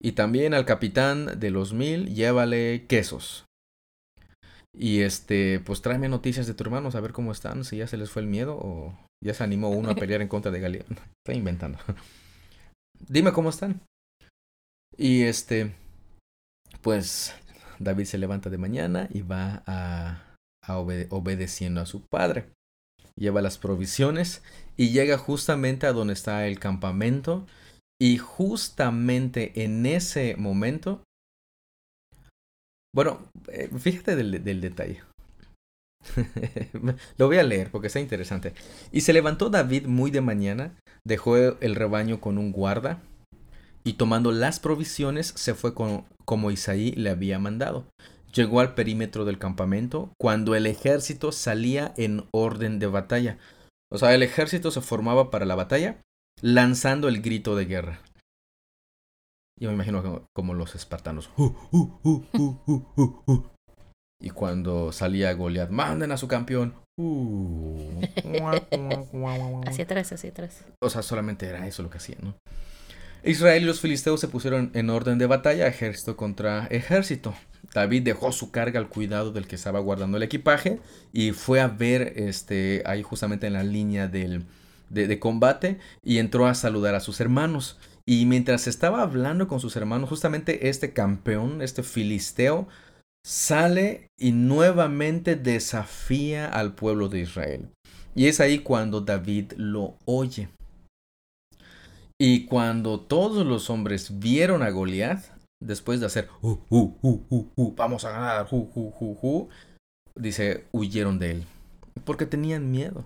Y 0.00 0.12
también 0.12 0.54
al 0.54 0.64
capitán 0.64 1.40
de 1.40 1.50
los 1.50 1.72
mil, 1.72 2.14
llévale 2.14 2.86
quesos. 2.86 3.44
Y 4.72 5.00
este, 5.00 5.58
pues 5.58 5.82
tráeme 5.82 6.08
noticias 6.08 6.46
de 6.46 6.54
tu 6.54 6.62
hermano, 6.62 6.90
a 6.92 7.00
ver 7.00 7.12
cómo 7.12 7.32
están, 7.32 7.64
si 7.64 7.78
ya 7.78 7.88
se 7.88 7.96
les 7.96 8.10
fue 8.10 8.22
el 8.22 8.28
miedo 8.28 8.56
o 8.56 8.96
ya 9.24 9.34
se 9.34 9.42
animó 9.42 9.70
uno 9.70 9.90
a 9.90 9.94
pelear 9.96 10.22
en 10.22 10.28
contra 10.28 10.52
de 10.52 10.60
Galión. 10.60 10.86
Estoy 11.26 11.38
inventando. 11.38 11.78
Dime 13.08 13.32
cómo 13.32 13.48
están. 13.48 13.80
Y 14.96 15.22
este, 15.22 15.74
pues 16.82 17.34
David 17.80 18.04
se 18.04 18.18
levanta 18.18 18.48
de 18.48 18.58
mañana 18.58 19.08
y 19.10 19.22
va 19.22 19.64
a, 19.66 20.35
obedeciendo 20.68 21.80
a 21.80 21.86
su 21.86 22.02
padre. 22.02 22.50
Lleva 23.16 23.42
las 23.42 23.58
provisiones 23.58 24.42
y 24.76 24.90
llega 24.90 25.18
justamente 25.18 25.86
a 25.86 25.92
donde 25.92 26.12
está 26.12 26.46
el 26.46 26.58
campamento. 26.58 27.46
Y 27.98 28.18
justamente 28.18 29.64
en 29.64 29.86
ese 29.86 30.36
momento, 30.36 31.02
bueno, 32.94 33.30
eh, 33.48 33.70
fíjate 33.78 34.16
del, 34.16 34.44
del 34.44 34.60
detalle. 34.60 35.02
Lo 37.16 37.26
voy 37.26 37.38
a 37.38 37.42
leer 37.42 37.70
porque 37.70 37.86
está 37.86 38.00
interesante. 38.00 38.52
Y 38.92 39.00
se 39.00 39.12
levantó 39.12 39.48
David 39.48 39.86
muy 39.86 40.10
de 40.10 40.20
mañana, 40.20 40.74
dejó 41.04 41.36
el 41.36 41.74
rebaño 41.74 42.20
con 42.20 42.36
un 42.36 42.52
guarda 42.52 43.00
y 43.86 43.92
tomando 43.92 44.32
las 44.32 44.58
provisiones 44.58 45.32
se 45.36 45.54
fue 45.54 45.72
con, 45.72 46.06
como 46.24 46.50
Isaí 46.50 46.90
le 46.92 47.08
había 47.08 47.38
mandado. 47.38 47.86
Llegó 48.32 48.60
al 48.60 48.74
perímetro 48.74 49.24
del 49.24 49.38
campamento 49.38 50.12
cuando 50.18 50.54
el 50.54 50.66
ejército 50.66 51.32
salía 51.32 51.94
en 51.96 52.26
orden 52.32 52.78
de 52.78 52.86
batalla. 52.86 53.38
O 53.90 53.98
sea, 53.98 54.14
el 54.14 54.22
ejército 54.22 54.70
se 54.70 54.80
formaba 54.80 55.30
para 55.30 55.46
la 55.46 55.54
batalla 55.54 56.00
lanzando 56.42 57.08
el 57.08 57.22
grito 57.22 57.56
de 57.56 57.64
guerra. 57.64 58.00
Yo 59.58 59.70
me 59.70 59.74
imagino 59.74 60.02
como, 60.02 60.26
como 60.34 60.54
los 60.54 60.74
espartanos. 60.74 61.30
"Uh, 61.38 61.54
uh, 61.72 61.98
uh, 62.02 62.24
uh, 62.34 62.58
uh, 62.66 62.86
uh, 62.96 63.22
uh". 63.26 63.46
Y 64.20 64.30
cuando 64.30 64.92
salía 64.92 65.32
Goliat, 65.32 65.70
manden 65.70 66.12
a 66.12 66.18
su 66.18 66.28
campeón. 66.28 66.74
"Uh". 66.98 68.02
Hacia 69.66 69.84
atrás, 69.84 70.12
hacia 70.12 70.30
atrás. 70.30 70.64
O 70.82 70.90
sea, 70.90 71.02
solamente 71.02 71.46
era 71.46 71.66
eso 71.66 71.82
lo 71.82 71.88
que 71.88 71.98
hacían, 71.98 72.18
¿no? 72.22 72.34
Israel 73.24 73.62
y 73.62 73.66
los 73.66 73.80
filisteos 73.80 74.20
se 74.20 74.28
pusieron 74.28 74.70
en 74.74 74.90
orden 74.90 75.18
de 75.18 75.26
batalla, 75.26 75.66
ejército 75.66 76.16
contra 76.16 76.66
ejército. 76.66 77.34
David 77.76 78.04
dejó 78.04 78.32
su 78.32 78.50
carga 78.50 78.80
al 78.80 78.88
cuidado 78.88 79.32
del 79.32 79.46
que 79.46 79.54
estaba 79.54 79.80
guardando 79.80 80.16
el 80.16 80.22
equipaje 80.22 80.80
y 81.12 81.32
fue 81.32 81.60
a 81.60 81.68
ver 81.68 82.14
este, 82.16 82.82
ahí 82.86 83.02
justamente 83.02 83.46
en 83.46 83.52
la 83.52 83.64
línea 83.64 84.08
del, 84.08 84.44
de, 84.88 85.06
de 85.06 85.18
combate 85.18 85.78
y 86.02 86.16
entró 86.16 86.46
a 86.46 86.54
saludar 86.54 86.94
a 86.94 87.00
sus 87.00 87.20
hermanos. 87.20 87.76
Y 88.06 88.24
mientras 88.24 88.66
estaba 88.66 89.02
hablando 89.02 89.46
con 89.46 89.60
sus 89.60 89.76
hermanos, 89.76 90.08
justamente 90.08 90.70
este 90.70 90.94
campeón, 90.94 91.60
este 91.60 91.82
filisteo, 91.82 92.66
sale 93.26 94.06
y 94.18 94.32
nuevamente 94.32 95.36
desafía 95.36 96.48
al 96.48 96.74
pueblo 96.74 97.10
de 97.10 97.20
Israel. 97.20 97.68
Y 98.14 98.28
es 98.28 98.40
ahí 98.40 98.60
cuando 98.60 99.02
David 99.02 99.52
lo 99.58 99.98
oye. 100.06 100.48
Y 102.18 102.46
cuando 102.46 103.00
todos 103.00 103.44
los 103.44 103.68
hombres 103.68 104.18
vieron 104.18 104.62
a 104.62 104.70
Goliat, 104.70 105.35
después 105.60 106.00
de 106.00 106.06
hacer, 106.06 106.28
"Uh, 106.42 106.58
uh, 106.70 106.98
uh, 107.02 107.24
uh, 107.30 107.50
uh, 107.56 107.74
vamos 107.76 108.04
a 108.04 108.10
ganar, 108.10 108.48
uh, 108.50 108.70
uh, 108.74 108.94
uh, 109.00 109.18
uh", 109.22 109.48
dice, 110.14 110.66
huyeron 110.72 111.18
de 111.18 111.30
él, 111.32 111.44
porque 112.04 112.26
tenían 112.26 112.70
miedo. 112.70 113.04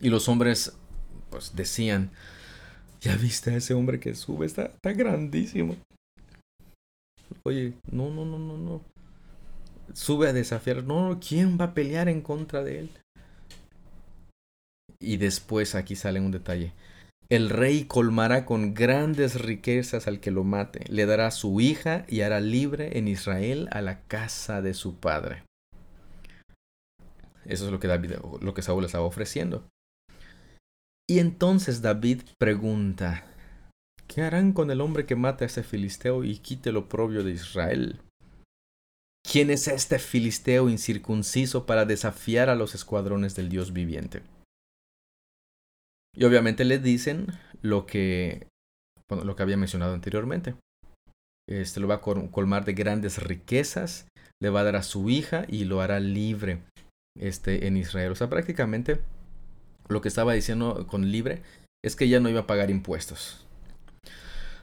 Y 0.00 0.10
los 0.10 0.28
hombres, 0.28 0.76
pues 1.30 1.56
decían, 1.56 2.10
¿ya 3.00 3.16
viste 3.16 3.50
a 3.50 3.56
ese 3.56 3.74
hombre 3.74 3.98
que 3.98 4.14
sube? 4.14 4.46
Está, 4.46 4.66
está 4.66 4.92
grandísimo. 4.92 5.76
Oye, 7.42 7.74
no, 7.90 8.10
no, 8.10 8.24
no, 8.24 8.38
no, 8.38 8.56
no. 8.56 8.82
Sube 9.94 10.28
a 10.28 10.32
desafiar. 10.32 10.84
No, 10.84 11.18
¿quién 11.26 11.58
va 11.58 11.66
a 11.66 11.74
pelear 11.74 12.08
en 12.08 12.20
contra 12.20 12.62
de 12.62 12.80
él? 12.80 12.90
Y 15.00 15.16
después 15.16 15.74
aquí 15.74 15.96
sale 15.96 16.20
un 16.20 16.30
detalle. 16.30 16.72
El 17.30 17.50
rey 17.50 17.84
colmará 17.84 18.46
con 18.46 18.72
grandes 18.72 19.38
riquezas 19.38 20.08
al 20.08 20.18
que 20.18 20.30
lo 20.30 20.44
mate, 20.44 20.86
le 20.88 21.04
dará 21.04 21.30
su 21.30 21.60
hija 21.60 22.06
y 22.08 22.22
hará 22.22 22.40
libre 22.40 22.96
en 22.96 23.06
Israel 23.06 23.68
a 23.70 23.82
la 23.82 24.00
casa 24.04 24.62
de 24.62 24.72
su 24.72 24.96
padre. 24.96 25.42
Eso 27.44 27.66
es 27.66 27.70
lo 27.70 27.80
que 27.80 27.86
David, 27.86 28.12
lo 28.40 28.54
que 28.54 28.62
Saúl 28.62 28.86
estaba 28.86 29.04
ofreciendo. 29.04 29.68
Y 31.06 31.18
entonces 31.18 31.82
David 31.82 32.22
pregunta, 32.38 33.26
¿qué 34.06 34.22
harán 34.22 34.54
con 34.54 34.70
el 34.70 34.80
hombre 34.80 35.04
que 35.04 35.14
mate 35.14 35.44
a 35.44 35.48
ese 35.48 35.62
filisteo 35.62 36.24
y 36.24 36.38
quite 36.38 36.72
lo 36.72 36.88
propio 36.88 37.24
de 37.24 37.32
Israel? 37.32 38.00
¿Quién 39.22 39.50
es 39.50 39.68
este 39.68 39.98
filisteo 39.98 40.70
incircunciso 40.70 41.66
para 41.66 41.84
desafiar 41.84 42.48
a 42.48 42.54
los 42.54 42.74
escuadrones 42.74 43.34
del 43.34 43.50
Dios 43.50 43.74
viviente? 43.74 44.22
Y 46.16 46.24
obviamente 46.24 46.64
le 46.64 46.78
dicen 46.78 47.28
lo 47.62 47.86
que, 47.86 48.46
lo 49.10 49.36
que 49.36 49.42
había 49.42 49.56
mencionado 49.56 49.94
anteriormente. 49.94 50.54
Este 51.48 51.80
lo 51.80 51.88
va 51.88 51.96
a 51.96 52.00
col- 52.00 52.30
colmar 52.30 52.64
de 52.64 52.74
grandes 52.74 53.22
riquezas, 53.22 54.06
le 54.42 54.50
va 54.50 54.60
a 54.60 54.64
dar 54.64 54.76
a 54.76 54.82
su 54.82 55.08
hija 55.08 55.44
y 55.48 55.64
lo 55.64 55.80
hará 55.80 56.00
libre 56.00 56.62
este, 57.18 57.66
en 57.66 57.76
Israel. 57.76 58.12
O 58.12 58.16
sea, 58.16 58.28
prácticamente 58.28 59.00
lo 59.88 60.00
que 60.00 60.08
estaba 60.08 60.34
diciendo 60.34 60.86
con 60.86 61.10
libre 61.10 61.42
es 61.84 61.96
que 61.96 62.08
ya 62.08 62.20
no 62.20 62.28
iba 62.28 62.40
a 62.40 62.46
pagar 62.46 62.70
impuestos. 62.70 63.46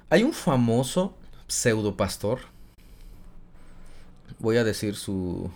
Hay 0.10 0.24
un 0.24 0.34
famoso 0.34 1.18
pseudo 1.48 1.98
pastor. 1.98 2.42
Voy 4.38 4.58
a 4.58 4.64
decir 4.64 4.96
su, 4.96 5.50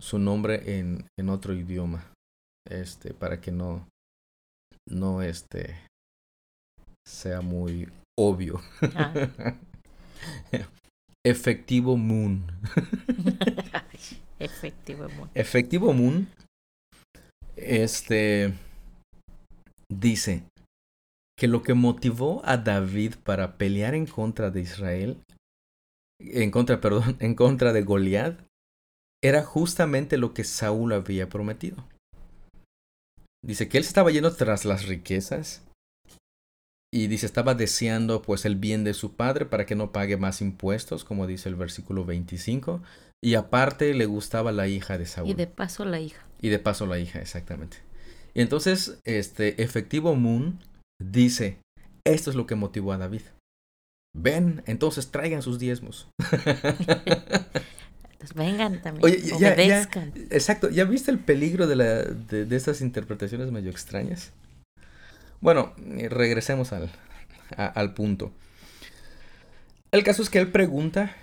su 0.00 0.18
nombre 0.18 0.78
en, 0.78 1.06
en 1.18 1.28
otro 1.28 1.54
idioma. 1.54 2.04
Este, 2.70 3.12
para 3.12 3.40
que 3.40 3.50
no, 3.50 3.88
no 4.88 5.22
este, 5.22 5.76
sea 7.06 7.40
muy 7.40 7.88
obvio. 8.18 8.60
Ah. 8.94 9.56
Efectivo 11.26 11.96
Moon. 11.96 12.44
Efectivo, 14.38 15.04
amor. 15.04 15.28
Efectivo 15.34 15.92
Moon. 15.92 16.28
Este 17.56 18.52
dice 19.88 20.42
que 21.38 21.48
lo 21.48 21.62
que 21.62 21.74
motivó 21.74 22.42
a 22.44 22.58
David 22.58 23.14
para 23.22 23.56
pelear 23.56 23.94
en 23.94 24.06
contra 24.06 24.50
de 24.50 24.60
Israel, 24.60 25.16
en 26.20 26.50
contra, 26.50 26.80
perdón, 26.82 27.16
en 27.20 27.34
contra 27.34 27.72
de 27.72 27.82
Goliat, 27.82 28.38
era 29.22 29.42
justamente 29.42 30.18
lo 30.18 30.34
que 30.34 30.44
Saúl 30.44 30.92
había 30.92 31.28
prometido. 31.28 31.88
Dice 33.44 33.68
que 33.68 33.76
él 33.76 33.84
se 33.84 33.88
estaba 33.88 34.10
yendo 34.10 34.34
tras 34.34 34.64
las 34.64 34.86
riquezas 34.86 35.62
y 36.92 37.08
dice 37.08 37.26
estaba 37.26 37.54
deseando 37.54 38.22
pues 38.22 38.44
el 38.46 38.56
bien 38.56 38.84
de 38.84 38.94
su 38.94 39.16
padre 39.16 39.44
para 39.44 39.66
que 39.66 39.74
no 39.74 39.92
pague 39.92 40.16
más 40.16 40.40
impuestos, 40.40 41.04
como 41.04 41.26
dice 41.26 41.50
el 41.50 41.56
versículo 41.56 42.04
25, 42.06 42.80
y 43.22 43.34
aparte 43.34 43.92
le 43.92 44.06
gustaba 44.06 44.52
la 44.52 44.68
hija 44.68 44.96
de 44.96 45.06
Saúl. 45.06 45.28
Y 45.30 45.34
de 45.34 45.46
paso 45.46 45.84
la 45.84 46.00
hija. 46.00 46.24
Y 46.40 46.48
de 46.48 46.58
paso 46.58 46.86
la 46.86 46.98
hija, 46.98 47.20
exactamente. 47.20 47.78
Y 48.32 48.40
entonces, 48.40 48.98
este 49.04 49.62
efectivo 49.62 50.14
Moon 50.14 50.60
dice, 51.02 51.58
esto 52.04 52.30
es 52.30 52.36
lo 52.36 52.46
que 52.46 52.54
motivó 52.54 52.92
a 52.92 52.98
David. 52.98 53.22
Ven, 54.16 54.62
entonces 54.66 55.10
traigan 55.10 55.42
sus 55.42 55.58
diezmos. 55.58 56.08
Pues 58.32 58.34
vengan 58.34 58.80
también. 58.82 59.04
Oye, 59.04 59.20
ya- 59.22 59.38
ya- 59.38 59.52
obedezcan. 59.54 60.12
Exacto, 60.30 60.70
¿ya 60.70 60.84
viste 60.84 61.10
el 61.10 61.18
peligro 61.18 61.66
de, 61.66 61.76
la, 61.76 61.84
de, 62.02 62.44
de 62.46 62.56
estas 62.56 62.80
interpretaciones 62.80 63.50
medio 63.50 63.70
extrañas? 63.70 64.32
Bueno, 65.40 65.74
eh, 65.98 66.08
regresemos 66.08 66.72
al, 66.72 66.90
a- 67.56 67.66
al 67.66 67.92
punto. 67.94 68.32
El 69.92 70.02
caso 70.02 70.22
es 70.22 70.30
que 70.30 70.38
él 70.38 70.50
pregunta 70.50 71.14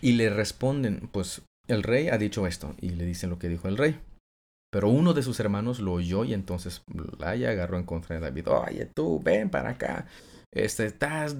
y 0.00 0.12
le 0.12 0.30
responden, 0.30 1.08
pues 1.12 1.42
el 1.68 1.82
rey 1.82 2.08
ha 2.08 2.18
dicho 2.18 2.46
esto 2.46 2.74
y 2.80 2.90
le 2.90 3.04
dicen 3.04 3.30
lo 3.30 3.38
que 3.38 3.48
dijo 3.48 3.68
el 3.68 3.76
rey. 3.76 3.98
Pero 4.72 4.88
uno 4.88 5.14
de 5.14 5.22
sus 5.22 5.40
hermanos 5.40 5.80
lo 5.80 5.92
oyó 5.92 6.24
y 6.24 6.34
entonces 6.34 6.82
Laia 7.18 7.50
agarró 7.50 7.78
en 7.78 7.84
contra 7.84 8.16
de 8.16 8.20
David. 8.22 8.48
Oye, 8.48 8.88
tú, 8.94 9.20
ven 9.22 9.48
para 9.50 9.70
acá. 9.70 10.06
Este, 10.56 10.86
estás, 10.86 11.38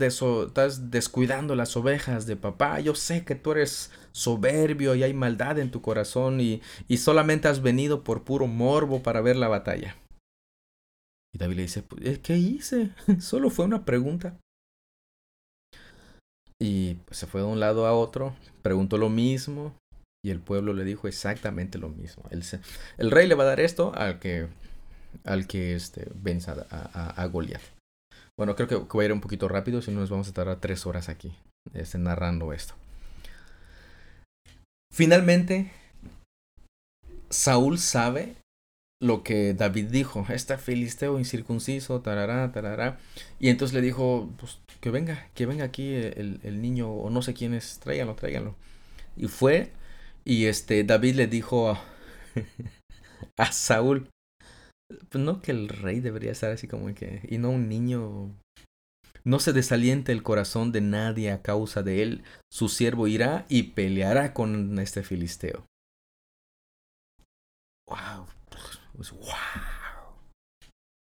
descuidando 0.90 1.54
las 1.54 1.74
ovejas 1.74 2.26
de 2.26 2.36
papá. 2.36 2.80
Yo 2.80 2.94
sé 2.94 3.24
que 3.24 3.34
tú 3.34 3.52
eres 3.52 3.90
soberbio 4.12 4.94
y 4.94 5.02
hay 5.02 5.14
maldad 5.14 5.58
en 5.58 5.70
tu 5.70 5.80
corazón 5.80 6.38
y, 6.40 6.60
solamente 6.98 7.48
has 7.48 7.62
venido 7.62 8.04
por 8.04 8.24
puro 8.24 8.46
morbo 8.46 9.02
para 9.02 9.22
ver 9.22 9.36
la 9.36 9.48
batalla. 9.48 9.96
Y 11.34 11.38
David 11.38 11.56
le 11.56 11.62
dice, 11.62 11.82
"Pues, 11.82 12.04
eh, 12.04 12.20
¿qué 12.22 12.36
hice? 12.36 12.90
Solo 13.20 13.48
fue 13.48 13.64
una 13.64 13.86
pregunta. 13.86 14.38
Y 16.60 16.94
pues, 17.06 17.18
se 17.18 17.26
fue 17.26 17.40
de 17.40 17.46
un 17.46 17.60
lado 17.60 17.86
a 17.86 17.94
otro, 17.94 18.34
preguntó 18.62 18.98
lo 18.98 19.08
mismo 19.08 19.74
y 20.22 20.30
el 20.30 20.40
pueblo 20.40 20.74
le 20.74 20.84
dijo 20.84 21.08
exactamente 21.08 21.78
lo 21.78 21.88
mismo. 21.88 22.24
El, 22.30 22.42
el 22.98 23.10
rey 23.10 23.26
le 23.26 23.34
va 23.34 23.44
a 23.44 23.48
dar 23.48 23.60
esto 23.60 23.94
al 23.94 24.18
que, 24.18 24.48
al 25.24 25.46
que 25.46 25.74
este, 25.74 26.06
venza 26.14 26.66
a, 26.70 27.22
a. 27.22 27.28
Bueno, 28.38 28.54
creo 28.54 28.68
que, 28.68 28.76
voy 28.76 29.04
a 29.04 29.06
ir 29.06 29.12
un 29.12 29.20
poquito 29.20 29.48
rápido, 29.48 29.80
si 29.80 29.90
no 29.90 30.00
nos 30.00 30.10
vamos 30.10 30.28
a 30.28 30.32
tardar 30.32 30.60
tres 30.60 30.84
horas 30.86 31.08
aquí 31.08 31.34
este, 31.72 31.98
narrando 31.98 32.52
esto. 32.52 32.74
Finalmente, 34.92 35.72
Saúl 37.30 37.78
sabe 37.78 38.36
lo 39.00 39.22
que 39.22 39.54
David 39.54 39.86
dijo, 39.86 40.26
este 40.28 40.56
filisteo 40.58 41.18
incircunciso, 41.18 42.00
tarará, 42.00 42.52
tarará. 42.52 42.98
Y 43.40 43.48
entonces 43.48 43.74
le 43.74 43.80
dijo, 43.80 44.30
pues 44.38 44.58
que 44.80 44.90
venga, 44.90 45.28
que 45.34 45.46
venga 45.46 45.64
aquí 45.64 45.94
el, 45.94 46.40
el 46.42 46.62
niño, 46.62 46.90
o 46.90 47.10
no 47.10 47.22
sé 47.22 47.34
quién 47.34 47.54
es, 47.54 47.78
tráiganlo, 47.78 48.14
tráiganlo. 48.14 48.54
Y 49.16 49.28
fue, 49.28 49.72
y 50.24 50.46
este, 50.46 50.84
David 50.84 51.14
le 51.14 51.26
dijo 51.26 51.70
a, 51.70 51.82
a 53.38 53.52
Saúl, 53.52 54.08
pues 55.08 55.22
no 55.22 55.40
que 55.42 55.52
el 55.52 55.68
rey 55.68 56.00
debería 56.00 56.32
estar 56.32 56.50
así 56.52 56.68
como 56.68 56.94
que, 56.94 57.20
y 57.28 57.38
no 57.38 57.50
un 57.50 57.68
niño. 57.68 58.34
No 59.24 59.40
se 59.40 59.52
desaliente 59.52 60.12
el 60.12 60.22
corazón 60.22 60.70
de 60.70 60.80
nadie 60.80 61.32
a 61.32 61.42
causa 61.42 61.82
de 61.82 62.02
él. 62.02 62.22
Su 62.52 62.68
siervo 62.68 63.08
irá 63.08 63.44
y 63.48 63.64
peleará 63.64 64.32
con 64.32 64.78
este 64.78 65.02
filisteo. 65.02 65.64
Wow. 67.88 68.26
Pues, 68.94 69.10
wow. 69.10 69.26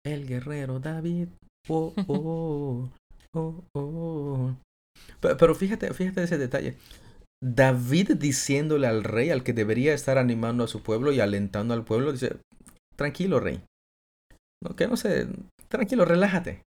El 0.04 0.26
guerrero 0.26 0.80
David. 0.80 1.28
Oh, 1.68 1.92
oh, 2.08 2.90
oh, 3.34 3.64
oh. 3.74 4.56
Pe- 5.20 5.36
Pero 5.36 5.54
fíjate, 5.54 5.92
fíjate 5.94 6.22
ese 6.22 6.38
detalle. 6.38 6.76
David 7.42 8.12
diciéndole 8.16 8.86
al 8.86 9.02
rey, 9.02 9.30
al 9.30 9.42
que 9.42 9.54
debería 9.54 9.94
estar 9.94 10.18
animando 10.18 10.64
a 10.64 10.68
su 10.68 10.82
pueblo 10.82 11.10
y 11.12 11.20
alentando 11.20 11.72
al 11.72 11.84
pueblo, 11.84 12.12
dice, 12.12 12.36
tranquilo 12.96 13.40
rey. 13.40 13.62
No, 14.62 14.76
que 14.76 14.86
no 14.88 14.96
se, 14.96 15.28
tranquilo, 15.68 16.04
relájate. 16.04 16.62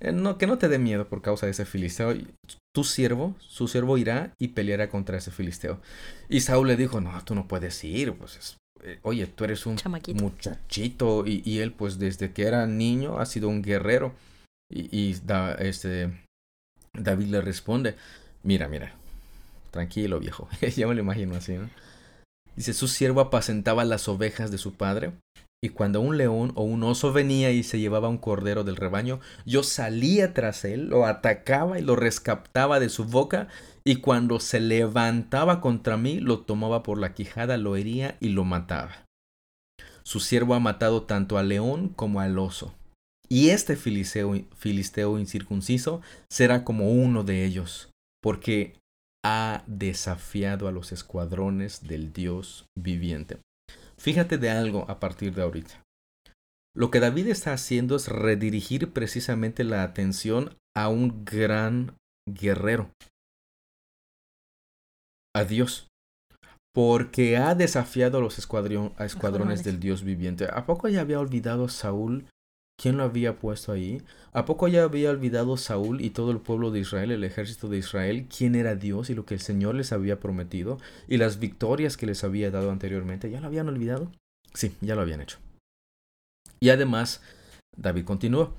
Eh, 0.00 0.12
No, 0.12 0.38
que 0.38 0.46
no 0.46 0.58
te 0.58 0.68
dé 0.68 0.78
miedo 0.78 1.08
por 1.08 1.22
causa 1.22 1.46
de 1.46 1.52
ese 1.52 1.64
filisteo. 1.66 2.14
Tu 2.74 2.84
siervo, 2.84 3.34
su 3.40 3.68
siervo 3.68 3.96
irá 3.98 4.32
y 4.38 4.48
peleará 4.48 4.88
contra 4.88 5.18
ese 5.18 5.30
filisteo. 5.30 5.80
Y 6.28 6.40
Saúl 6.40 6.68
le 6.68 6.76
dijo, 6.76 7.00
no, 7.00 7.22
tú 7.24 7.34
no 7.34 7.48
puedes 7.48 7.82
ir, 7.84 8.12
pues 8.14 8.36
es- 8.36 8.56
eh, 8.84 8.98
oye, 9.02 9.26
tú 9.26 9.44
eres 9.44 9.64
un 9.64 9.76
Chamaquito. 9.76 10.22
muchachito 10.22 11.26
y, 11.26 11.42
y 11.46 11.60
él 11.60 11.72
pues 11.72 11.98
desde 11.98 12.32
que 12.32 12.42
era 12.44 12.66
niño 12.66 13.18
ha 13.18 13.26
sido 13.26 13.48
un 13.48 13.62
guerrero. 13.62 14.14
Y, 14.70 14.88
y 14.94 15.14
da- 15.24 15.54
este, 15.54 16.10
David 16.92 17.26
le 17.28 17.40
responde, 17.40 17.96
mira, 18.42 18.68
mira, 18.68 18.94
tranquilo 19.70 20.18
viejo, 20.20 20.48
ya 20.76 20.86
me 20.86 20.94
lo 20.94 21.00
imagino 21.00 21.34
así, 21.36 21.54
¿no? 21.54 21.70
Dice, 22.54 22.72
su 22.74 22.88
siervo 22.88 23.20
apacentaba 23.20 23.84
las 23.84 24.08
ovejas 24.08 24.50
de 24.50 24.58
su 24.58 24.74
padre 24.74 25.12
y 25.66 25.70
cuando 25.70 26.00
un 26.00 26.16
león 26.16 26.52
o 26.54 26.62
un 26.62 26.84
oso 26.84 27.12
venía 27.12 27.50
y 27.50 27.64
se 27.64 27.80
llevaba 27.80 28.08
un 28.08 28.18
cordero 28.18 28.62
del 28.62 28.76
rebaño, 28.76 29.18
yo 29.44 29.64
salía 29.64 30.32
tras 30.32 30.64
él, 30.64 30.86
lo 30.86 31.06
atacaba 31.06 31.80
y 31.80 31.82
lo 31.82 31.96
rescataba 31.96 32.78
de 32.78 32.88
su 32.88 33.04
boca 33.04 33.48
y 33.84 33.96
cuando 33.96 34.38
se 34.38 34.60
levantaba 34.60 35.60
contra 35.60 35.96
mí, 35.96 36.20
lo 36.20 36.38
tomaba 36.38 36.84
por 36.84 36.98
la 36.98 37.14
quijada, 37.14 37.56
lo 37.56 37.74
hería 37.74 38.16
y 38.20 38.28
lo 38.28 38.44
mataba. 38.44 39.06
Su 40.04 40.20
siervo 40.20 40.54
ha 40.54 40.60
matado 40.60 41.02
tanto 41.02 41.36
al 41.36 41.48
león 41.48 41.88
como 41.88 42.20
al 42.20 42.38
oso. 42.38 42.72
Y 43.28 43.48
este 43.48 43.74
filisteo, 43.74 44.34
filisteo 44.56 45.18
incircunciso 45.18 46.00
será 46.30 46.62
como 46.62 46.92
uno 46.92 47.24
de 47.24 47.44
ellos, 47.44 47.90
porque 48.22 48.78
ha 49.24 49.64
desafiado 49.66 50.68
a 50.68 50.70
los 50.70 50.92
escuadrones 50.92 51.88
del 51.88 52.12
Dios 52.12 52.66
viviente. 52.78 53.38
Fíjate 53.98 54.38
de 54.38 54.50
algo 54.50 54.84
a 54.90 55.00
partir 55.00 55.34
de 55.34 55.42
ahorita. 55.42 55.82
Lo 56.74 56.90
que 56.90 57.00
David 57.00 57.28
está 57.28 57.52
haciendo 57.52 57.96
es 57.96 58.08
redirigir 58.08 58.92
precisamente 58.92 59.64
la 59.64 59.82
atención 59.82 60.56
a 60.76 60.88
un 60.88 61.24
gran 61.24 61.96
guerrero, 62.28 62.90
a 65.34 65.44
Dios, 65.44 65.88
porque 66.74 67.38
ha 67.38 67.54
desafiado 67.54 68.18
a 68.18 68.20
los 68.20 68.38
escuadrion- 68.38 68.92
a 68.98 69.06
escuadrones 69.06 69.60
Escuadrones. 69.60 69.64
del 69.64 69.80
Dios 69.80 70.02
viviente. 70.04 70.46
¿A 70.52 70.66
poco 70.66 70.88
ya 70.88 71.00
había 71.00 71.18
olvidado 71.20 71.68
Saúl 71.68 72.26
quién 72.76 72.96
lo 72.96 73.04
había 73.04 73.38
puesto 73.38 73.72
ahí? 73.72 74.02
¿A 74.32 74.44
poco 74.44 74.68
ya 74.68 74.82
había 74.82 75.10
olvidado 75.10 75.56
Saúl 75.56 76.00
y 76.00 76.10
todo 76.10 76.30
el 76.30 76.40
pueblo 76.40 76.70
de 76.70 76.80
Israel, 76.80 77.10
el 77.10 77.24
ejército 77.24 77.68
de 77.68 77.78
Israel, 77.78 78.26
quién 78.28 78.54
era 78.54 78.74
Dios 78.74 79.10
y 79.10 79.14
lo 79.14 79.24
que 79.24 79.34
el 79.34 79.40
Señor 79.40 79.74
les 79.74 79.92
había 79.92 80.20
prometido 80.20 80.78
y 81.08 81.16
las 81.16 81.38
victorias 81.38 81.96
que 81.96 82.06
les 82.06 82.22
había 82.24 82.50
dado 82.50 82.70
anteriormente? 82.70 83.30
¿Ya 83.30 83.40
lo 83.40 83.46
habían 83.46 83.68
olvidado? 83.68 84.12
Sí, 84.52 84.76
ya 84.80 84.94
lo 84.94 85.02
habían 85.02 85.20
hecho. 85.20 85.38
Y 86.60 86.70
además, 86.70 87.22
David 87.76 88.04
continuó. 88.04 88.54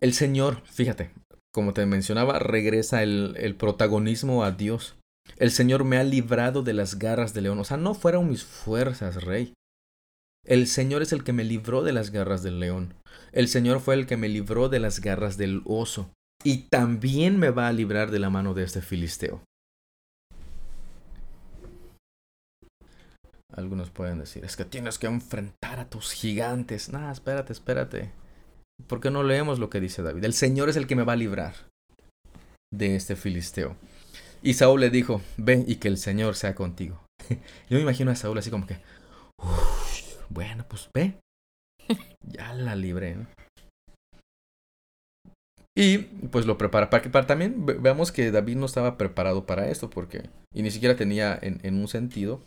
El 0.00 0.12
Señor, 0.14 0.62
fíjate, 0.64 1.10
como 1.52 1.74
te 1.74 1.84
mencionaba, 1.86 2.38
regresa 2.38 3.02
el, 3.02 3.34
el 3.36 3.54
protagonismo 3.54 4.44
a 4.44 4.52
Dios. 4.52 4.96
El 5.36 5.50
Señor 5.50 5.84
me 5.84 5.98
ha 5.98 6.04
librado 6.04 6.62
de 6.62 6.72
las 6.72 6.98
garras 6.98 7.34
del 7.34 7.44
león. 7.44 7.58
O 7.58 7.64
sea, 7.64 7.76
no 7.76 7.94
fueron 7.94 8.28
mis 8.28 8.44
fuerzas, 8.44 9.22
rey. 9.22 9.54
El 10.46 10.66
Señor 10.66 11.02
es 11.02 11.12
el 11.12 11.22
que 11.22 11.32
me 11.32 11.44
libró 11.44 11.82
de 11.82 11.92
las 11.92 12.10
garras 12.10 12.42
del 12.42 12.60
león. 12.60 12.94
El 13.32 13.48
Señor 13.48 13.80
fue 13.80 13.94
el 13.94 14.06
que 14.06 14.16
me 14.16 14.28
libró 14.28 14.68
de 14.68 14.80
las 14.80 15.00
garras 15.00 15.36
del 15.36 15.62
oso. 15.64 16.10
Y 16.42 16.68
también 16.68 17.38
me 17.38 17.50
va 17.50 17.68
a 17.68 17.72
librar 17.72 18.10
de 18.10 18.18
la 18.18 18.30
mano 18.30 18.54
de 18.54 18.64
este 18.64 18.80
filisteo. 18.80 19.42
Algunos 23.52 23.90
pueden 23.90 24.18
decir, 24.18 24.44
es 24.44 24.56
que 24.56 24.64
tienes 24.64 24.98
que 24.98 25.06
enfrentar 25.06 25.80
a 25.80 25.88
tus 25.88 26.12
gigantes. 26.12 26.90
Nah, 26.90 27.10
espérate, 27.10 27.52
espérate. 27.52 28.12
¿Por 28.86 29.00
qué 29.00 29.10
no 29.10 29.22
leemos 29.22 29.58
lo 29.58 29.68
que 29.70 29.80
dice 29.80 30.02
David? 30.02 30.24
El 30.24 30.34
Señor 30.34 30.68
es 30.68 30.76
el 30.76 30.86
que 30.86 30.96
me 30.96 31.02
va 31.02 31.12
a 31.12 31.16
librar 31.16 31.54
de 32.72 32.96
este 32.96 33.16
filisteo. 33.16 33.76
Y 34.42 34.54
Saúl 34.54 34.80
le 34.80 34.90
dijo, 34.90 35.20
ve 35.36 35.64
y 35.66 35.76
que 35.76 35.88
el 35.88 35.98
Señor 35.98 36.36
sea 36.36 36.54
contigo. 36.54 37.04
Yo 37.68 37.76
me 37.76 37.80
imagino 37.80 38.10
a 38.10 38.16
Saúl 38.16 38.38
así 38.38 38.50
como 38.50 38.66
que, 38.66 38.78
bueno, 40.30 40.64
pues 40.68 40.88
ve. 40.94 41.18
Ya 42.22 42.52
la 42.54 42.74
libré. 42.74 43.16
Y 45.76 45.98
pues 45.98 46.46
lo 46.46 46.58
prepara. 46.58 46.90
Para 46.90 47.02
que 47.02 47.08
también 47.10 47.64
ve- 47.66 47.74
veamos 47.80 48.12
que 48.12 48.30
David 48.30 48.56
no 48.56 48.66
estaba 48.66 48.96
preparado 48.98 49.46
para 49.46 49.68
esto, 49.68 49.88
porque. 49.90 50.28
Y 50.52 50.62
ni 50.62 50.70
siquiera 50.70 50.96
tenía 50.96 51.38
en, 51.40 51.60
en 51.62 51.76
un 51.76 51.88
sentido 51.88 52.42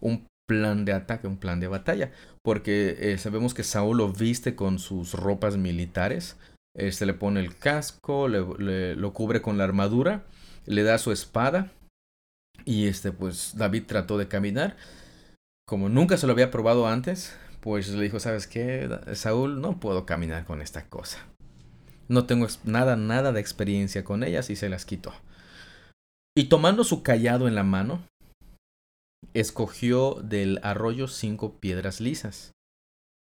un 0.00 0.26
plan 0.46 0.84
de 0.84 0.92
ataque, 0.92 1.26
un 1.26 1.38
plan 1.38 1.58
de 1.60 1.68
batalla. 1.68 2.12
Porque 2.42 2.96
eh, 3.00 3.18
sabemos 3.18 3.54
que 3.54 3.64
Saúl 3.64 3.98
lo 3.98 4.12
viste 4.12 4.54
con 4.54 4.78
sus 4.78 5.14
ropas 5.14 5.56
militares. 5.56 6.36
Este 6.76 7.06
le 7.06 7.14
pone 7.14 7.40
el 7.40 7.56
casco, 7.56 8.28
le, 8.28 8.44
le- 8.58 8.94
lo 8.96 9.12
cubre 9.14 9.40
con 9.42 9.56
la 9.58 9.64
armadura, 9.64 10.24
le 10.66 10.82
da 10.82 10.98
su 10.98 11.12
espada. 11.12 11.72
Y 12.64 12.86
este, 12.88 13.12
pues, 13.12 13.54
David 13.56 13.84
trató 13.86 14.18
de 14.18 14.28
caminar. 14.28 14.76
Como 15.66 15.88
nunca 15.88 16.16
se 16.16 16.26
lo 16.26 16.32
había 16.32 16.50
probado 16.50 16.86
antes, 16.86 17.36
pues 17.66 17.88
le 17.88 18.04
dijo, 18.04 18.20
¿sabes 18.20 18.46
qué? 18.46 18.88
Saúl, 19.14 19.60
no 19.60 19.80
puedo 19.80 20.06
caminar 20.06 20.44
con 20.44 20.62
esta 20.62 20.88
cosa. 20.88 21.26
No 22.06 22.24
tengo 22.24 22.46
nada, 22.62 22.94
nada 22.94 23.32
de 23.32 23.40
experiencia 23.40 24.04
con 24.04 24.22
ellas 24.22 24.50
y 24.50 24.54
se 24.54 24.68
las 24.68 24.84
quitó. 24.84 25.12
Y 26.36 26.44
tomando 26.44 26.84
su 26.84 27.02
callado 27.02 27.48
en 27.48 27.56
la 27.56 27.64
mano, 27.64 28.06
escogió 29.34 30.14
del 30.22 30.60
arroyo 30.62 31.08
cinco 31.08 31.54
piedras 31.58 32.00
lisas 32.00 32.52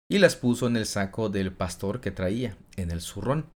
y 0.09 0.21
las 0.21 0.37
puso 0.37 0.69
en 0.69 0.77
el 0.77 0.87
saco 0.87 1.31
del 1.31 1.53
pastor 1.53 2.01
que 2.01 2.13
traía, 2.13 2.57
en 2.77 2.93
el 2.93 3.01
zurrón. 3.01 3.51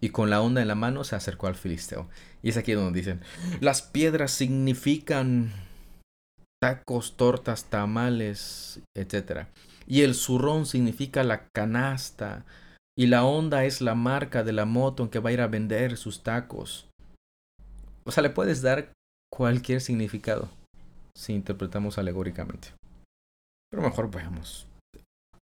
Y 0.00 0.08
con 0.08 0.30
la 0.30 0.40
onda 0.40 0.60
en 0.60 0.66
la 0.66 0.74
mano 0.74 1.04
se 1.04 1.14
acercó 1.14 1.46
al 1.46 1.54
filisteo. 1.54 2.08
Y 2.42 2.48
es 2.48 2.56
aquí 2.56 2.72
donde 2.72 2.98
dicen, 2.98 3.20
las 3.60 3.82
piedras 3.82 4.32
significan 4.32 5.52
tacos, 6.60 7.16
tortas, 7.16 7.66
tamales, 7.66 8.80
etc. 8.96 9.46
Y 9.86 10.02
el 10.02 10.14
zurrón 10.14 10.66
significa 10.66 11.22
la 11.24 11.48
canasta. 11.48 12.44
Y 12.96 13.06
la 13.06 13.24
onda 13.24 13.64
es 13.64 13.80
la 13.80 13.94
marca 13.94 14.44
de 14.44 14.52
la 14.52 14.64
moto 14.64 15.02
en 15.02 15.08
que 15.10 15.18
va 15.18 15.30
a 15.30 15.32
ir 15.32 15.40
a 15.40 15.48
vender 15.48 15.96
sus 15.96 16.22
tacos. 16.22 16.88
O 18.04 18.12
sea, 18.12 18.22
le 18.22 18.30
puedes 18.30 18.62
dar 18.62 18.92
cualquier 19.32 19.80
significado 19.80 20.48
si 21.16 21.32
interpretamos 21.32 21.98
alegóricamente. 21.98 22.68
Pero 23.70 23.82
mejor 23.82 24.10
veamos 24.10 24.68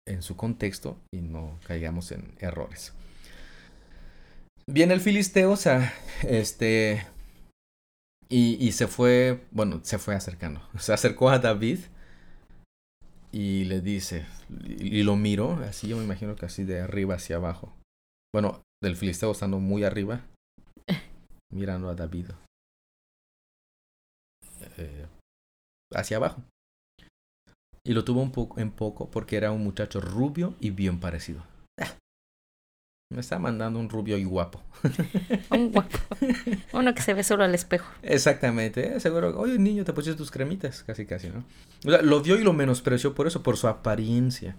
en 0.07 0.21
su 0.21 0.35
contexto 0.35 0.97
y 1.13 1.21
no 1.21 1.59
caigamos 1.67 2.11
en 2.11 2.33
errores. 2.39 2.93
Viene 4.67 4.95
el 4.95 5.01
filisteo, 5.01 5.51
o 5.51 5.57
sea, 5.57 5.93
este, 6.23 7.05
y, 8.29 8.55
y 8.65 8.71
se 8.71 8.87
fue, 8.87 9.43
bueno, 9.51 9.81
se 9.83 9.99
fue 9.99 10.15
acercando. 10.15 10.61
Se 10.79 10.93
acercó 10.93 11.29
a 11.29 11.39
David 11.39 11.79
y 13.35 13.65
le 13.65 13.81
dice, 13.81 14.25
y, 14.65 15.03
lo 15.03 15.17
miró, 15.17 15.55
así 15.67 15.89
yo 15.89 15.97
me 15.97 16.05
imagino 16.05 16.37
que 16.37 16.45
así 16.45 16.63
de 16.63 16.79
arriba 16.79 17.15
hacia 17.15 17.35
abajo. 17.35 17.73
Bueno, 18.33 18.63
del 18.81 18.95
filisteo 18.95 19.33
estando 19.33 19.59
muy 19.59 19.83
arriba, 19.83 20.25
mirando 21.51 21.89
a 21.89 21.95
David. 21.95 22.27
Eh, 24.77 25.05
hacia 25.93 26.15
abajo. 26.15 26.41
Y 27.83 27.91
lo 27.91 28.05
tuvo 28.05 28.21
un 28.21 28.31
poco 28.31 28.61
en 28.61 28.71
poco 28.71 29.11
porque 29.11 29.35
era 29.35 29.51
un 29.51 29.65
muchacho 29.65 29.99
rubio 29.99 30.55
y 30.61 30.69
bien 30.69 31.01
parecido. 31.01 31.43
Me 33.11 33.19
está 33.19 33.37
mandando 33.37 33.79
un 33.79 33.87
rubio 33.87 34.17
y 34.17 34.23
guapo. 34.23 34.61
Un 35.51 35.71
guapo. 35.71 35.99
Uno 36.73 36.93
que 36.95 37.01
se 37.01 37.13
ve 37.13 37.23
solo 37.23 37.43
al 37.43 37.53
espejo. 37.53 37.87
Exactamente, 38.01 38.95
eh, 38.95 38.99
seguro. 38.99 39.39
Oye, 39.39 39.59
niño, 39.59 39.85
te 39.85 39.93
pusiste 39.93 40.17
tus 40.17 40.31
cremitas, 40.31 40.83
casi, 40.83 41.05
casi, 41.05 41.29
¿no? 41.29 41.45
O 41.85 41.91
sea, 41.91 42.01
lo 42.01 42.21
vio 42.21 42.37
y 42.37 42.43
lo 42.43 42.53
menospreció 42.53 43.13
por 43.13 43.27
eso, 43.27 43.43
por 43.43 43.57
su 43.57 43.67
apariencia. 43.67 44.55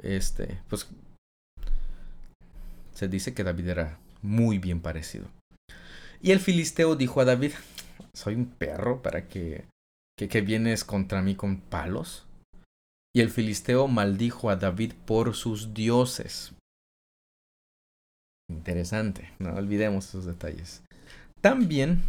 Este, 0.00 0.60
pues. 0.68 0.88
Se 2.94 3.08
dice 3.08 3.34
que 3.34 3.44
David 3.44 3.68
era 3.68 3.98
muy 4.22 4.58
bien 4.58 4.80
parecido. 4.80 5.26
Y 6.22 6.30
el 6.30 6.38
filisteo 6.38 6.94
dijo 6.94 7.20
a 7.20 7.24
David: 7.24 7.52
Soy 8.14 8.36
un 8.36 8.46
perro 8.46 9.02
para 9.02 9.26
que, 9.26 9.64
que, 10.16 10.28
que 10.28 10.40
vienes 10.40 10.84
contra 10.84 11.20
mí 11.20 11.34
con 11.34 11.60
palos. 11.60 12.26
Y 13.12 13.22
el 13.22 13.30
filisteo 13.30 13.88
maldijo 13.88 14.50
a 14.50 14.56
David 14.56 14.92
por 15.04 15.34
sus 15.34 15.74
dioses. 15.74 16.52
Interesante, 18.50 19.30
no 19.38 19.54
olvidemos 19.54 20.08
esos 20.08 20.26
detalles. 20.26 20.82
También, 21.40 22.02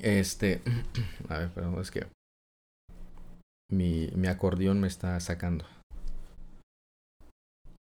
este, 0.00 0.62
a 1.28 1.38
ver, 1.38 1.50
perdón, 1.50 1.80
es 1.80 1.90
que 1.90 2.06
mi, 3.70 4.08
mi 4.14 4.28
acordeón 4.28 4.80
me 4.80 4.86
está 4.86 5.18
sacando. 5.18 5.66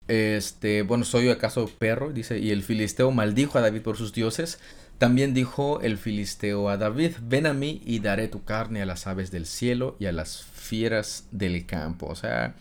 Este, 0.07 0.83
bueno, 0.83 1.03
soy 1.03 1.29
acaso 1.29 1.69
perro, 1.77 2.13
dice, 2.13 2.39
y 2.39 2.51
el 2.51 2.63
filisteo 2.63 3.11
maldijo 3.11 3.57
a 3.57 3.61
David 3.61 3.81
por 3.81 3.97
sus 3.97 4.13
dioses. 4.13 4.59
También 4.97 5.33
dijo 5.33 5.81
el 5.81 5.97
filisteo 5.97 6.69
a 6.69 6.77
David, 6.77 7.15
ven 7.21 7.47
a 7.47 7.53
mí 7.53 7.81
y 7.83 7.99
daré 7.99 8.29
tu 8.29 8.45
carne 8.45 8.81
a 8.81 8.85
las 8.85 9.07
aves 9.07 9.29
del 9.29 9.45
cielo 9.45 9.97
y 9.99 10.05
a 10.05 10.13
las 10.13 10.43
fieras 10.43 11.27
del 11.31 11.65
campo. 11.65 12.05
O 12.05 12.15
sea, 12.15 12.55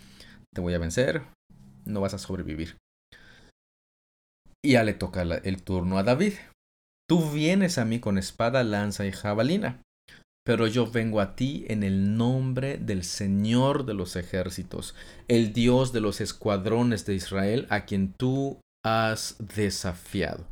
te 0.53 0.61
voy 0.61 0.75
a 0.75 0.79
vencer, 0.79 1.23
no 1.85 2.01
vas 2.01 2.15
a 2.15 2.19
sobrevivir. 2.19 2.77
Y 4.65 4.73
ya 4.73 4.83
le 4.83 4.95
toca 4.95 5.21
el 5.21 5.63
turno 5.63 5.99
a 5.99 6.05
David. 6.05 6.33
Tú 7.07 7.31
vienes 7.31 7.77
a 7.77 7.85
mí 7.85 8.01
con 8.01 8.17
espada, 8.17 8.65
lanza 8.65 9.05
y 9.05 9.13
jabalina, 9.13 9.83
pero 10.43 10.67
yo 10.67 10.91
vengo 10.91 11.21
a 11.21 11.37
ti 11.37 11.67
en 11.69 11.83
el 11.83 12.17
nombre 12.17 12.79
del 12.79 13.05
Señor 13.05 13.85
de 13.85 13.93
los 13.93 14.17
ejércitos, 14.17 14.95
el 15.29 15.53
Dios 15.53 15.93
de 15.93 16.01
los 16.01 16.23
escuadrones 16.23 17.05
de 17.05 17.15
Israel, 17.15 17.67
a 17.69 17.85
quien 17.85 18.15
tú 18.15 18.59
has 18.83 19.37
desafiado. 19.39 20.47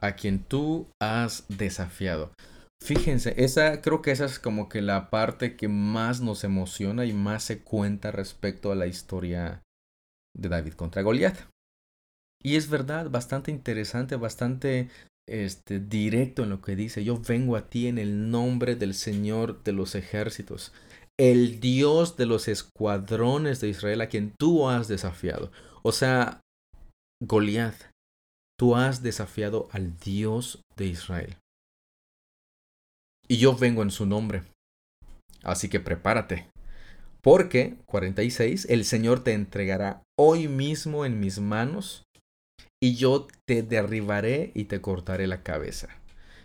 A 0.00 0.12
quien 0.12 0.42
tú 0.42 0.88
has 1.02 1.44
desafiado. 1.48 2.32
Fíjense, 2.82 3.34
esa 3.36 3.82
creo 3.82 4.00
que 4.00 4.10
esa 4.10 4.24
es 4.24 4.38
como 4.38 4.70
que 4.70 4.80
la 4.80 5.10
parte 5.10 5.56
que 5.56 5.68
más 5.68 6.22
nos 6.22 6.44
emociona 6.44 7.04
y 7.04 7.12
más 7.12 7.42
se 7.42 7.62
cuenta 7.62 8.10
respecto 8.10 8.72
a 8.72 8.74
la 8.74 8.86
historia 8.86 9.60
de 10.34 10.48
David 10.48 10.72
contra 10.72 11.02
Goliat. 11.02 11.36
Y 12.44 12.56
es 12.56 12.68
verdad, 12.68 13.08
bastante 13.08 13.50
interesante, 13.50 14.16
bastante 14.16 14.90
este, 15.26 15.80
directo 15.80 16.42
en 16.42 16.50
lo 16.50 16.60
que 16.60 16.76
dice. 16.76 17.02
Yo 17.02 17.18
vengo 17.18 17.56
a 17.56 17.68
ti 17.68 17.86
en 17.86 17.98
el 17.98 18.30
nombre 18.30 18.76
del 18.76 18.94
Señor 18.94 19.62
de 19.64 19.72
los 19.72 19.94
ejércitos, 19.94 20.72
el 21.18 21.60
Dios 21.60 22.16
de 22.16 22.26
los 22.26 22.48
escuadrones 22.48 23.60
de 23.60 23.68
Israel 23.68 24.02
a 24.02 24.08
quien 24.08 24.34
tú 24.38 24.68
has 24.68 24.88
desafiado. 24.88 25.50
O 25.82 25.92
sea, 25.92 26.40
Goliat, 27.22 27.74
tú 28.58 28.76
has 28.76 29.02
desafiado 29.02 29.68
al 29.72 29.96
Dios 29.98 30.60
de 30.76 30.86
Israel. 30.86 31.36
Y 33.26 33.38
yo 33.38 33.56
vengo 33.56 33.82
en 33.82 33.90
su 33.90 34.04
nombre. 34.04 34.42
Así 35.42 35.70
que 35.70 35.80
prepárate. 35.80 36.50
Porque, 37.22 37.78
46, 37.86 38.66
el 38.68 38.84
Señor 38.84 39.24
te 39.24 39.32
entregará 39.32 40.02
hoy 40.18 40.46
mismo 40.46 41.06
en 41.06 41.20
mis 41.20 41.38
manos 41.38 42.03
y 42.84 42.96
yo 42.96 43.26
te 43.46 43.62
derribaré 43.62 44.52
y 44.54 44.64
te 44.64 44.82
cortaré 44.82 45.26
la 45.26 45.42
cabeza. 45.42 45.88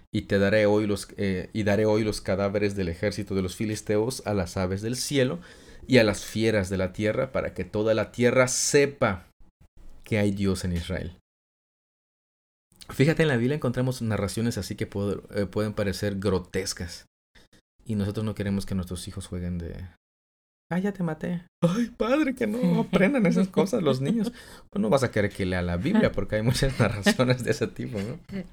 Y 0.10 0.22
te 0.22 0.40
daré 0.40 0.68
hoy 0.68 0.88
los 0.88 1.10
eh, 1.18 1.50
y 1.52 1.64
daré 1.64 1.86
hoy 1.86 2.06
los 2.06 2.22
cadáveres 2.22 2.78
del 2.78 2.88
ejército 2.88 3.36
de 3.36 3.42
los 3.42 3.58
filisteos 3.58 4.26
a 4.26 4.34
las 4.34 4.56
aves 4.56 4.82
del 4.82 4.96
cielo 4.96 5.40
y 5.86 5.98
a 5.98 6.06
las 6.06 6.24
fieras 6.24 6.70
de 6.70 6.78
la 6.78 6.94
tierra 6.94 7.34
para 7.34 7.54
que 7.54 7.66
toda 7.66 7.94
la 7.94 8.14
tierra 8.14 8.48
sepa 8.48 9.28
que 10.06 10.18
hay 10.18 10.32
Dios 10.32 10.64
en 10.64 10.72
Israel. 10.72 11.18
Fíjate 12.88 13.24
en 13.24 13.28
la 13.28 13.36
Biblia 13.36 13.56
encontramos 13.56 14.02
narraciones 14.02 14.58
así 14.58 14.76
que 14.76 14.86
eh, 14.86 15.46
pueden 15.46 15.74
parecer 15.74 16.20
grotescas. 16.20 17.06
Y 17.84 17.96
nosotros 17.96 18.26
no 18.26 18.34
queremos 18.34 18.66
que 18.66 18.76
nuestros 18.76 19.06
hijos 19.10 19.28
jueguen 19.28 19.58
de 19.58 19.76
Ah, 20.72 20.78
ya 20.80 20.92
te 20.92 21.02
maté. 21.04 21.44
Ay, 21.62 21.88
padre, 21.98 22.36
que 22.36 22.46
no 22.46 22.82
aprendan 22.82 23.26
esas 23.26 23.48
cosas 23.60 23.82
los 23.82 24.02
niños. 24.02 24.32
Pues 24.70 24.82
no 24.82 24.90
vas 24.90 25.04
a 25.04 25.12
querer 25.12 25.32
que 25.32 25.46
lea 25.46 25.62
la 25.62 25.78
Biblia 25.78 26.12
porque 26.14 26.36
hay 26.38 26.42
muchas 26.44 26.80
narraciones 26.80 27.44
de 27.44 27.52
ese 27.52 27.68
tipo, 27.68 28.00
¿no? 28.00 28.20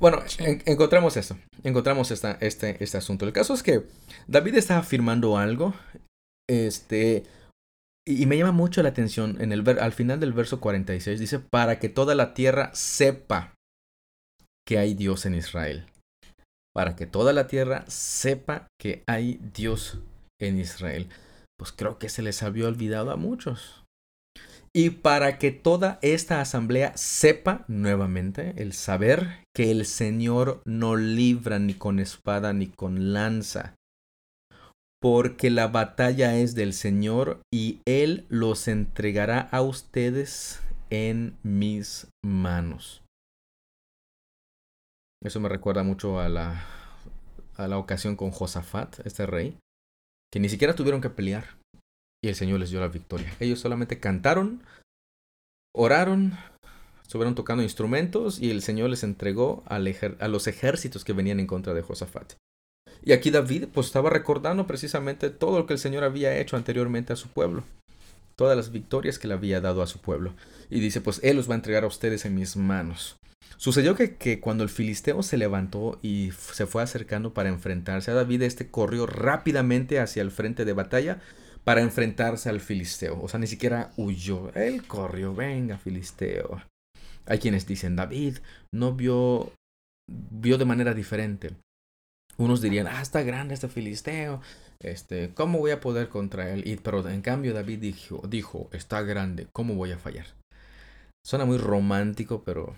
Bueno, 0.00 0.22
en- 0.38 0.62
encontramos 0.64 1.14
esto. 1.18 1.36
Encontramos 1.62 2.10
esta, 2.10 2.38
este, 2.40 2.82
este 2.82 2.96
asunto. 2.96 3.26
El 3.26 3.34
caso 3.34 3.52
es 3.52 3.62
que 3.62 3.82
David 4.26 4.54
está 4.54 4.78
afirmando 4.78 5.36
algo. 5.36 5.74
Este. 6.48 7.24
Y, 8.06 8.22
y 8.22 8.26
me 8.26 8.38
llama 8.38 8.52
mucho 8.52 8.82
la 8.82 8.88
atención. 8.88 9.36
En 9.42 9.52
el 9.52 9.60
ver- 9.62 9.80
al 9.80 9.92
final 9.92 10.20
del 10.20 10.32
verso 10.32 10.58
46 10.58 11.20
dice: 11.20 11.38
Para 11.38 11.78
que 11.80 11.90
toda 11.90 12.14
la 12.14 12.32
tierra 12.32 12.70
sepa 12.72 13.52
que 14.66 14.78
hay 14.78 14.94
Dios 14.94 15.26
en 15.26 15.34
Israel. 15.34 15.84
Para 16.74 16.96
que 16.96 17.04
toda 17.06 17.34
la 17.34 17.46
tierra 17.46 17.84
sepa 17.86 18.66
que 18.80 19.02
hay 19.06 19.38
Dios 19.54 19.98
en 20.40 20.58
Israel. 20.58 21.08
Pues 21.58 21.72
creo 21.72 21.98
que 21.98 22.08
se 22.08 22.22
les 22.22 22.42
había 22.42 22.66
olvidado 22.68 23.10
a 23.10 23.16
muchos. 23.16 23.84
Y 24.76 24.90
para 24.90 25.38
que 25.38 25.52
toda 25.52 26.00
esta 26.02 26.40
asamblea 26.40 26.96
sepa 26.96 27.64
nuevamente 27.68 28.54
el 28.60 28.72
saber 28.72 29.44
que 29.54 29.70
el 29.70 29.86
Señor 29.86 30.62
no 30.64 30.96
libra 30.96 31.60
ni 31.60 31.74
con 31.74 32.00
espada 32.00 32.52
ni 32.52 32.66
con 32.66 33.12
lanza. 33.12 33.76
porque 35.04 35.50
la 35.50 35.68
batalla 35.68 36.34
es 36.38 36.54
del 36.54 36.72
Señor 36.72 37.42
y 37.52 37.82
Él 37.84 38.24
los 38.30 38.68
entregará 38.68 39.40
a 39.52 39.60
ustedes 39.60 40.62
en 40.88 41.36
mis 41.42 42.08
manos. 42.24 43.02
Eso 45.22 45.40
me 45.40 45.50
recuerda 45.50 45.82
mucho 45.82 46.20
a 46.20 46.30
la, 46.30 46.64
a 47.56 47.68
la 47.68 47.76
ocasión 47.76 48.16
con 48.16 48.30
Josafat, 48.30 49.00
este 49.04 49.26
rey, 49.26 49.58
que 50.34 50.40
ni 50.40 50.48
siquiera 50.48 50.74
tuvieron 50.74 51.00
que 51.00 51.10
pelear 51.10 51.44
y 52.20 52.26
el 52.26 52.34
Señor 52.34 52.58
les 52.58 52.70
dio 52.70 52.80
la 52.80 52.88
victoria. 52.88 53.32
Ellos 53.38 53.60
solamente 53.60 54.00
cantaron, 54.00 54.64
oraron, 55.72 56.36
estuvieron 57.02 57.36
tocando 57.36 57.62
instrumentos 57.62 58.40
y 58.40 58.50
el 58.50 58.60
Señor 58.60 58.90
les 58.90 59.04
entregó 59.04 59.62
a 59.66 59.78
los 59.78 60.46
ejércitos 60.48 61.04
que 61.04 61.12
venían 61.12 61.38
en 61.38 61.46
contra 61.46 61.72
de 61.72 61.82
Josafat. 61.82 62.32
Y 63.04 63.12
aquí 63.12 63.30
David 63.30 63.66
pues 63.72 63.86
estaba 63.86 64.10
recordando 64.10 64.66
precisamente 64.66 65.30
todo 65.30 65.56
lo 65.56 65.66
que 65.66 65.74
el 65.74 65.78
Señor 65.78 66.02
había 66.02 66.36
hecho 66.36 66.56
anteriormente 66.56 67.12
a 67.12 67.16
su 67.16 67.28
pueblo, 67.28 67.62
todas 68.34 68.56
las 68.56 68.72
victorias 68.72 69.20
que 69.20 69.28
le 69.28 69.34
había 69.34 69.60
dado 69.60 69.82
a 69.82 69.86
su 69.86 70.00
pueblo. 70.00 70.34
Y 70.68 70.80
dice 70.80 71.00
pues 71.00 71.20
Él 71.22 71.36
los 71.36 71.48
va 71.48 71.52
a 71.54 71.58
entregar 71.58 71.84
a 71.84 71.86
ustedes 71.86 72.24
en 72.24 72.34
mis 72.34 72.56
manos. 72.56 73.14
Sucedió 73.56 73.94
que, 73.94 74.16
que 74.16 74.40
cuando 74.40 74.64
el 74.64 74.70
filisteo 74.70 75.22
se 75.22 75.36
levantó 75.36 75.98
y 76.02 76.32
se 76.32 76.66
fue 76.66 76.82
acercando 76.82 77.34
para 77.34 77.48
enfrentarse 77.48 78.10
a 78.10 78.14
David, 78.14 78.42
este 78.42 78.70
corrió 78.70 79.06
rápidamente 79.06 80.00
hacia 80.00 80.22
el 80.22 80.30
frente 80.30 80.64
de 80.64 80.72
batalla 80.72 81.20
para 81.64 81.80
enfrentarse 81.80 82.48
al 82.48 82.60
filisteo. 82.60 83.20
O 83.22 83.28
sea, 83.28 83.40
ni 83.40 83.46
siquiera 83.46 83.92
huyó. 83.96 84.52
Él 84.54 84.86
corrió, 84.86 85.34
venga, 85.34 85.78
filisteo. 85.78 86.62
Hay 87.26 87.38
quienes 87.38 87.66
dicen, 87.66 87.96
David 87.96 88.38
no 88.72 88.94
vio, 88.94 89.52
vio 90.08 90.58
de 90.58 90.64
manera 90.66 90.92
diferente. 90.92 91.52
Unos 92.36 92.60
dirían, 92.60 92.86
ah, 92.86 93.00
está 93.00 93.22
grande 93.22 93.54
este 93.54 93.68
filisteo, 93.68 94.40
este, 94.80 95.32
¿cómo 95.34 95.60
voy 95.60 95.70
a 95.70 95.80
poder 95.80 96.08
contra 96.08 96.50
él? 96.50 96.80
Pero 96.82 97.08
en 97.08 97.22
cambio 97.22 97.54
David 97.54 97.78
dijo, 97.78 98.22
dijo, 98.28 98.68
está 98.72 99.02
grande, 99.02 99.46
¿cómo 99.52 99.74
voy 99.74 99.92
a 99.92 99.98
fallar? 99.98 100.26
Suena 101.24 101.44
muy 101.44 101.58
romántico, 101.58 102.42
pero 102.44 102.74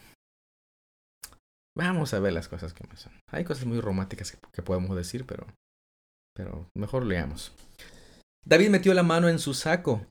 vamos 1.77 2.15
a 2.15 2.21
ver 2.21 2.33
las 2.33 2.49
cosas 2.49 2.73
que 2.73 2.87
me 2.89 2.97
son. 2.97 3.13
Hay 3.31 3.45
cosas 3.45 3.67
muy 3.67 3.81
románticas 3.81 4.33
que, 4.33 4.39
que 4.53 4.63
podemos 4.63 4.97
decir, 4.97 5.27
pero, 5.27 5.47
pero 6.35 6.69
mejor 6.77 7.05
leamos. 7.05 7.53
David 8.45 8.71
metió 8.71 8.95
la 8.95 9.03
mano 9.03 9.29
en 9.29 9.39
su 9.39 9.55
saco, 9.55 10.07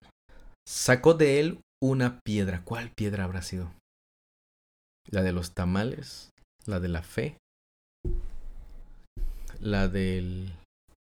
sacó 0.67 1.13
de 1.13 1.39
él 1.39 1.59
una 1.81 2.19
piedra. 2.19 2.61
¿Cuál 2.63 2.91
piedra 2.95 3.23
habrá 3.23 3.41
sido? 3.41 3.71
¿La 5.09 5.23
de 5.23 5.31
los 5.31 5.53
tamales? 5.53 6.29
¿La 6.65 6.79
de 6.79 6.87
la 6.87 7.01
fe? 7.01 7.37
¿La 9.59 9.87
del 9.87 10.53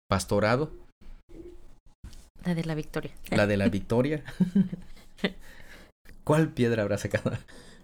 pastorado? 0.09 0.71
La 2.43 2.55
de 2.55 2.65
la 2.65 2.75
victoria. 2.75 3.11
¿La 3.29 3.47
de 3.47 3.57
la 3.57 3.69
victoria? 3.69 4.23
¿Cuál 6.23 6.49
piedra 6.49 6.83
habrá 6.83 6.97
sacado? 6.97 7.31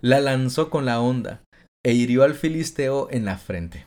La 0.02 0.20
lanzó 0.20 0.70
con 0.70 0.86
la 0.86 1.00
onda 1.02 1.42
e 1.86 1.94
hirió 1.94 2.24
al 2.24 2.34
filisteo 2.34 3.10
en 3.12 3.26
la 3.26 3.38
frente. 3.38 3.86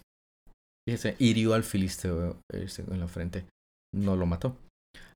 Fíjese, 0.86 1.16
hirió 1.18 1.54
al 1.54 1.64
filisteo 1.64 2.40
este, 2.48 2.82
en 2.82 3.00
la 3.00 3.08
frente. 3.08 3.44
No 3.92 4.14
lo 4.14 4.24
mató. 4.24 4.56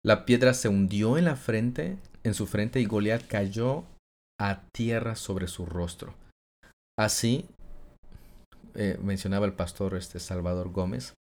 La 0.05 0.25
piedra 0.25 0.53
se 0.53 0.69
hundió 0.69 1.17
en 1.17 1.27
la 1.27 1.37
frente, 1.37 1.97
en 2.25 2.35
su 2.35 2.49
frente, 2.49 2.81
y 2.81 2.87
Goliat 2.87 3.25
cayó 3.29 3.85
a 4.41 4.63
tierra 4.75 5.15
sobre 5.15 5.47
su 5.47 5.65
rostro. 5.65 6.15
Así, 6.99 7.47
eh, 8.75 8.99
mencionaba 9.01 9.47
el 9.47 9.53
pastor 9.53 9.95
este 9.95 10.19
Salvador 10.19 10.73
Gómez, 10.73 11.15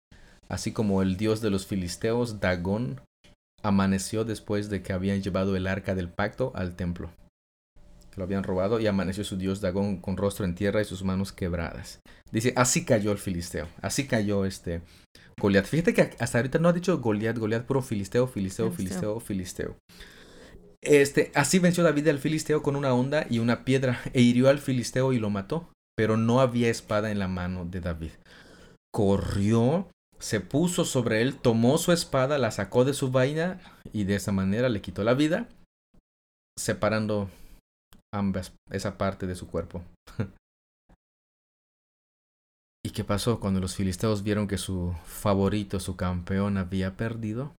así 0.47 0.71
como 0.71 1.01
el 1.01 1.17
dios 1.17 1.41
de 1.41 1.49
los 1.49 1.67
filisteos, 1.67 2.39
Dagón, 2.39 3.01
amaneció 3.61 4.23
después 4.23 4.69
de 4.69 4.81
que 4.81 4.93
habían 4.93 5.21
llevado 5.21 5.57
el 5.57 5.67
arca 5.67 5.93
del 5.93 6.09
pacto 6.09 6.53
al 6.55 6.77
templo. 6.77 7.11
Lo 8.19 8.25
habían 8.25 8.43
robado 8.43 8.81
y 8.81 8.87
amaneció 8.87 9.23
su 9.23 9.37
dios 9.37 9.61
Dagón 9.61 10.01
con 10.01 10.17
rostro 10.17 10.43
en 10.43 10.53
tierra 10.53 10.81
y 10.81 10.85
sus 10.85 11.05
manos 11.05 11.31
quebradas. 11.31 12.01
Dice, 12.33 12.51
así 12.57 12.83
cayó 12.83 13.13
el 13.13 13.17
filisteo, 13.17 13.69
así 13.81 14.07
cayó 14.07 14.43
este 14.43 14.81
Goliat. 15.39 15.65
Fíjate 15.65 15.93
que 15.93 16.11
hasta 16.19 16.37
ahorita 16.37 16.59
no 16.59 16.67
ha 16.67 16.73
dicho 16.73 16.99
Goliat, 16.99 17.37
Goliat, 17.37 17.63
puro 17.63 17.81
filisteo, 17.81 18.27
filisteo, 18.27 18.73
filisteo, 18.73 19.21
filisteo. 19.21 19.77
Este, 20.81 21.31
así 21.33 21.59
venció 21.59 21.81
David 21.81 22.09
al 22.09 22.19
filisteo 22.19 22.61
con 22.61 22.75
una 22.75 22.93
onda 22.93 23.25
y 23.29 23.39
una 23.39 23.63
piedra 23.63 24.01
e 24.11 24.19
hirió 24.19 24.49
al 24.49 24.59
filisteo 24.59 25.13
y 25.13 25.19
lo 25.19 25.29
mató, 25.29 25.69
pero 25.95 26.17
no 26.17 26.41
había 26.41 26.69
espada 26.69 27.11
en 27.11 27.19
la 27.19 27.29
mano 27.29 27.63
de 27.63 27.79
David. 27.79 28.11
Corrió, 28.93 29.87
se 30.19 30.41
puso 30.41 30.83
sobre 30.83 31.21
él, 31.21 31.37
tomó 31.37 31.77
su 31.77 31.93
espada, 31.93 32.37
la 32.37 32.51
sacó 32.51 32.83
de 32.83 32.93
su 32.93 33.11
vaina 33.11 33.61
y 33.93 34.03
de 34.03 34.15
esa 34.15 34.33
manera 34.33 34.67
le 34.67 34.81
quitó 34.81 35.05
la 35.05 35.13
vida, 35.13 35.47
separando 36.57 37.29
ambas, 38.13 38.53
esa 38.71 38.97
parte 38.97 39.27
de 39.27 39.35
su 39.35 39.47
cuerpo. 39.47 39.83
¿Y 42.85 42.91
qué 42.91 43.03
pasó 43.03 43.39
cuando 43.39 43.59
los 43.59 43.75
filisteos 43.75 44.23
vieron 44.23 44.47
que 44.47 44.57
su 44.57 44.95
favorito, 45.05 45.79
su 45.79 45.95
campeón, 45.95 46.57
había 46.57 46.95
perdido? 46.95 47.53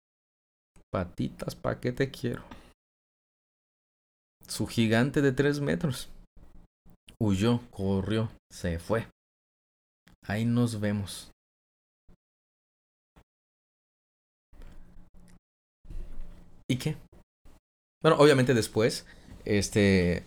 Patitas, 0.90 1.54
¿pa' 1.54 1.78
qué 1.78 1.92
te 1.92 2.10
quiero? 2.10 2.42
Su 4.46 4.66
gigante 4.66 5.22
de 5.22 5.32
tres 5.32 5.60
metros. 5.60 6.08
Huyó, 7.20 7.60
corrió, 7.70 8.30
se 8.50 8.78
fue. 8.78 9.06
Ahí 10.26 10.44
nos 10.44 10.80
vemos. 10.80 11.30
¿Y 16.68 16.76
qué? 16.78 16.96
Bueno, 18.02 18.16
obviamente 18.18 18.54
después, 18.54 19.04
este, 19.44 20.24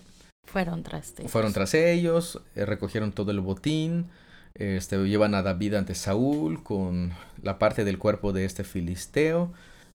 Fueron 1.29 1.53
tras 1.53 1.73
ellos. 1.73 2.41
eh, 2.55 2.65
recogieron 2.65 3.11
todo 3.11 3.31
el 3.31 3.39
botín, 3.39 4.09
este, 4.55 4.97
llevan 5.07 5.33
a 5.35 5.41
David 5.41 5.73
ante 5.75 5.95
Saúl 5.95 6.63
con 6.63 7.11
la 7.41 7.57
parte 7.59 7.83
del 7.83 7.97
cuerpo 7.97 8.33
de 8.33 8.45
este 8.45 8.63
filisteo 8.63 9.51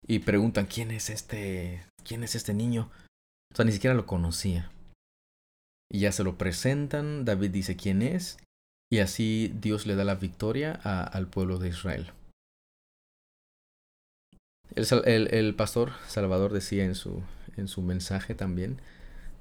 y 0.07 0.21
preguntan 0.21 0.67
quién 0.67 0.91
es 0.91 1.11
este, 1.11 1.85
quién 2.05 2.25
es 2.25 2.35
este 2.35 2.55
niño. 2.55 2.91
O 3.53 3.57
sea, 3.57 3.65
ni 3.65 3.73
siquiera 3.73 3.95
lo 3.95 4.05
conocía. 4.07 4.71
Y 5.91 6.01
ya 6.01 6.13
se 6.13 6.23
lo 6.25 6.37
presentan, 6.37 7.25
David 7.25 7.51
dice 7.51 7.77
quién 7.77 8.03
es 8.03 8.37
y 8.93 8.99
así 8.99 9.53
Dios 9.61 9.87
le 9.87 9.95
da 9.95 10.05
la 10.05 10.17
victoria 10.17 10.73
al 10.73 11.29
pueblo 11.29 11.59
de 11.59 11.69
Israel. 11.69 12.13
El, 14.75 14.87
el- 15.07 15.35
el 15.35 15.55
pastor 15.55 15.93
Salvador 16.09 16.53
decía 16.53 16.85
en 16.85 16.95
su, 16.95 17.23
en 17.57 17.69
su 17.69 17.81
mensaje 17.83 18.35
también, 18.35 18.81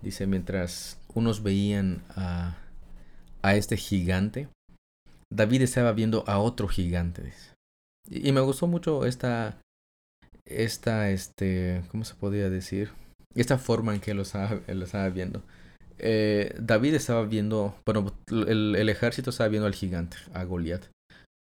dice, 0.02 0.26
mientras 0.26 0.98
unos 1.18 1.42
veían 1.42 2.04
a, 2.10 2.58
a 3.42 3.56
este 3.56 3.76
gigante, 3.76 4.50
David 5.34 5.64
estaba 5.64 5.92
viendo 5.92 6.24
a 6.28 6.40
otro 6.40 6.68
gigante. 6.68 7.34
y 8.10 8.32
me 8.32 8.42
gustó 8.42 8.68
mucho 8.68 9.06
esta, 9.06 9.60
esta, 10.46 11.10
este, 11.10 11.84
¿cómo 11.90 12.06
se 12.06 12.16
podría 12.16 12.50
decir? 12.50 12.92
Esta 13.36 13.58
forma 13.58 13.94
en 13.94 14.02
que 14.02 14.14
lo 14.14 14.22
estaba, 14.22 14.62
lo 14.68 14.86
estaba 14.86 15.10
viendo. 15.10 15.42
Eh, 16.00 16.56
David 16.60 16.94
estaba 16.94 17.26
viendo, 17.26 17.76
bueno, 17.86 18.14
el, 18.30 18.76
el 18.76 18.90
ejército 18.90 19.32
estaba 19.32 19.50
viendo 19.50 19.68
al 19.68 19.76
gigante, 19.76 20.18
a 20.34 20.44
Goliat. 20.44 20.86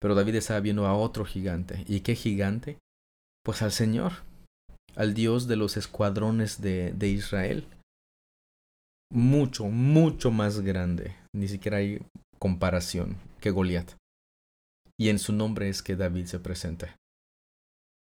Pero 0.01 0.17
David 0.17 0.35
estaba 0.35 0.59
viendo 0.61 0.87
a 0.87 0.95
otro 0.95 1.25
gigante. 1.25 1.85
¿Y 1.87 2.01
qué 2.01 2.17
gigante? 2.17 2.79
Pues 3.45 3.63
al 3.63 3.71
Señor, 3.71 4.13
al 4.97 5.15
Dios 5.15 5.47
de 5.47 5.57
los 5.57 5.77
escuadrones 5.77 6.61
de, 6.61 6.93
de 6.93 7.09
Israel. 7.09 7.65
Mucho, 9.15 9.67
mucho 9.67 10.31
más 10.31 10.61
grande. 10.61 11.15
Ni 11.35 11.47
siquiera 11.47 11.77
hay 11.77 12.01
comparación 12.39 13.19
que 13.43 13.51
Goliat. 13.51 13.93
Y 14.99 15.11
en 15.11 15.19
su 15.19 15.35
nombre 15.35 15.69
es 15.69 15.83
que 15.83 15.97
David 15.97 16.25
se 16.25 16.39
presenta. 16.39 16.97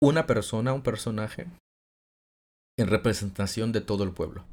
Una 0.02 0.26
persona, 0.26 0.72
un 0.72 0.82
personaje, 0.82 1.46
en 2.76 2.88
representación 2.88 3.70
de 3.70 3.82
todo 3.82 4.02
el 4.02 4.12
pueblo. 4.12 4.44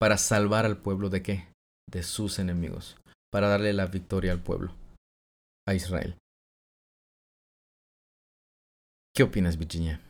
Para 0.00 0.16
salvar 0.16 0.64
al 0.64 0.78
pueblo 0.78 1.10
de 1.10 1.22
qué? 1.22 1.48
De 1.90 2.02
sus 2.02 2.38
enemigos. 2.38 2.96
Para 3.30 3.48
darle 3.48 3.74
la 3.74 3.84
victoria 3.84 4.32
al 4.32 4.42
pueblo. 4.42 4.74
A 5.68 5.74
Israel. 5.74 6.16
¿Qué 9.14 9.24
opinas, 9.24 9.58
Virginia? 9.58 10.00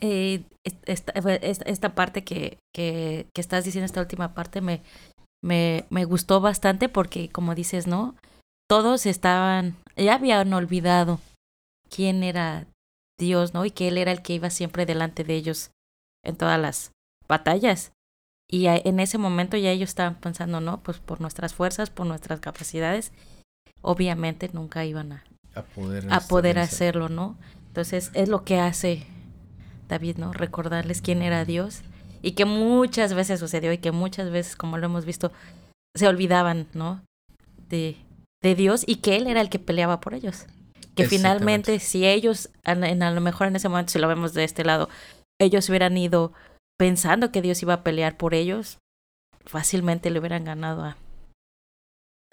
Eh, 0.00 0.44
est- 0.64 0.88
esta, 0.88 1.12
esta, 1.12 1.94
parte 1.94 2.24
que, 2.24 2.58
que, 2.74 3.26
que 3.34 3.40
estás 3.40 3.64
diciendo, 3.64 3.86
esta 3.86 4.00
última 4.00 4.34
parte, 4.34 4.60
me, 4.60 4.82
me, 5.42 5.84
me 5.90 6.04
gustó 6.04 6.40
bastante 6.40 6.88
porque, 6.88 7.28
como 7.28 7.54
dices, 7.54 7.86
¿no? 7.86 8.14
Todos 8.68 9.06
estaban, 9.06 9.76
ya 9.96 10.14
habían 10.14 10.52
olvidado 10.52 11.20
quién 11.88 12.22
era 12.22 12.66
Dios, 13.18 13.52
¿no? 13.52 13.64
Y 13.64 13.70
que 13.70 13.88
Él 13.88 13.98
era 13.98 14.12
el 14.12 14.22
que 14.22 14.34
iba 14.34 14.48
siempre 14.50 14.86
delante 14.86 15.24
de 15.24 15.34
ellos 15.34 15.70
en 16.24 16.36
todas 16.36 16.58
las 16.60 16.92
batallas. 17.28 17.92
Y 18.50 18.66
en 18.66 18.98
ese 19.00 19.18
momento 19.18 19.56
ya 19.56 19.70
ellos 19.70 19.90
estaban 19.90 20.16
pensando, 20.16 20.60
no, 20.60 20.82
pues 20.82 20.98
por 20.98 21.20
nuestras 21.20 21.54
fuerzas, 21.54 21.90
por 21.90 22.06
nuestras 22.06 22.40
capacidades, 22.40 23.12
obviamente 23.82 24.50
nunca 24.52 24.84
iban 24.84 25.12
a, 25.12 25.24
A 25.54 25.62
poder, 25.62 26.06
a 26.12 26.20
poder 26.20 26.58
hacerlo, 26.58 27.08
¿no? 27.08 27.36
Entonces 27.68 28.10
es 28.14 28.28
lo 28.28 28.44
que 28.44 28.58
hace 28.58 29.06
David, 29.90 30.16
¿no? 30.16 30.32
Recordarles 30.32 31.02
quién 31.02 31.22
era 31.22 31.44
Dios 31.44 31.82
y 32.22 32.32
que 32.32 32.44
muchas 32.44 33.14
veces 33.14 33.40
sucedió 33.40 33.72
y 33.72 33.78
que 33.78 33.92
muchas 33.92 34.30
veces, 34.30 34.56
como 34.56 34.78
lo 34.78 34.86
hemos 34.86 35.04
visto, 35.04 35.32
se 35.94 36.08
olvidaban, 36.08 36.68
¿no? 36.72 37.02
De, 37.68 37.96
de 38.42 38.54
Dios 38.54 38.84
y 38.86 38.96
que 38.96 39.16
Él 39.16 39.26
era 39.26 39.40
el 39.40 39.50
que 39.50 39.58
peleaba 39.58 40.00
por 40.00 40.14
ellos. 40.14 40.46
Que 40.94 41.06
finalmente, 41.06 41.78
si 41.78 42.06
ellos, 42.06 42.50
en, 42.64 43.02
a 43.02 43.10
lo 43.10 43.20
mejor 43.20 43.46
en 43.46 43.56
ese 43.56 43.68
momento, 43.68 43.92
si 43.92 43.98
lo 43.98 44.08
vemos 44.08 44.34
de 44.34 44.44
este 44.44 44.64
lado, 44.64 44.88
ellos 45.40 45.68
hubieran 45.68 45.96
ido 45.96 46.32
pensando 46.78 47.32
que 47.32 47.42
Dios 47.42 47.62
iba 47.62 47.74
a 47.74 47.84
pelear 47.84 48.16
por 48.16 48.34
ellos, 48.34 48.78
fácilmente 49.46 50.10
le 50.10 50.18
hubieran 50.18 50.44
ganado 50.44 50.84
a, 50.84 50.96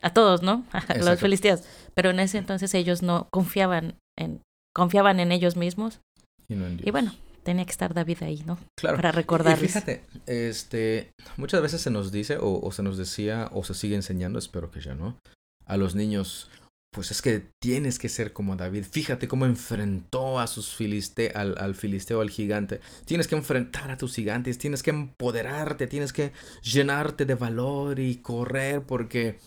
a 0.02 0.14
todos, 0.14 0.42
¿no? 0.42 0.66
A 0.72 0.98
los 0.98 1.20
filisteos. 1.20 1.64
Pero 1.94 2.10
en 2.10 2.20
ese 2.20 2.38
entonces 2.38 2.74
ellos 2.74 3.04
no 3.04 3.28
confiaban 3.32 3.96
en, 4.18 4.42
confiaban 4.76 5.20
en 5.20 5.32
ellos 5.32 5.56
mismos. 5.56 6.02
Y, 6.50 6.56
no 6.56 6.66
en 6.66 6.78
Dios. 6.78 6.88
Y 6.88 6.92
bueno, 6.92 7.14
tenía 7.48 7.64
que 7.64 7.72
estar 7.72 7.94
David 7.94 8.24
ahí, 8.24 8.44
¿no? 8.46 8.60
Claro. 8.78 8.98
Para 8.98 9.10
Y 9.10 9.12
recordarles. 9.14 9.72
fíjate, 9.72 10.04
este, 10.26 11.12
muchas 11.38 11.62
veces 11.62 11.80
se 11.80 11.90
nos 11.90 12.12
dice, 12.12 12.38
o, 12.38 12.60
o 12.62 12.72
se 12.74 12.84
nos 12.84 12.98
decía, 12.98 13.50
o 13.54 13.64
se 13.64 13.74
sigue 13.74 13.96
enseñando, 13.96 14.38
espero 14.38 14.70
que 14.70 14.82
ya 14.82 14.96
no, 14.96 15.18
a 15.66 15.78
los 15.78 15.96
niños, 15.96 16.50
pues 16.94 17.10
es 17.12 17.22
que 17.22 17.48
tienes 17.64 18.00
que 18.00 18.10
ser 18.10 18.34
como 18.34 18.58
David. 18.58 18.84
Fíjate 18.92 19.30
cómo 19.30 19.46
enfrentó 19.46 20.42
a 20.42 20.48
sus 20.48 20.76
filiste 20.76 21.32
al, 21.36 21.58
al 21.58 21.74
filisteo, 21.76 22.20
al 22.20 22.30
gigante. 22.30 22.82
Tienes 23.06 23.30
que 23.30 23.36
enfrentar 23.36 23.92
a 23.92 23.98
tus 23.98 24.14
gigantes, 24.14 24.58
tienes 24.58 24.84
que 24.84 24.90
empoderarte, 24.90 25.88
tienes 25.88 26.12
que 26.12 26.34
llenarte 26.64 27.26
de 27.26 27.36
valor 27.36 28.00
y 28.00 28.18
correr 28.18 28.82
porque... 28.82 29.40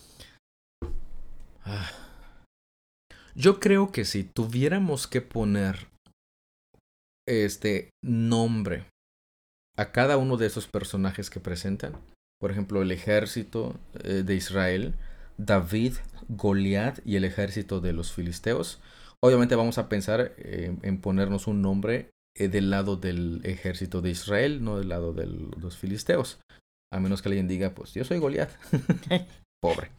Ah. 1.65 1.91
Yo 3.35 3.59
creo 3.59 3.91
que 3.91 4.05
si 4.05 4.23
tuviéramos 4.23 5.05
que 5.05 5.21
poner 5.21 5.90
este 7.31 7.89
nombre 8.03 8.85
a 9.77 9.91
cada 9.91 10.17
uno 10.17 10.37
de 10.37 10.47
esos 10.47 10.67
personajes 10.67 11.29
que 11.29 11.39
presentan, 11.39 11.93
por 12.39 12.51
ejemplo, 12.51 12.81
el 12.81 12.91
ejército 12.91 13.79
eh, 14.03 14.23
de 14.25 14.35
Israel, 14.35 14.95
David, 15.37 15.93
Goliat 16.27 16.99
y 17.05 17.15
el 17.15 17.23
ejército 17.23 17.79
de 17.81 17.93
los 17.93 18.11
filisteos, 18.11 18.81
obviamente 19.23 19.55
vamos 19.55 19.77
a 19.77 19.89
pensar 19.89 20.33
eh, 20.37 20.75
en 20.81 20.99
ponernos 20.99 21.47
un 21.47 21.61
nombre 21.61 22.09
eh, 22.37 22.47
del 22.47 22.69
lado 22.69 22.95
del 22.97 23.41
ejército 23.43 24.01
de 24.01 24.11
Israel, 24.11 24.63
no 24.63 24.77
del 24.77 24.89
lado 24.89 25.13
de 25.13 25.27
los 25.27 25.77
filisteos. 25.77 26.39
A 26.93 26.99
menos 26.99 27.21
que 27.21 27.29
alguien 27.29 27.47
diga, 27.47 27.73
pues 27.73 27.93
yo 27.93 28.03
soy 28.03 28.19
Goliat. 28.19 28.51
Pobre. 29.61 29.91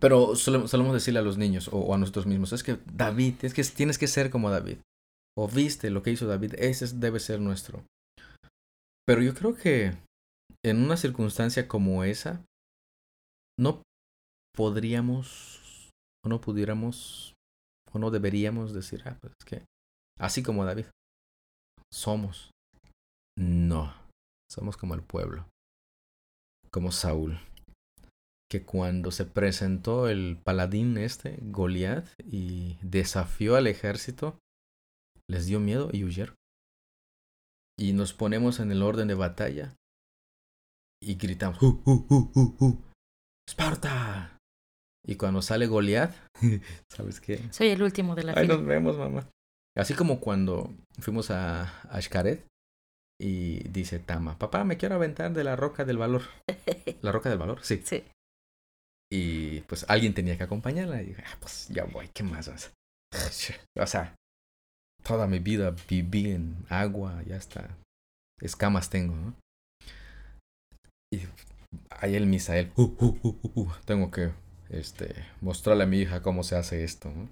Pero 0.00 0.34
solemos, 0.34 0.92
decirle 0.92 1.20
a 1.20 1.22
los 1.22 1.38
niños 1.38 1.68
o, 1.68 1.78
o 1.78 1.94
a 1.94 1.98
nosotros 1.98 2.26
mismos, 2.26 2.52
es 2.52 2.62
que 2.62 2.78
David, 2.92 3.34
es 3.42 3.54
que 3.54 3.62
tienes 3.64 3.98
que 3.98 4.08
ser 4.08 4.30
como 4.30 4.50
David. 4.50 4.78
O 5.36 5.48
viste 5.48 5.90
lo 5.90 6.02
que 6.02 6.10
hizo 6.10 6.26
David, 6.26 6.54
ese 6.58 6.84
es- 6.84 7.00
debe 7.00 7.20
ser 7.20 7.40
nuestro. 7.40 7.84
Pero 9.06 9.22
yo 9.22 9.34
creo 9.34 9.54
que 9.54 9.96
en 10.64 10.82
una 10.82 10.96
circunstancia 10.96 11.68
como 11.68 12.04
esa, 12.04 12.44
no 13.58 13.82
podríamos, 14.54 15.90
o 16.24 16.28
no 16.28 16.40
pudiéramos, 16.40 17.34
o 17.92 17.98
no 17.98 18.10
deberíamos 18.10 18.72
decir, 18.72 19.02
ah, 19.06 19.16
pues 19.20 19.32
es 19.38 19.44
que, 19.46 19.64
así 20.18 20.42
como 20.42 20.64
David, 20.64 20.86
somos. 21.92 22.50
No, 23.38 23.94
somos 24.50 24.76
como 24.76 24.94
el 24.94 25.02
pueblo, 25.02 25.46
como 26.72 26.90
Saúl, 26.90 27.38
que 28.50 28.64
cuando 28.64 29.10
se 29.10 29.26
presentó 29.26 30.08
el 30.08 30.38
paladín 30.42 30.96
este, 30.96 31.38
Goliat, 31.42 32.06
y 32.24 32.78
desafió 32.82 33.56
al 33.56 33.66
ejército, 33.66 34.38
les 35.28 35.46
dio 35.46 35.60
miedo 35.60 35.90
y 35.92 36.04
huyeron. 36.04 36.36
Y 37.78 37.92
nos 37.92 38.12
ponemos 38.12 38.60
en 38.60 38.72
el 38.72 38.82
orden 38.82 39.08
de 39.08 39.14
batalla 39.14 39.76
y 41.02 41.16
gritamos, 41.16 41.60
¡Uh, 41.62 41.82
uh, 41.84 42.56
uh! 42.58 42.82
¡Esparta! 43.46 44.38
Y 45.06 45.16
cuando 45.16 45.42
sale 45.42 45.66
Goliat, 45.66 46.14
¿sabes 46.90 47.20
qué? 47.20 47.40
Soy 47.52 47.68
el 47.68 47.82
último 47.82 48.14
de 48.14 48.24
la 48.24 48.32
Ahí 48.32 48.48
nos 48.48 48.64
vemos, 48.64 48.96
mamá. 48.96 49.28
Así 49.76 49.94
como 49.94 50.20
cuando 50.20 50.74
fuimos 50.98 51.30
a 51.30 51.80
Ashkaret 51.90 52.46
y 53.20 53.68
dice 53.68 53.98
Tama, 53.98 54.38
papá, 54.38 54.64
me 54.64 54.78
quiero 54.78 54.94
aventar 54.94 55.32
de 55.32 55.44
la 55.44 55.54
roca 55.54 55.84
del 55.84 55.98
valor. 55.98 56.22
¿La 57.02 57.12
roca 57.12 57.28
del 57.28 57.38
valor? 57.38 57.60
Sí. 57.62 57.82
Sí. 57.84 58.04
Y 59.12 59.60
pues 59.62 59.84
alguien 59.88 60.14
tenía 60.14 60.36
que 60.36 60.44
acompañarla. 60.44 61.02
Y 61.02 61.06
dije, 61.06 61.22
ah, 61.26 61.36
pues 61.40 61.68
ya 61.68 61.84
voy, 61.84 62.08
¿qué 62.12 62.22
más? 62.22 62.48
vas? 62.48 62.72
O 63.78 63.86
sea, 63.86 64.16
toda 65.06 65.26
mi 65.26 65.38
vida 65.38 65.74
viví 65.88 66.30
en 66.30 66.56
agua, 66.68 67.22
ya 67.26 67.36
está. 67.36 67.76
Escamas 68.40 68.90
tengo, 68.90 69.14
¿no? 69.14 69.34
Y 71.12 71.20
ahí 71.90 72.14
el 72.16 72.26
Misael, 72.26 72.72
"Uh, 72.76 72.82
uh, 72.98 73.18
uh, 73.22 73.38
uh, 73.42 73.60
uh, 73.60 73.68
tengo 73.84 74.10
que 74.10 74.32
este, 74.68 75.14
mostrarle 75.40 75.84
a 75.84 75.86
mi 75.86 75.98
hija 76.00 76.22
cómo 76.22 76.42
se 76.42 76.56
hace 76.56 76.84
esto, 76.84 77.10
¿no? 77.10 77.28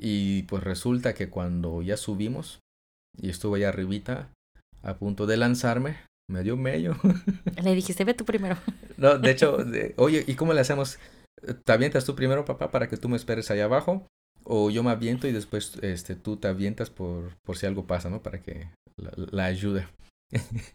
Y 0.00 0.42
pues 0.44 0.62
resulta 0.64 1.14
que 1.14 1.28
cuando 1.30 1.82
ya 1.82 1.96
subimos 1.96 2.58
y 3.16 3.30
estuve 3.30 3.58
allá 3.58 3.68
arribita 3.68 4.30
a 4.82 4.94
punto 4.96 5.26
de 5.26 5.36
lanzarme, 5.36 5.98
me 6.28 6.42
dio 6.42 6.56
mello. 6.56 6.94
Le 7.62 7.74
dijiste, 7.74 8.04
ve 8.04 8.14
tú 8.14 8.24
primero. 8.24 8.56
No, 8.96 9.18
de 9.18 9.30
hecho, 9.32 9.56
de- 9.56 9.92
oye, 9.96 10.24
¿y 10.26 10.36
cómo 10.36 10.52
le 10.52 10.60
hacemos? 10.60 10.98
¿Te 11.64 11.72
avientas 11.72 12.04
tú 12.04 12.14
primero, 12.14 12.44
papá, 12.44 12.70
para 12.70 12.88
que 12.88 12.96
tú 12.96 13.08
me 13.08 13.16
esperes 13.16 13.50
allá 13.50 13.64
abajo? 13.64 14.06
O 14.44 14.70
yo 14.70 14.82
me 14.82 14.90
aviento 14.90 15.26
y 15.26 15.32
después 15.32 15.78
este, 15.82 16.16
tú 16.16 16.36
te 16.36 16.48
avientas 16.48 16.90
por, 16.90 17.36
por 17.44 17.56
si 17.56 17.66
algo 17.66 17.86
pasa, 17.86 18.10
¿no? 18.10 18.22
Para 18.22 18.42
que 18.42 18.68
la, 18.96 19.44
ayude. 19.44 19.86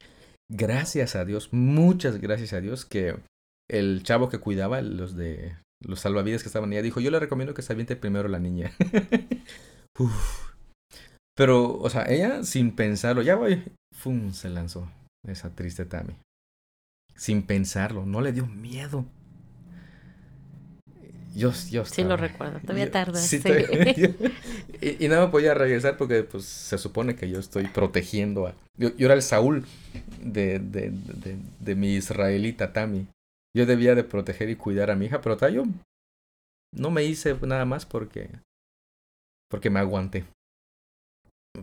gracias 0.51 1.15
a 1.15 1.25
Dios, 1.25 1.49
muchas 1.51 2.19
gracias 2.19 2.53
a 2.53 2.61
Dios 2.61 2.85
que 2.85 3.15
el 3.69 4.01
chavo 4.03 4.29
que 4.29 4.39
cuidaba, 4.39 4.81
los 4.81 5.15
de 5.15 5.55
los 5.81 6.01
salvavidas 6.01 6.41
que 6.41 6.49
estaban 6.49 6.71
allá, 6.71 6.81
dijo, 6.81 6.99
yo 6.99 7.11
le 7.11 7.19
recomiendo 7.19 7.53
que 7.53 7.61
se 7.61 7.71
aviente 7.71 7.95
primero 7.95 8.27
la 8.27 8.39
niña. 8.39 8.71
Pero, 11.35 11.79
o 11.79 11.89
sea, 11.89 12.03
ella 12.09 12.43
sin 12.43 12.75
pensarlo, 12.75 13.21
ya 13.21 13.35
voy, 13.35 13.63
¡fum! 13.93 14.33
se 14.33 14.49
lanzó 14.49 14.91
esa 15.25 15.55
triste 15.55 15.85
Tammy 15.85 16.17
sin 17.19 17.43
pensarlo, 17.43 18.05
no 18.05 18.21
le 18.21 18.31
dio 18.31 18.47
miedo. 18.47 19.05
Yo, 21.35 21.51
yo 21.69 21.85
Sí 21.85 22.03
lo 22.03 22.17
recuerdo, 22.17 22.59
todavía 22.59 22.85
yo- 22.85 22.91
tarda, 22.91 23.19
sí, 23.19 23.37
sí. 23.37 23.43
todavía- 23.43 23.93
yo- 23.93 24.07
y, 24.81 25.05
y 25.05 25.07
no 25.09 25.21
me 25.25 25.27
podía 25.31 25.53
regresar 25.53 25.97
porque 25.97 26.23
pues 26.23 26.45
se 26.45 26.77
supone 26.77 27.15
que 27.15 27.29
yo 27.29 27.39
estoy 27.39 27.67
protegiendo 27.67 28.47
a... 28.47 28.55
Yo, 28.77 28.95
yo 28.97 29.05
era 29.05 29.13
el 29.15 29.21
Saúl 29.21 29.65
de, 30.23 30.59
de, 30.59 30.89
de, 30.91 31.37
de 31.59 31.75
mi 31.75 31.93
israelita 31.93 32.73
Tami. 32.73 33.07
Yo 33.55 33.65
debía 33.65 33.95
de 33.95 34.03
proteger 34.03 34.49
y 34.49 34.55
cuidar 34.55 34.91
a 34.91 34.95
mi 34.95 35.05
hija, 35.05 35.21
pero 35.21 35.37
todavía 35.37 35.63
yo 35.63 35.69
no 36.75 36.91
me 36.91 37.03
hice 37.03 37.35
nada 37.41 37.65
más 37.65 37.85
porque... 37.85 38.29
Porque 39.49 39.69
me 39.69 39.79
aguanté. 39.79 40.25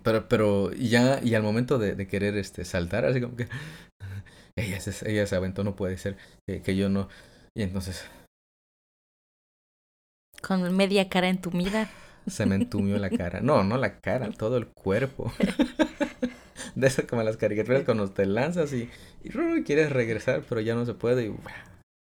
Pero, 0.02 0.28
pero 0.28 0.72
ya, 0.72 1.20
y 1.22 1.34
al 1.34 1.42
momento 1.42 1.78
de, 1.78 1.94
de 1.94 2.06
querer 2.06 2.36
este, 2.36 2.64
saltar, 2.64 3.04
así 3.04 3.20
como 3.20 3.36
que... 3.36 3.48
Ella 4.58 4.80
se, 4.80 5.10
ella 5.10 5.26
se 5.26 5.36
aventó, 5.36 5.64
no 5.64 5.76
puede 5.76 5.98
ser 5.98 6.16
que, 6.48 6.62
que 6.62 6.76
yo 6.76 6.88
no. 6.88 7.10
Y 7.54 7.62
entonces 7.62 8.06
Con 10.46 10.76
media 10.76 11.08
cara 11.08 11.28
entumida. 11.28 11.90
se 12.28 12.46
me 12.46 12.54
entumió 12.54 12.98
la 12.98 13.10
cara. 13.10 13.40
No, 13.40 13.64
no 13.64 13.76
la 13.76 13.98
cara, 13.98 14.30
todo 14.30 14.58
el 14.58 14.68
cuerpo. 14.68 15.32
De 16.76 16.86
eso 16.86 17.04
como 17.08 17.24
las 17.24 17.36
caricaturas 17.36 17.82
cuando 17.84 18.08
te 18.10 18.26
lanzas 18.26 18.72
y, 18.72 18.88
quieres 19.64 19.90
regresar, 19.90 20.44
pero 20.48 20.60
ya 20.60 20.76
no 20.76 20.86
se 20.86 20.94
puede 20.94 21.26
y 21.26 21.34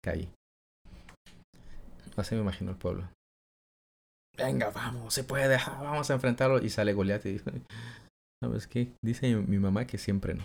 caí. 0.05 0.29
Así 2.17 2.37
me 2.37 2.43
imagino 2.43 2.71
el 2.71 2.77
pueblo. 2.77 3.09
Venga, 4.37 4.71
vamos, 4.71 5.13
se 5.13 5.25
puede, 5.25 5.57
vamos 5.67 6.09
a 6.11 6.15
enfrentarlo. 6.15 6.63
Y 6.63 6.71
sale 6.71 6.93
Goliat 6.93 7.27
y 7.27 7.33
dice, 7.33 7.51
¿sabes 8.41 8.69
qué? 8.69 8.93
Dice 9.03 9.35
mi 9.35 9.59
mamá 9.59 9.87
que 9.87 9.99
siempre 9.99 10.35
no. 10.35 10.45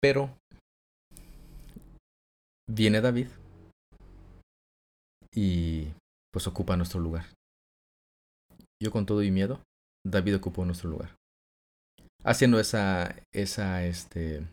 Pero 0.00 0.30
viene 2.76 3.00
David 3.00 3.28
y 5.34 5.92
pues 6.32 6.46
ocupa 6.46 6.76
nuestro 6.76 7.00
lugar. 7.00 7.26
Yo 8.82 8.90
con 8.90 9.06
todo 9.06 9.22
y 9.22 9.30
miedo, 9.30 9.62
David 10.06 10.36
ocupó 10.36 10.64
nuestro 10.64 10.90
lugar. 10.90 11.16
Haciendo 12.22 12.60
esa, 12.60 13.16
esa, 13.32 13.84
este, 13.84 14.46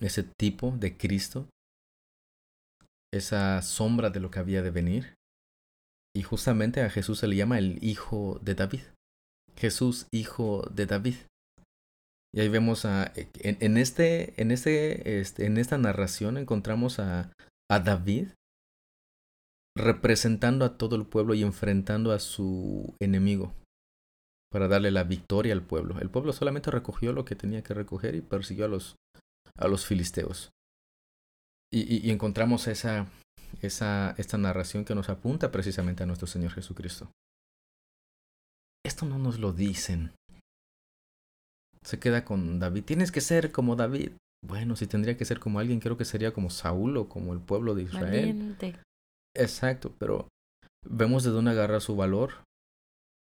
ese 0.00 0.22
tipo 0.38 0.70
de 0.78 0.96
Cristo, 0.96 1.48
esa 3.12 3.62
sombra 3.62 4.10
de 4.10 4.20
lo 4.20 4.30
que 4.30 4.38
había 4.38 4.62
de 4.62 4.70
venir. 4.70 5.14
Y 6.14 6.22
justamente 6.22 6.82
a 6.82 6.90
Jesús 6.90 7.18
se 7.18 7.26
le 7.26 7.36
llama 7.36 7.58
el 7.58 7.82
Hijo 7.82 8.38
de 8.42 8.54
David. 8.54 8.82
Jesús, 9.56 10.06
Hijo 10.12 10.62
de 10.70 10.86
David. 10.86 11.16
Y 12.34 12.40
ahí 12.40 12.48
vemos 12.48 12.84
a, 12.84 13.12
en, 13.14 13.56
en 13.60 13.76
este, 13.78 14.40
en 14.40 14.50
este, 14.50 15.20
este, 15.20 15.46
en 15.46 15.56
esta 15.56 15.78
narración 15.78 16.36
encontramos 16.36 16.98
a, 16.98 17.32
a 17.70 17.80
David 17.80 18.28
representando 19.76 20.64
a 20.64 20.76
todo 20.76 20.96
el 20.96 21.06
pueblo 21.06 21.34
y 21.34 21.42
enfrentando 21.42 22.12
a 22.12 22.18
su 22.18 22.94
enemigo 23.00 23.54
para 24.50 24.68
darle 24.68 24.90
la 24.90 25.04
victoria 25.04 25.52
al 25.52 25.62
pueblo. 25.62 25.98
El 26.00 26.10
pueblo 26.10 26.32
solamente 26.32 26.70
recogió 26.70 27.12
lo 27.12 27.24
que 27.24 27.36
tenía 27.36 27.62
que 27.62 27.74
recoger 27.74 28.14
y 28.14 28.20
persiguió 28.20 28.64
a 28.64 28.68
los, 28.68 28.96
a 29.56 29.68
los 29.68 29.86
filisteos. 29.86 30.50
Y, 31.72 31.80
y, 31.82 32.06
y 32.06 32.10
encontramos 32.10 32.66
esa, 32.66 33.06
esa, 33.60 34.14
esta 34.18 34.38
narración 34.38 34.84
que 34.84 34.94
nos 34.94 35.08
apunta 35.08 35.50
precisamente 35.50 36.02
a 36.02 36.06
nuestro 36.06 36.26
Señor 36.26 36.52
Jesucristo. 36.52 37.10
Esto 38.84 39.06
no 39.06 39.18
nos 39.18 39.38
lo 39.38 39.52
dicen. 39.52 40.12
Se 41.82 41.98
queda 41.98 42.24
con 42.24 42.58
David. 42.58 42.84
Tienes 42.84 43.12
que 43.12 43.20
ser 43.20 43.52
como 43.52 43.76
David. 43.76 44.12
Bueno, 44.46 44.76
si 44.76 44.86
tendría 44.86 45.16
que 45.16 45.24
ser 45.24 45.40
como 45.40 45.58
alguien, 45.58 45.80
creo 45.80 45.96
que 45.96 46.04
sería 46.04 46.32
como 46.32 46.50
Saúl 46.50 46.96
o 46.96 47.08
como 47.08 47.32
el 47.32 47.40
pueblo 47.40 47.74
de 47.74 47.84
Israel. 47.84 48.26
Valiente. 48.26 48.76
Exacto, 49.34 49.94
pero 49.98 50.28
vemos 50.86 51.24
de 51.24 51.30
dónde 51.30 51.50
agarra 51.50 51.80
su 51.80 51.96
valor. 51.96 52.44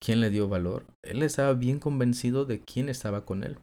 ¿Quién 0.01 0.21
le 0.21 0.31
dio 0.31 0.49
valor? 0.49 0.85
Él 1.05 1.23
estaba 1.23 1.55
bien 1.55 1.81
convencido 1.81 2.45
de 2.45 2.61
quién 2.61 2.89
estaba 2.89 3.25
con 3.25 3.43
él. 3.43 3.59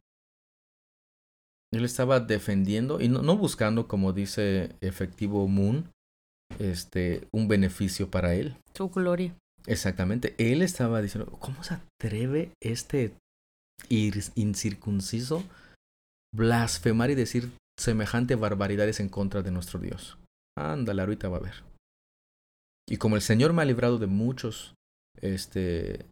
Él 1.73 1.85
estaba 1.85 2.19
defendiendo 2.19 3.01
y 3.01 3.09
no, 3.09 3.21
no 3.21 3.37
buscando, 3.37 3.87
como 3.87 4.13
dice 4.13 4.75
efectivo 4.81 5.47
Moon, 5.47 5.89
este, 6.59 7.27
un 7.33 7.47
beneficio 7.47 8.09
para 8.09 8.33
él. 8.35 8.57
Su 8.73 8.89
gloria. 8.89 9.35
Exactamente. 9.65 10.35
Él 10.37 10.61
estaba 10.61 11.01
diciendo, 11.01 11.31
¿cómo 11.39 11.63
se 11.63 11.75
atreve 11.75 12.51
este 12.61 13.13
incircunciso 13.89 15.43
blasfemar 16.33 17.11
y 17.11 17.15
decir 17.15 17.51
semejante 17.79 18.35
barbaridades 18.35 18.99
en 18.99 19.09
contra 19.09 19.41
de 19.41 19.51
nuestro 19.51 19.79
Dios? 19.79 20.17
Ándale, 20.57 21.01
ahorita 21.01 21.29
va 21.29 21.37
a 21.37 21.41
ver. 21.41 21.63
Y 22.87 22.97
como 22.97 23.15
el 23.15 23.21
Señor 23.21 23.53
me 23.53 23.61
ha 23.61 23.65
librado 23.65 23.97
de 23.97 24.07
muchos 24.07 24.73
este 25.21 26.05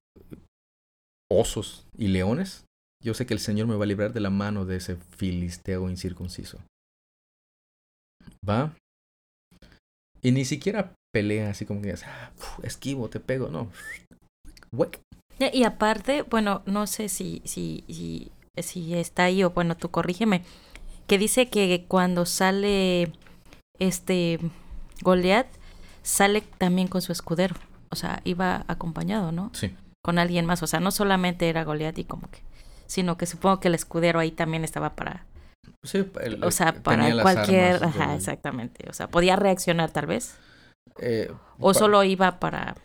osos 1.32 1.86
y 1.98 2.08
leones, 2.08 2.66
yo 3.04 3.14
sé 3.14 3.26
que 3.26 3.34
el 3.34 3.40
Señor 3.40 3.68
me 3.68 3.76
va 3.76 3.84
a 3.84 3.88
librar 3.88 4.14
de 4.14 4.20
la 4.20 4.30
mano 4.30 4.66
de 4.66 4.78
ese 4.78 4.96
filisteo 4.96 5.90
incircunciso. 5.90 6.60
¿Va? 8.48 8.76
Y 10.22 10.32
ni 10.32 10.46
siquiera 10.46 10.96
pelea 11.14 11.50
así 11.50 11.66
como 11.66 11.82
que 11.82 11.88
digas, 11.88 12.04
"Ah, 12.06 12.32
esquivo, 12.64 13.10
te 13.10 13.20
pego, 13.20 13.50
no. 13.50 13.72
Huec. 15.46 15.56
Y 15.56 15.64
aparte, 15.64 16.24
bueno, 16.24 16.62
no 16.66 16.88
sé 16.88 17.10
si, 17.10 17.42
si, 17.46 17.84
si, 17.88 18.32
si 18.62 18.94
está 18.96 19.24
ahí 19.26 19.44
o 19.44 19.52
bueno, 19.52 19.76
tú 19.78 19.90
corrígeme, 19.92 20.44
que 21.08 21.18
dice 21.18 21.50
que 21.50 21.86
cuando 21.88 22.26
sale 22.26 23.12
este 23.80 24.40
Goliat, 25.02 25.48
sale 26.02 26.42
también 26.58 26.88
con 26.88 27.02
su 27.02 27.12
escudero. 27.12 27.56
O 27.90 27.96
sea, 27.96 28.22
iba 28.24 28.64
acompañado, 28.68 29.32
¿no? 29.32 29.52
Sí. 29.54 29.76
Con 30.04 30.18
alguien 30.20 30.46
más. 30.46 30.64
O 30.64 30.68
sea, 30.68 30.80
no 30.80 30.92
solamente 30.92 31.50
era 31.50 31.64
Goliat 31.64 31.98
y 32.00 32.04
como 32.06 32.30
que, 32.30 32.40
sino 32.88 33.18
que 33.18 33.26
supongo 33.26 33.60
que 33.60 33.68
el 33.68 33.76
escudero 33.76 34.20
ahí 34.20 34.32
también 34.32 34.64
estaba 34.64 34.96
para, 34.96 35.26
Sí, 35.84 36.06
el- 36.22 36.44
o 36.44 36.52
sea, 36.52 36.74
para 36.82 37.22
cualquier, 37.22 37.84
ajá, 37.84 38.16
exactamente. 38.16 38.90
O 38.90 38.94
sea, 38.94 39.08
podía 39.08 39.36
reaccionar 39.36 39.92
tal 39.92 40.08
vez. 40.08 40.36
eh, 41.00 41.32
O 41.60 41.74
solo 41.74 42.04
iba 42.04 42.40
para, 42.40 42.76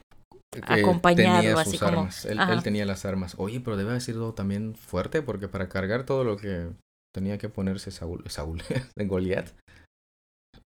tenía 0.51 1.55
así 1.61 1.71
sus 1.73 1.81
como- 1.81 1.99
armas. 2.01 2.25
Él, 2.25 2.39
él 2.41 2.63
tenía 2.63 2.85
las 2.87 3.05
armas. 3.05 3.35
Oye, 3.39 3.61
pero 3.61 3.77
debe 3.77 3.91
haber 3.91 4.03
sido 4.03 4.33
también 4.35 4.75
fuerte 4.75 5.23
porque 5.23 5.49
para 5.49 5.69
cargar 5.69 6.05
todo 6.05 6.25
lo 6.25 6.37
que 6.37 6.69
tenía 7.15 7.39
que 7.39 7.49
ponerse 7.49 7.91
Saúl, 7.91 8.25
Saúl 8.29 8.63
en 8.97 9.09
Goliat. 9.09 9.49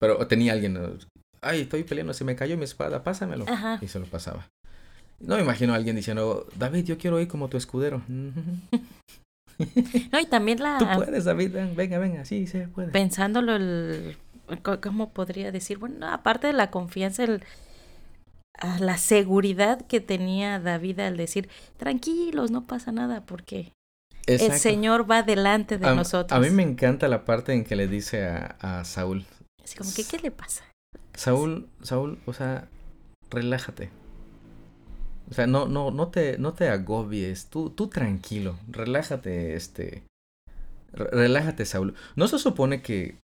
Pero 0.00 0.26
tenía 0.26 0.52
alguien, 0.52 0.78
ay, 1.40 1.62
estoy 1.62 1.82
peleando, 1.84 2.12
se 2.14 2.24
me 2.24 2.36
cayó 2.36 2.56
mi 2.56 2.64
espada, 2.64 3.02
pásamelo. 3.02 3.44
ajá. 3.48 3.78
Y 3.80 3.88
se 3.88 3.98
lo 3.98 4.06
pasaba. 4.06 4.46
No 5.20 5.34
me 5.36 5.42
imagino 5.42 5.72
a 5.72 5.76
alguien 5.76 5.96
diciendo, 5.96 6.46
David, 6.56 6.84
yo 6.84 6.96
quiero 6.98 7.20
ir 7.20 7.26
como 7.28 7.48
tu 7.48 7.56
escudero. 7.56 8.02
No, 10.12 10.20
y 10.20 10.26
también 10.26 10.58
Tú 10.78 10.84
la, 10.84 10.94
puedes, 10.96 11.24
David, 11.24 11.50
ven, 11.52 11.74
venga, 11.74 11.98
venga, 11.98 12.24
sí, 12.24 12.46
se 12.46 12.68
puede. 12.68 12.92
pensándolo 12.92 13.56
el 13.56 14.16
cómo 14.80 15.10
podría 15.10 15.50
decir 15.50 15.78
bueno 15.78 16.06
aparte 16.08 16.46
de 16.46 16.52
la 16.52 16.70
confianza 16.70 17.24
el 17.24 17.42
a 18.58 18.78
la 18.78 18.98
seguridad 18.98 19.86
que 19.86 20.00
tenía 20.00 20.58
David 20.60 21.00
al 21.00 21.16
decir 21.16 21.48
tranquilos 21.76 22.50
no 22.50 22.66
pasa 22.66 22.92
nada 22.92 23.24
porque 23.24 23.72
el. 24.26 24.52
Señor 24.52 25.10
va 25.10 25.22
delante 25.22 25.78
de 25.78 25.86
a, 25.86 25.94
nosotros 25.94 26.36
a 26.36 26.40
mí 26.40 26.50
me 26.50 26.62
encanta 26.62 27.08
la 27.08 27.24
parte 27.24 27.52
en 27.54 27.64
que 27.64 27.76
le 27.76 27.88
dice 27.88 28.26
a, 28.26 28.56
a 28.60 28.84
Saúl, 28.84 29.24
así 29.62 29.76
como 29.76 29.92
que 29.94 30.04
qué 30.04 30.18
le 30.18 30.30
pasa 30.30 30.64
Saúl, 31.14 31.68
Saúl, 31.82 32.18
o 32.26 32.32
sea, 32.32 32.68
relájate. 33.30 33.90
O 35.30 35.34
sea, 35.34 35.46
no, 35.46 35.66
no, 35.66 35.90
no 35.90 36.08
te, 36.08 36.38
no 36.38 36.54
te 36.54 36.68
agobies, 36.68 37.48
tú, 37.50 37.70
tú 37.70 37.88
tranquilo, 37.88 38.58
relájate, 38.68 39.56
este, 39.56 40.04
re- 40.92 41.10
relájate, 41.10 41.66
Saúl. 41.66 41.94
¿No 42.16 42.28
se 42.28 42.38
supone 42.38 42.80
que 42.80 43.18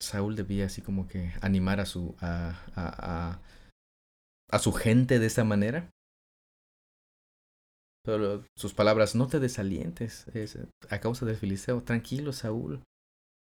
Saúl 0.00 0.36
debía 0.36 0.66
así 0.66 0.82
como 0.82 1.08
que 1.08 1.32
animar 1.40 1.80
a 1.80 1.86
su, 1.86 2.14
a, 2.20 2.60
a, 2.74 3.30
a, 3.30 3.40
a 4.50 4.58
su 4.58 4.72
gente 4.72 5.18
de 5.18 5.26
esa 5.26 5.44
manera? 5.44 5.90
Pero 8.04 8.44
sus 8.56 8.72
palabras, 8.72 9.14
no 9.14 9.26
te 9.26 9.40
desalientes, 9.40 10.28
es 10.28 10.58
a 10.90 11.00
causa 11.00 11.26
del 11.26 11.36
filisteo, 11.36 11.82
tranquilo, 11.82 12.32
Saúl. 12.32 12.82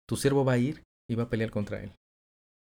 Tu 0.08 0.16
siervo 0.16 0.44
va 0.44 0.52
a 0.52 0.58
ir 0.58 0.82
y 1.10 1.16
va 1.16 1.24
a 1.24 1.28
pelear 1.28 1.50
contra 1.50 1.82
él. 1.82 1.92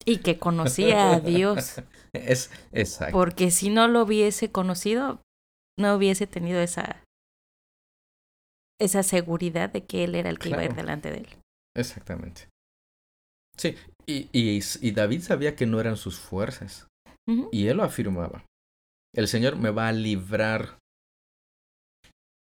y 0.05 0.19
que 0.19 0.39
conocía 0.39 1.15
a 1.15 1.21
Dios 1.21 1.77
Es 2.13 2.51
exacto. 2.73 3.13
porque 3.17 3.51
si 3.51 3.71
no 3.71 3.89
lo 3.89 4.03
hubiese 4.03 4.51
conocido 4.53 5.21
no 5.79 5.95
hubiese 5.95 6.27
tenido 6.27 6.61
esa 6.61 7.03
esa 8.79 9.03
seguridad 9.03 9.71
de 9.71 9.85
que 9.87 10.05
él 10.05 10.15
era 10.15 10.29
el 10.31 10.39
que 10.39 10.51
iba 10.51 10.59
a 10.59 10.65
ir 10.65 10.75
delante 10.75 11.11
de 11.11 11.19
él 11.19 11.29
Exactamente. 11.75 12.49
Sí, 13.59 13.75
y, 14.07 14.29
y, 14.33 14.61
y 14.81 14.91
David 14.93 15.23
sabía 15.23 15.57
que 15.57 15.67
no 15.67 15.79
eran 15.81 15.97
sus 15.97 16.19
fuerzas. 16.19 16.87
Y 17.51 17.67
él 17.67 17.79
lo 17.79 17.83
afirmaba. 17.83 18.45
El 19.15 19.29
Señor 19.29 19.57
me 19.57 19.71
va 19.71 19.89
a 19.89 19.93
librar 19.93 20.79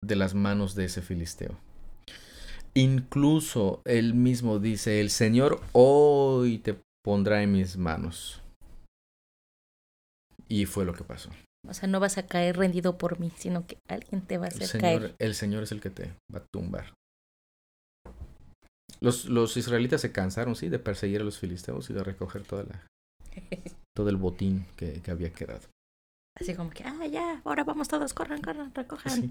de 0.03 0.17
las 0.17 0.35
manos 0.35 0.75
de 0.75 0.87
ese 0.87 1.03
filisteo. 1.03 1.57
Incluso 2.75 3.83
él 3.85 4.15
mismo 4.15 4.59
dice, 4.59 5.01
el 5.01 5.11
Señor 5.11 5.61
hoy 5.73 6.59
te 6.59 6.77
pondrá 7.05 7.43
en 7.43 7.53
mis 7.53 7.77
manos. 7.77 8.43
Y 10.49 10.67
fue 10.67 10.85
lo 10.85 10.95
que 10.95 11.05
pasó. 11.05 11.31
o 11.69 11.75
sea 11.75 11.89
no 11.89 12.01
vas 12.01 12.19
a 12.19 12.27
caer 12.27 12.57
rendido 12.57 12.99
por 12.99 13.21
mí 13.21 13.31
sino 13.37 13.67
que 13.67 13.79
alguien 13.89 14.21
te 14.23 14.37
va 14.39 14.47
a 14.47 14.49
El 14.49 14.55
hacer 14.55 14.67
Señor, 14.69 15.01
caer 15.01 15.17
el 15.19 15.35
Señor 15.35 15.63
es 15.63 15.73
el 15.73 15.81
que 15.81 15.91
te 15.91 16.15
va 16.35 16.41
a 16.41 16.45
tumbar. 16.53 16.95
Los, 19.01 19.27
los 19.27 19.57
israelitas 19.57 20.01
se 20.01 20.13
cansaron, 20.13 20.55
sí, 20.55 20.69
de 20.69 20.79
perseguir 20.79 21.21
a 21.21 21.25
los 21.25 21.39
filisteos 21.39 21.91
y 21.91 21.93
de 21.93 22.05
recoger 22.05 22.45
toda 22.45 22.65
la, 22.65 22.87
todo 23.95 24.09
el 24.09 24.17
botín 24.17 24.67
que, 24.77 25.01
que 25.03 25.11
había 25.11 25.33
quedado. 25.33 25.61
Así 26.41 26.55
como 26.55 26.71
que, 26.71 26.83
ah, 26.85 27.07
ya, 27.07 27.43
ahora 27.45 27.63
vamos 27.63 27.89
todos, 27.89 28.15
corran, 28.15 28.41
corran, 28.41 28.75
recojan. 28.75 29.13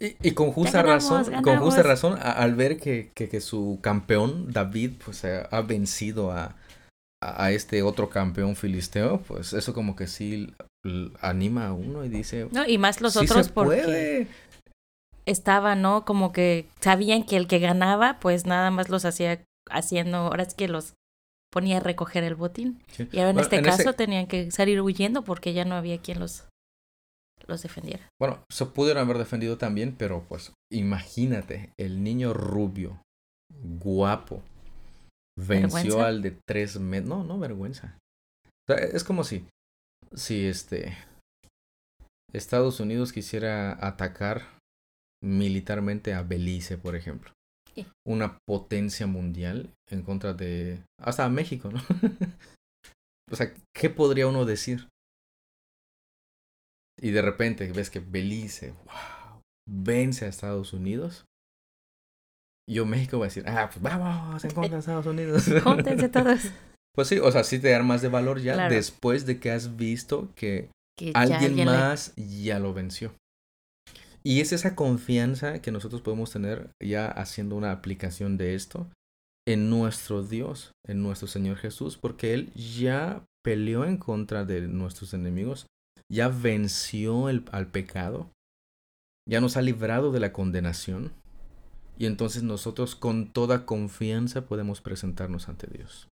Y, 0.00 0.28
y 0.28 0.32
con 0.32 0.50
justa 0.52 0.82
ganamos, 0.82 1.28
razón, 1.28 1.42
con 1.42 1.58
justa 1.58 1.82
razón, 1.82 2.18
a- 2.18 2.32
al 2.32 2.54
ver 2.54 2.78
que, 2.78 3.10
que, 3.14 3.28
que 3.28 3.40
su 3.40 3.78
campeón, 3.80 4.52
David, 4.52 4.92
pues 5.04 5.24
ha, 5.24 5.42
ha 5.42 5.62
vencido 5.62 6.32
a, 6.32 6.56
a, 7.22 7.44
a 7.44 7.52
este 7.52 7.82
otro 7.82 8.10
campeón 8.10 8.56
filisteo, 8.56 9.20
pues 9.22 9.52
eso 9.52 9.72
como 9.72 9.94
que 9.96 10.06
sí 10.06 10.52
anima 11.20 11.68
a 11.68 11.72
uno 11.72 12.04
y 12.04 12.08
dice, 12.10 12.48
No, 12.50 12.66
y 12.66 12.76
más 12.76 13.00
los 13.00 13.14
"Sí 13.14 13.20
otros 13.20 13.46
se 13.46 13.52
porque 13.52 13.82
puede". 13.82 14.26
estaban, 15.26 15.80
¿no? 15.80 16.04
Como 16.04 16.32
que 16.32 16.68
sabían 16.80 17.24
que 17.24 17.36
el 17.36 17.46
que 17.46 17.58
ganaba, 17.58 18.18
pues 18.20 18.44
nada 18.46 18.70
más 18.70 18.88
los 18.90 19.04
hacía 19.04 19.42
haciendo, 19.70 20.18
ahora 20.18 20.42
es 20.42 20.54
que 20.54 20.68
los 20.68 20.94
ponía 21.54 21.76
a 21.76 21.80
recoger 21.80 22.24
el 22.24 22.34
botín. 22.34 22.82
Sí. 22.88 23.08
Y 23.12 23.18
ahora 23.18 23.30
en 23.30 23.36
Bueno, 23.36 23.40
este 23.42 23.56
en 23.56 23.64
caso 23.64 23.82
ese- 23.82 23.92
tenían 23.94 24.26
que 24.26 24.50
salir 24.50 24.80
huyendo 24.80 25.22
porque 25.22 25.52
ya 25.52 25.64
no 25.64 25.76
había 25.76 25.98
quien 25.98 26.18
los, 26.18 26.48
los 27.46 27.62
defendiera. 27.62 28.08
Bueno, 28.20 28.42
se 28.50 28.66
pudieron 28.66 29.04
haber 29.04 29.18
defendido 29.18 29.56
también, 29.56 29.94
pero 29.96 30.24
pues 30.28 30.52
imagínate, 30.72 31.70
el 31.78 32.02
niño 32.02 32.34
rubio, 32.34 33.00
guapo, 33.62 34.42
venció 35.38 35.68
¿Vergüenza? 35.78 36.06
al 36.08 36.22
de 36.22 36.36
tres 36.48 36.80
metros. 36.80 37.08
No, 37.08 37.22
no, 37.24 37.38
vergüenza. 37.38 37.96
O 38.68 38.74
sea, 38.74 38.84
es 38.84 39.04
como 39.04 39.22
si, 39.22 39.46
si 40.14 40.46
este, 40.46 40.96
Estados 42.32 42.80
Unidos 42.80 43.12
quisiera 43.12 43.78
atacar 43.86 44.42
militarmente 45.22 46.14
a 46.14 46.22
Belice, 46.22 46.78
por 46.78 46.96
ejemplo. 46.96 47.30
Una 48.06 48.38
potencia 48.46 49.06
mundial 49.06 49.70
en 49.90 50.02
contra 50.02 50.32
de... 50.34 50.82
hasta 51.00 51.28
México, 51.28 51.70
¿no? 51.70 51.80
o 53.32 53.36
sea, 53.36 53.52
¿qué 53.74 53.90
podría 53.90 54.26
uno 54.26 54.44
decir? 54.44 54.88
Y 57.00 57.10
de 57.10 57.22
repente 57.22 57.70
ves 57.72 57.90
que 57.90 58.00
Belice, 58.00 58.70
wow, 58.84 59.40
vence 59.68 60.24
a 60.24 60.28
Estados 60.28 60.72
Unidos. 60.72 61.24
Yo 62.70 62.86
México 62.86 63.18
va 63.18 63.26
a 63.26 63.28
decir, 63.28 63.44
ah, 63.46 63.68
pues 63.70 63.82
vamos 63.82 64.42
en 64.44 64.50
contra 64.52 64.72
de 64.74 64.78
Estados 64.80 65.06
Unidos. 65.06 65.44
Júntense 65.64 66.08
todos. 66.08 66.40
Pues 66.94 67.08
sí, 67.08 67.18
o 67.18 67.30
sea, 67.32 67.42
sí 67.44 67.58
te 67.58 67.70
dan 67.70 67.86
más 67.86 68.00
de 68.02 68.08
valor 68.08 68.40
ya 68.40 68.54
Claro. 68.54 68.74
después 68.74 69.26
de 69.26 69.40
que 69.40 69.50
has 69.50 69.76
visto 69.76 70.32
que 70.36 70.70
Que 70.96 71.12
ya 71.12 71.20
alguien 71.20 71.56
le- 71.56 71.64
más 71.66 72.14
ya 72.16 72.58
lo 72.60 72.72
venció. 72.72 73.12
Y 74.26 74.40
es 74.40 74.52
esa 74.52 74.74
confianza 74.74 75.60
que 75.60 75.70
nosotros 75.70 76.00
podemos 76.00 76.30
tener 76.30 76.70
ya 76.82 77.06
haciendo 77.06 77.56
una 77.56 77.72
aplicación 77.72 78.38
de 78.38 78.54
esto 78.54 78.88
en 79.46 79.68
nuestro 79.68 80.22
Dios, 80.22 80.72
en 80.86 81.02
nuestro 81.02 81.28
Señor 81.28 81.58
Jesús, 81.58 81.98
porque 81.98 82.32
Él 82.32 82.52
ya 82.54 83.24
peleó 83.44 83.84
en 83.84 83.98
contra 83.98 84.46
de 84.46 84.62
nuestros 84.62 85.12
enemigos, 85.12 85.66
ya 86.10 86.28
venció 86.28 87.26
al 87.26 87.66
pecado, 87.70 88.30
ya 89.28 89.42
nos 89.42 89.58
ha 89.58 89.62
librado 89.62 90.10
de 90.12 90.20
la 90.20 90.32
condenación, 90.32 91.12
y 91.98 92.06
entonces 92.06 92.42
nosotros 92.42 92.96
con 92.96 93.30
toda 93.30 93.66
confianza 93.66 94.46
podemos 94.46 94.80
presentarnos 94.80 95.50
ante 95.50 95.66
Dios. 95.66 96.08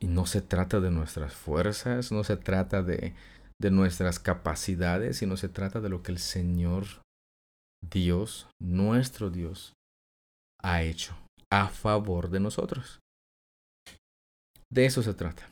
Y 0.00 0.06
no 0.06 0.24
se 0.24 0.40
trata 0.40 0.80
de 0.80 0.90
nuestras 0.90 1.34
fuerzas, 1.34 2.10
no 2.10 2.24
se 2.24 2.38
trata 2.38 2.82
de, 2.82 3.14
de 3.60 3.70
nuestras 3.70 4.18
capacidades, 4.18 5.18
sino 5.18 5.36
se 5.36 5.48
trata 5.48 5.80
de 5.80 5.88
lo 5.88 6.02
que 6.02 6.12
el 6.12 6.18
Señor 6.18 6.86
Dios, 7.82 8.48
nuestro 8.60 9.30
Dios, 9.30 9.74
ha 10.62 10.82
hecho 10.82 11.16
a 11.52 11.68
favor 11.68 12.30
de 12.30 12.40
nosotros. 12.40 13.00
De 14.72 14.86
eso 14.86 15.02
se 15.02 15.14
trata. 15.14 15.50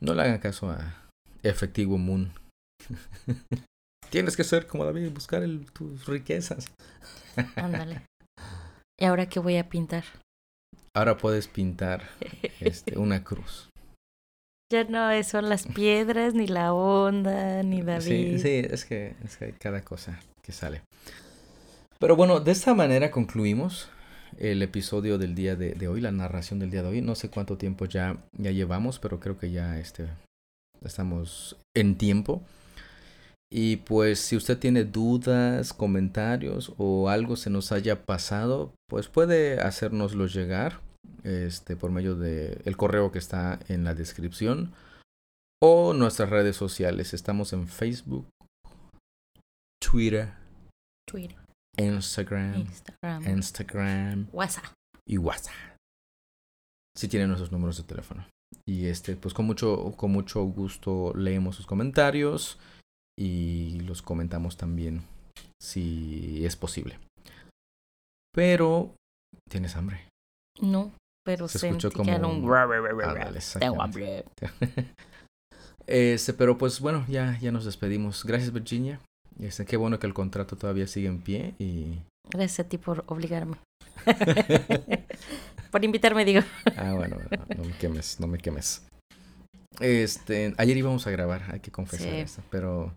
No 0.00 0.14
le 0.14 0.22
hagan 0.22 0.38
caso 0.38 0.70
a 0.70 1.08
Efectivo 1.42 1.98
Moon. 1.98 2.32
Tienes 4.10 4.36
que 4.36 4.44
ser 4.44 4.66
como 4.66 4.84
David, 4.84 5.12
buscar 5.12 5.42
el- 5.42 5.70
tus 5.70 6.06
riquezas. 6.06 6.66
Ándale. 7.56 8.02
¿Y 8.98 9.04
ahora 9.04 9.28
qué 9.28 9.38
voy 9.40 9.56
a 9.56 9.68
pintar? 9.68 10.04
Ahora 10.96 11.16
puedes 11.16 11.46
pintar 11.48 12.08
este, 12.60 12.98
una 12.98 13.22
cruz. 13.22 13.69
Ya 14.70 14.84
no 14.84 15.10
son 15.24 15.48
las 15.48 15.66
piedras, 15.66 16.32
ni 16.34 16.46
la 16.46 16.72
onda, 16.72 17.64
ni 17.64 17.78
Sí, 17.78 17.82
David. 17.82 18.38
sí, 18.38 18.62
es 18.70 18.84
que, 18.84 19.16
es 19.24 19.36
que 19.36 19.46
hay 19.46 19.52
cada 19.52 19.80
cosa 19.82 20.20
que 20.42 20.52
sale. 20.52 20.82
Pero 21.98 22.14
bueno, 22.14 22.38
de 22.38 22.52
esta 22.52 22.72
manera 22.72 23.10
concluimos 23.10 23.88
el 24.38 24.62
episodio 24.62 25.18
del 25.18 25.34
día 25.34 25.56
de, 25.56 25.74
de 25.74 25.88
hoy, 25.88 26.00
la 26.00 26.12
narración 26.12 26.60
del 26.60 26.70
día 26.70 26.82
de 26.82 26.88
hoy. 26.88 27.00
No 27.02 27.16
sé 27.16 27.30
cuánto 27.30 27.58
tiempo 27.58 27.84
ya, 27.86 28.16
ya 28.38 28.52
llevamos, 28.52 29.00
pero 29.00 29.18
creo 29.18 29.36
que 29.38 29.50
ya 29.50 29.76
este, 29.80 30.06
estamos 30.84 31.56
en 31.74 31.98
tiempo. 31.98 32.40
Y 33.52 33.78
pues 33.78 34.20
si 34.20 34.36
usted 34.36 34.56
tiene 34.56 34.84
dudas, 34.84 35.72
comentarios 35.72 36.72
o 36.78 37.08
algo 37.08 37.34
se 37.34 37.50
nos 37.50 37.72
haya 37.72 38.04
pasado, 38.04 38.72
pues 38.88 39.08
puede 39.08 39.60
hacérnoslo 39.60 40.28
llegar 40.28 40.78
este, 41.24 41.76
por 41.76 41.90
medio 41.90 42.14
de 42.14 42.60
el 42.64 42.76
correo 42.76 43.12
que 43.12 43.18
está 43.18 43.58
en 43.68 43.84
la 43.84 43.94
descripción 43.94 44.72
o 45.62 45.92
nuestras 45.92 46.30
redes 46.30 46.56
sociales. 46.56 47.14
Estamos 47.14 47.52
en 47.52 47.68
Facebook, 47.68 48.28
Twitter, 49.80 50.32
Twitter, 51.06 51.38
Instagram, 51.76 52.60
Instagram, 52.60 53.28
Instagram 53.28 54.28
WhatsApp. 54.32 54.72
y 55.06 55.18
WhatsApp. 55.18 55.54
Si 56.96 57.08
tienen 57.08 57.28
nuestros 57.28 57.52
números 57.52 57.76
de 57.76 57.84
teléfono. 57.84 58.26
Y 58.66 58.86
este, 58.86 59.16
pues 59.16 59.32
con 59.32 59.46
mucho, 59.46 59.94
con 59.96 60.10
mucho 60.10 60.42
gusto 60.42 61.12
leemos 61.14 61.56
sus 61.56 61.66
comentarios 61.66 62.58
y 63.18 63.80
los 63.80 64.02
comentamos 64.02 64.56
también 64.56 65.02
si 65.60 66.44
es 66.44 66.56
posible. 66.56 66.98
Pero 68.32 68.94
tienes 69.48 69.76
hambre. 69.76 70.08
No, 70.60 70.92
pero 71.24 71.48
Se 71.48 71.58
sentí 71.58 71.86
escuchó 71.86 72.02
que 72.02 72.10
era 72.10 72.20
como 72.20 72.34
un... 72.34 72.40
Tengo 73.58 73.82
hambre. 73.82 74.24
Este, 75.86 76.32
pero 76.34 76.56
pues 76.56 76.78
bueno, 76.78 77.04
ya, 77.08 77.36
ya 77.40 77.50
nos 77.50 77.64
despedimos. 77.64 78.24
Gracias, 78.24 78.52
Virginia. 78.52 79.00
Este, 79.40 79.64
qué 79.64 79.76
bueno 79.76 79.98
que 79.98 80.06
el 80.06 80.14
contrato 80.14 80.56
todavía 80.56 80.86
sigue 80.86 81.08
en 81.08 81.20
pie 81.20 81.54
y. 81.58 81.98
Gracias 82.30 82.64
a 82.64 82.68
ti 82.68 82.78
por 82.78 83.02
obligarme. 83.08 83.56
por 85.72 85.84
invitarme, 85.84 86.24
digo. 86.24 86.42
Ah, 86.76 86.92
bueno, 86.94 87.16
bueno, 87.28 87.44
no 87.56 87.64
me 87.64 87.76
quemes, 87.76 88.20
no 88.20 88.28
me 88.28 88.38
quemes. 88.38 88.86
Este, 89.80 90.54
ayer 90.58 90.76
íbamos 90.76 91.08
a 91.08 91.10
grabar, 91.10 91.42
hay 91.52 91.58
que 91.60 91.72
confesar 91.72 92.08
Sí. 92.08 92.16
esto, 92.16 92.42
pero 92.50 92.94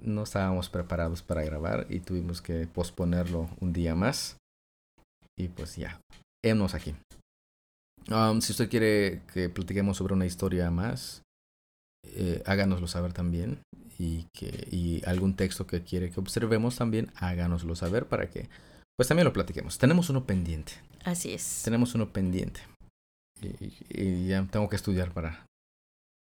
no 0.00 0.24
estábamos 0.24 0.70
preparados 0.70 1.22
para 1.22 1.44
grabar 1.44 1.86
y 1.90 2.00
tuvimos 2.00 2.42
que 2.42 2.66
posponerlo 2.66 3.48
un 3.60 3.72
día 3.72 3.94
más. 3.94 4.36
Y 5.38 5.48
pues 5.48 5.76
ya, 5.76 6.00
hemos 6.48 6.74
aquí. 6.74 6.94
Um, 8.10 8.40
si 8.40 8.52
usted 8.52 8.68
quiere 8.68 9.22
que 9.32 9.48
platiquemos 9.48 9.96
sobre 9.96 10.14
una 10.14 10.26
historia 10.26 10.70
más, 10.70 11.22
eh, 12.06 12.42
háganoslo 12.46 12.86
saber 12.86 13.12
también. 13.12 13.60
Y, 13.98 14.26
que, 14.34 14.66
y 14.72 15.02
algún 15.06 15.36
texto 15.36 15.66
que 15.66 15.82
quiere 15.82 16.10
que 16.10 16.18
observemos 16.18 16.76
también, 16.76 17.12
háganoslo 17.14 17.76
saber 17.76 18.06
para 18.06 18.28
que 18.28 18.48
pues 18.96 19.08
también 19.08 19.24
lo 19.24 19.32
platiquemos. 19.32 19.78
Tenemos 19.78 20.10
uno 20.10 20.24
pendiente. 20.24 20.72
Así 21.04 21.32
es. 21.32 21.62
Tenemos 21.64 21.94
uno 21.94 22.12
pendiente. 22.12 22.60
Y, 23.40 23.72
y 23.88 24.28
ya 24.28 24.44
tengo 24.50 24.68
que 24.68 24.76
estudiar 24.76 25.12
para, 25.12 25.46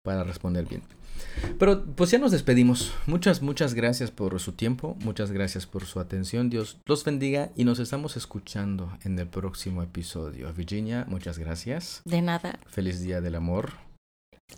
para 0.04 0.22
responder 0.22 0.66
bien. 0.66 0.82
Pero 1.58 1.84
pues 1.84 2.10
ya 2.10 2.18
nos 2.18 2.32
despedimos. 2.32 2.92
Muchas, 3.06 3.42
muchas 3.42 3.74
gracias 3.74 4.10
por 4.10 4.38
su 4.38 4.52
tiempo. 4.52 4.96
Muchas 5.00 5.32
gracias 5.32 5.66
por 5.66 5.84
su 5.84 5.98
atención. 5.98 6.50
Dios 6.50 6.78
los 6.84 7.04
bendiga 7.04 7.50
y 7.56 7.64
nos 7.64 7.78
estamos 7.78 8.16
escuchando 8.16 8.96
en 9.02 9.18
el 9.18 9.26
próximo 9.26 9.82
episodio. 9.82 10.52
Virginia, 10.52 11.06
muchas 11.08 11.38
gracias. 11.38 12.02
De 12.04 12.22
nada. 12.22 12.58
Feliz 12.66 13.00
día 13.00 13.20
del 13.20 13.34
amor. 13.34 13.72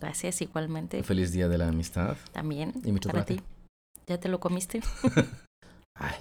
Gracias 0.01 0.43
igualmente. 0.43 1.03
Feliz 1.03 1.33
día 1.33 1.49
de 1.49 1.59
la 1.59 1.69
amistad. 1.69 2.17
También. 2.33 2.73
Y 2.85 2.93
mi 2.93 2.99
para 3.01 3.25
ti. 3.25 3.41
¿Ya 4.07 4.19
te 4.19 4.29
lo 4.29 4.41
comiste? 4.41 4.83
Ay. 5.95 6.17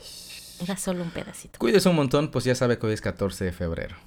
Era 0.61 0.77
solo 0.77 1.03
un 1.03 1.11
pedacito. 1.11 1.59
Cuídese 1.59 1.89
un 1.89 1.95
montón, 1.97 2.31
pues 2.31 2.45
ya 2.45 2.55
sabe 2.55 2.79
que 2.79 2.85
hoy 2.87 2.93
es 2.93 3.01
14 3.01 3.43
de 3.43 3.51
febrero. 3.51 3.97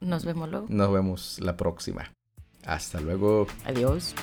Nos 0.00 0.24
vemos 0.24 0.48
luego. 0.48 0.66
Nos 0.68 0.92
vemos 0.92 1.40
la 1.40 1.56
próxima. 1.56 2.12
Hasta 2.66 3.00
luego. 3.00 3.46
Adiós. 3.64 4.14